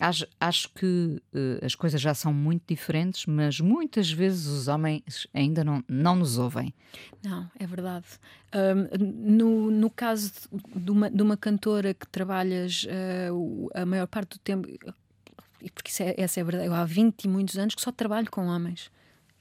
Acho, 0.00 0.26
acho 0.40 0.70
que 0.70 1.22
uh, 1.34 1.64
as 1.64 1.74
coisas 1.74 2.00
já 2.00 2.14
são 2.14 2.32
muito 2.32 2.62
diferentes, 2.66 3.26
mas 3.26 3.60
muitas 3.60 4.10
vezes 4.10 4.46
os 4.46 4.66
homens 4.66 5.26
ainda 5.34 5.62
não, 5.62 5.84
não 5.86 6.16
nos 6.16 6.38
ouvem. 6.38 6.72
Não, 7.22 7.48
é 7.58 7.66
verdade. 7.66 8.06
Um, 8.54 9.36
no, 9.36 9.70
no 9.70 9.90
caso 9.90 10.32
de 10.74 10.90
uma, 10.90 11.10
de 11.10 11.22
uma 11.22 11.36
cantora 11.36 11.92
que 11.92 12.06
trabalhas 12.08 12.84
uh, 12.84 13.70
a 13.74 13.84
maior 13.84 14.06
parte 14.06 14.30
do 14.30 14.38
tempo, 14.38 14.66
porque 15.74 16.02
é, 16.02 16.14
essa 16.20 16.40
é 16.40 16.42
a 16.42 16.44
verdade, 16.44 16.66
eu 16.66 16.74
há 16.74 16.84
20 16.84 17.24
e 17.24 17.28
muitos 17.28 17.58
anos 17.58 17.74
que 17.74 17.82
só 17.82 17.92
trabalho 17.92 18.30
com 18.30 18.46
homens. 18.46 18.90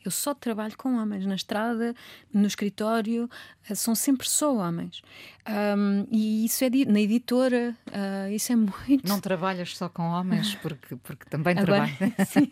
Eu 0.03 0.11
só 0.11 0.33
trabalho 0.33 0.75
com 0.77 0.95
homens 0.95 1.25
na 1.25 1.35
estrada, 1.35 1.93
no 2.33 2.47
escritório, 2.47 3.29
eh, 3.69 3.75
são 3.75 3.93
sempre 3.93 4.27
só 4.27 4.55
homens. 4.55 5.01
Um, 5.49 6.05
e 6.11 6.45
isso 6.45 6.63
é 6.63 6.69
na 6.85 6.99
editora, 6.99 7.75
uh, 7.87 8.31
isso 8.31 8.53
é 8.53 8.55
muito. 8.55 9.07
Não 9.07 9.19
trabalhas 9.19 9.75
só 9.75 9.89
com 9.89 10.03
homens, 10.03 10.53
porque, 10.61 10.95
porque 10.97 11.25
também 11.29 11.57
agora, 11.57 11.89
trabalho. 11.89 12.13
Sim, 12.27 12.49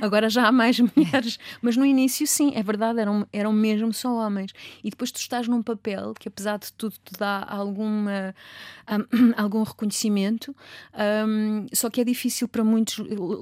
agora 0.00 0.28
já 0.28 0.48
há 0.48 0.52
mais 0.52 0.80
mulheres, 0.96 1.38
mas 1.60 1.76
no 1.76 1.86
início, 1.86 2.26
sim, 2.26 2.52
é 2.56 2.62
verdade, 2.62 3.00
eram, 3.00 3.26
eram 3.32 3.52
mesmo 3.52 3.92
só 3.92 4.12
homens. 4.14 4.52
E 4.82 4.90
depois 4.90 5.12
tu 5.12 5.18
estás 5.18 5.46
num 5.46 5.62
papel 5.62 6.14
que, 6.18 6.26
apesar 6.26 6.58
de 6.58 6.72
tudo, 6.72 6.96
te 7.04 7.12
dá 7.16 7.46
alguma, 7.48 8.34
um, 8.90 9.32
algum 9.40 9.62
reconhecimento, 9.62 10.54
um, 11.28 11.66
só 11.72 11.88
que 11.90 12.00
é 12.00 12.04
difícil 12.04 12.48
para 12.48 12.64
muitos. 12.64 12.98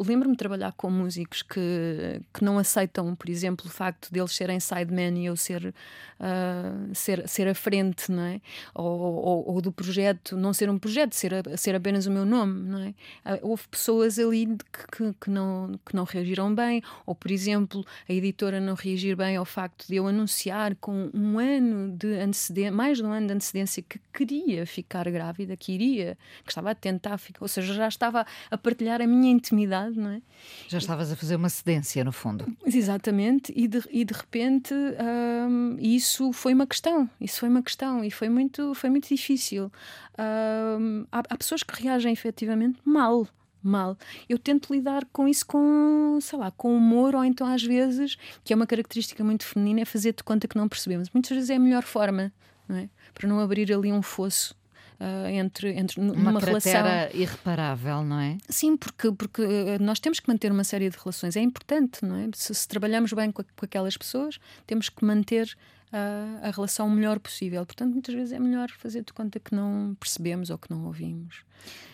Lembro-me 0.07 0.35
de 0.35 0.39
trabalhar 0.39 0.73
com 0.73 0.91
músicos 0.91 1.41
que, 1.41 2.21
que 2.35 2.45
não 2.45 2.59
aceitam, 2.59 3.15
por 3.15 3.31
exemplo, 3.31 3.50
exemplo, 3.51 3.67
o 3.67 3.69
facto 3.69 4.13
deles 4.13 4.33
serem 4.33 4.61
sidemen 4.61 5.23
e 5.23 5.27
eu 5.27 5.37
ser, 5.37 5.67
uh, 5.67 6.95
ser, 6.95 7.29
ser 7.29 7.49
a 7.49 7.55
frente, 7.55 8.11
não 8.11 8.23
é? 8.23 8.41
Ou, 8.75 9.01
ou, 9.01 9.55
ou, 9.55 9.61
do 9.61 9.73
projeto 9.73 10.37
não 10.37 10.53
ser 10.53 10.71
um 10.71 10.79
projeto, 10.79 11.15
ser, 11.15 11.35
a, 11.35 11.57
ser 11.57 11.75
apenas 11.75 12.07
o 12.07 12.11
meu 12.11 12.25
nome, 12.25 12.69
não 12.69 12.79
é? 12.79 12.89
Uh, 13.35 13.49
houve 13.49 13.67
pessoas 13.69 14.19
ali 14.19 14.47
que, 14.47 14.97
que, 14.97 15.15
que, 15.21 15.31
não, 15.31 15.79
que 15.85 15.95
não 15.95 16.05
reagiram 16.05 16.55
bem, 16.55 16.83
ou, 17.05 17.15
por 17.15 17.31
exemplo, 17.31 17.85
a 18.09 18.13
editora 18.13 18.61
não 18.61 18.75
reagir 18.75 19.17
bem 19.17 19.37
ao 19.37 19.45
facto 19.45 19.87
de 19.87 19.97
eu 19.97 20.07
anunciar 20.07 20.75
com 20.77 21.11
um 21.13 21.39
ano 21.39 21.97
de 21.97 22.15
antecedência, 22.15 22.73
mais 22.73 22.99
de 22.99 23.05
um 23.05 23.13
ano 23.13 23.27
de 23.27 23.35
antecedência, 23.35 23.83
que 23.83 24.01
queria 24.13 24.67
ficar 24.67 25.11
grávida, 25.11 25.57
que 25.57 25.73
iria, 25.73 26.17
que 26.45 26.51
estava 26.51 26.71
a 26.71 26.75
tentar 26.75 27.19
ficar, 27.19 27.43
ou 27.43 27.49
seja, 27.49 27.75
já 27.75 27.89
estava 27.89 28.27
a 28.51 28.59
partilhar 28.59 29.01
a 29.01 29.07
minha 29.07 29.31
intimidade, 29.31 29.99
não 29.99 30.11
é? 30.11 30.23
Já 30.69 30.79
estavas 30.79 31.11
a 31.13 31.17
fazer 31.17 31.37
uma 31.37 31.49
cedência, 31.49 32.05
no 32.05 32.13
fundo. 32.13 32.47
Exatamente, 32.65 33.40
e 33.49 33.67
de, 33.67 33.83
e 33.91 34.05
de 34.05 34.13
repente 34.15 34.75
um, 34.75 35.77
isso 35.79 36.33
foi 36.33 36.53
uma 36.53 36.67
questão, 36.67 37.09
isso 37.21 37.41
foi 37.41 37.49
uma 37.49 37.63
questão 37.63 38.05
e 38.05 38.11
foi 38.11 38.29
muito, 38.29 38.75
foi 38.75 38.91
muito 38.91 39.09
difícil. 39.09 39.73
Um, 40.19 41.07
há, 41.11 41.21
há 41.21 41.37
pessoas 41.37 41.63
que 41.63 41.83
reagem 41.83 42.13
efetivamente 42.13 42.79
mal, 42.85 43.27
mal. 43.63 43.97
Eu 44.29 44.39
tento 44.39 44.73
lidar 44.73 45.05
com 45.13 45.27
isso 45.27 45.47
com, 45.47 46.19
sei 46.21 46.39
lá, 46.39 46.51
com 46.51 46.77
humor 46.77 47.15
ou 47.15 47.25
então 47.25 47.47
às 47.47 47.63
vezes, 47.63 48.17
que 48.45 48.53
é 48.53 48.57
uma 48.57 48.67
característica 48.67 49.23
muito 49.25 49.45
feminina, 49.45 49.81
é 49.81 49.85
fazer-te 49.85 50.23
conta 50.23 50.47
que 50.47 50.57
não 50.57 50.69
percebemos. 50.69 51.09
Muitas 51.11 51.31
vezes 51.31 51.51
é 51.51 51.57
a 51.57 51.61
melhor 51.61 51.83
forma, 51.83 52.33
não 52.69 52.77
é? 52.77 52.89
Para 53.15 53.29
não 53.29 53.41
abrir 53.41 53.73
ali 53.73 53.93
um 53.93 54.03
fosso 54.03 54.55
uh, 55.01 55.27
entre, 55.29 55.73
entre 55.73 55.99
uma 55.99 56.13
numa 56.13 56.41
relação 56.41 56.83
irreparável, 57.15 58.05
não 58.05 58.21
é? 58.21 58.37
Sim, 58.49 58.77
porque, 58.77 59.11
porque 59.13 59.43
ah, 59.43 59.83
nós 59.83 59.99
temos 59.99 60.21
que 60.21 60.29
manter 60.29 60.53
uma 60.53 60.65
série 60.65 60.91
de 60.91 60.97
relações. 60.99 61.37
É 61.37 61.41
importante, 61.41 62.05
não 62.05 62.17
é? 62.17 62.29
Se, 62.35 62.55
se 62.55 62.69
trabalhamos 62.69 63.13
bem 63.13 63.33
com, 63.33 63.43
com, 63.43 63.65
aquelas 63.65 63.97
pessoas, 63.97 64.39
temos 64.67 64.89
que 64.89 65.05
manter 65.05 65.57
uh, 65.93 66.47
a 66.47 66.51
relação 66.51 66.87
o 66.87 66.91
melhor 66.91 67.19
possível. 67.19 67.65
Portanto, 67.65 67.93
muitas 67.93 68.15
vezes 68.15 68.33
é 68.33 68.39
melhor 68.39 68.71
fazer 68.71 69.03
de 69.03 69.13
conta 69.13 69.41
que 69.41 69.55
não 69.55 69.97
percebemos 69.99 70.51
ou 70.51 70.59
que 70.59 70.71
não 70.71 70.85
ouvimos. 70.85 71.45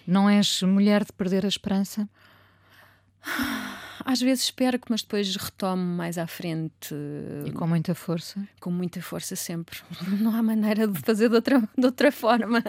Não 0.07 0.28
és 0.28 0.62
mulher 0.62 1.04
de 1.04 1.12
perder 1.12 1.44
a 1.44 1.48
esperança? 1.48 2.09
Às 4.05 4.20
vezes 4.20 4.44
espero 4.44 4.78
que, 4.78 4.86
mas 4.90 5.03
depois 5.03 5.34
retomo 5.36 5.82
mais 5.82 6.18
à 6.18 6.26
frente. 6.26 6.94
E 7.44 7.51
com 7.53 7.66
muita 7.66 7.94
força? 7.94 8.47
Com 8.61 8.70
muita 8.70 9.01
força 9.01 9.36
sempre. 9.36 9.78
Não 10.20 10.34
há 10.34 10.42
maneira 10.42 10.86
de 10.86 10.99
fazer 11.01 11.28
de 11.28 11.34
outra, 11.34 11.61
de 11.76 11.86
outra 11.86 12.12
forma. 12.12 12.62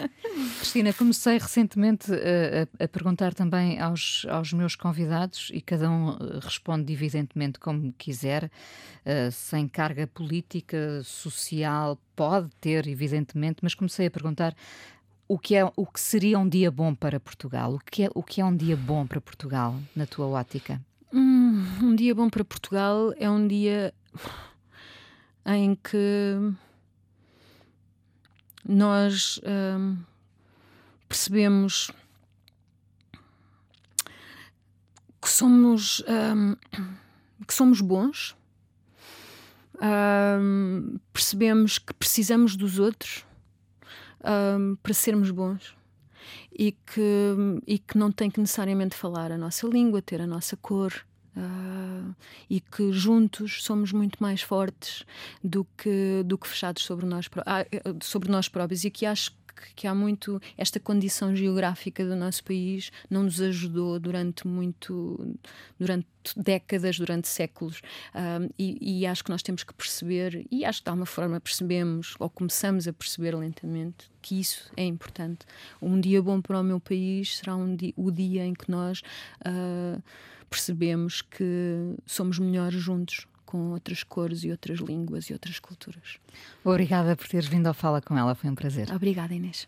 Cristina, 0.59 0.93
comecei 0.93 1.37
recentemente 1.37 2.11
a, 2.11 2.83
a 2.83 2.87
perguntar 2.87 3.33
também 3.33 3.79
aos, 3.79 4.25
aos 4.29 4.53
meus 4.53 4.75
convidados 4.75 5.49
e 5.53 5.61
cada 5.61 5.89
um 5.89 6.11
eh, 6.11 6.39
responde 6.41 6.91
evidentemente 6.91 7.59
como 7.59 7.93
quiser, 7.93 8.45
uh, 8.45 9.31
sem 9.31 9.67
carga 9.67 10.07
política, 10.07 11.01
social, 11.03 11.99
pode 12.15 12.49
ter, 12.61 12.87
evidentemente, 12.87 13.59
mas 13.61 13.75
comecei 13.75 14.07
a 14.07 14.11
perguntar 14.11 14.55
o 15.27 15.37
que, 15.37 15.55
é, 15.55 15.71
o 15.75 15.85
que 15.85 15.99
seria 15.99 16.39
um 16.39 16.47
dia 16.47 16.71
bom 16.71 16.95
para 16.95 17.19
Portugal? 17.19 17.73
O 17.73 17.79
que, 17.79 18.03
é, 18.03 18.09
o 18.15 18.23
que 18.23 18.39
é 18.39 18.45
um 18.45 18.55
dia 18.55 18.77
bom 18.77 19.05
para 19.05 19.19
Portugal, 19.19 19.75
na 19.95 20.05
tua 20.05 20.25
ótica? 20.25 20.81
Um 21.81 21.95
dia 21.95 22.13
bom 22.13 22.29
para 22.29 22.45
Portugal 22.45 23.11
é 23.17 23.27
um 23.27 23.47
dia 23.47 23.91
em 25.43 25.73
que 25.73 26.53
nós 28.63 29.41
hum, 29.43 29.97
percebemos 31.09 31.89
que 35.19 35.27
somos, 35.27 36.03
hum, 36.07 36.55
que 37.47 37.53
somos 37.55 37.81
bons, 37.81 38.35
hum, 39.81 40.99
percebemos 41.11 41.79
que 41.79 41.93
precisamos 41.95 42.55
dos 42.55 42.77
outros 42.77 43.25
para 44.83 44.93
sermos 44.93 45.31
bons 45.31 45.75
e 46.51 46.71
que, 46.71 47.35
e 47.65 47.79
que 47.79 47.97
não 47.97 48.11
tem 48.11 48.29
que 48.29 48.39
necessariamente 48.39 48.95
falar 48.95 49.31
a 49.31 49.37
nossa 49.39 49.65
língua, 49.65 50.03
ter 50.03 50.21
a 50.21 50.27
nossa 50.27 50.55
cor. 50.55 51.06
Uh, 51.37 52.15
e 52.49 52.59
que 52.59 52.91
juntos 52.91 53.63
somos 53.63 53.91
muito 53.91 54.17
mais 54.19 54.41
fortes 54.41 55.05
do 55.43 55.67
que, 55.77 56.23
do 56.25 56.35
que 56.35 56.47
fechados 56.47 56.83
sobre 56.83 57.05
nós, 57.05 57.29
ah, 57.45 57.63
sobre 58.01 58.31
nós 58.31 58.49
próprios 58.49 58.83
e 58.83 58.89
que 58.89 59.05
acho 59.05 59.31
que 59.75 59.87
há 59.87 59.93
muito 59.93 60.41
esta 60.57 60.79
condição 60.79 61.35
geográfica 61.35 62.05
do 62.05 62.15
nosso 62.15 62.43
país 62.43 62.91
não 63.09 63.23
nos 63.23 63.41
ajudou 63.41 63.99
durante 63.99 64.47
muito 64.47 65.35
durante 65.79 66.07
décadas, 66.35 66.97
durante 66.97 67.27
séculos 67.27 67.81
um, 68.13 68.49
e, 68.57 69.01
e, 69.01 69.05
acho 69.05 69.23
que 69.23 69.29
nós 69.29 69.41
temos 69.41 69.63
que 69.63 69.73
perceber 69.73 70.45
e 70.51 70.65
acho 70.65 70.79
que 70.79 70.85
de 70.85 70.89
alguma 70.89 71.05
forma 71.05 71.39
percebemos 71.39 72.15
ou 72.19 72.29
começamos 72.29 72.87
a 72.87 72.93
perceber 72.93 73.35
lentamente 73.35 74.09
que 74.21 74.39
isso 74.39 74.69
é 74.75 74.83
importante. 74.83 75.45
Um 75.81 75.99
dia 75.99 76.21
bom 76.21 76.41
para 76.41 76.59
o 76.59 76.63
meu 76.63 76.79
país 76.79 77.37
será 77.37 77.55
um 77.55 77.75
dia, 77.75 77.93
o 77.95 78.11
dia 78.11 78.45
em 78.45 78.53
que 78.53 78.69
nós 78.69 79.01
uh, 79.45 80.03
percebemos 80.49 81.21
que 81.21 81.95
somos 82.05 82.39
melhores 82.39 82.81
juntos 82.81 83.27
com 83.45 83.71
outras 83.71 84.03
cores 84.03 84.43
e 84.43 84.51
outras 84.51 84.79
línguas 84.79 85.25
e 85.25 85.33
outras 85.33 85.57
culturas. 85.57 86.19
Obrigada 86.63 87.15
por 87.15 87.27
teres 87.27 87.47
vindo 87.47 87.67
ao 87.67 87.73
Fala 87.73 88.01
com 88.01 88.17
ela, 88.17 88.35
foi 88.35 88.49
um 88.49 88.55
prazer. 88.55 88.93
Obrigada, 88.93 89.33
Inês. 89.33 89.67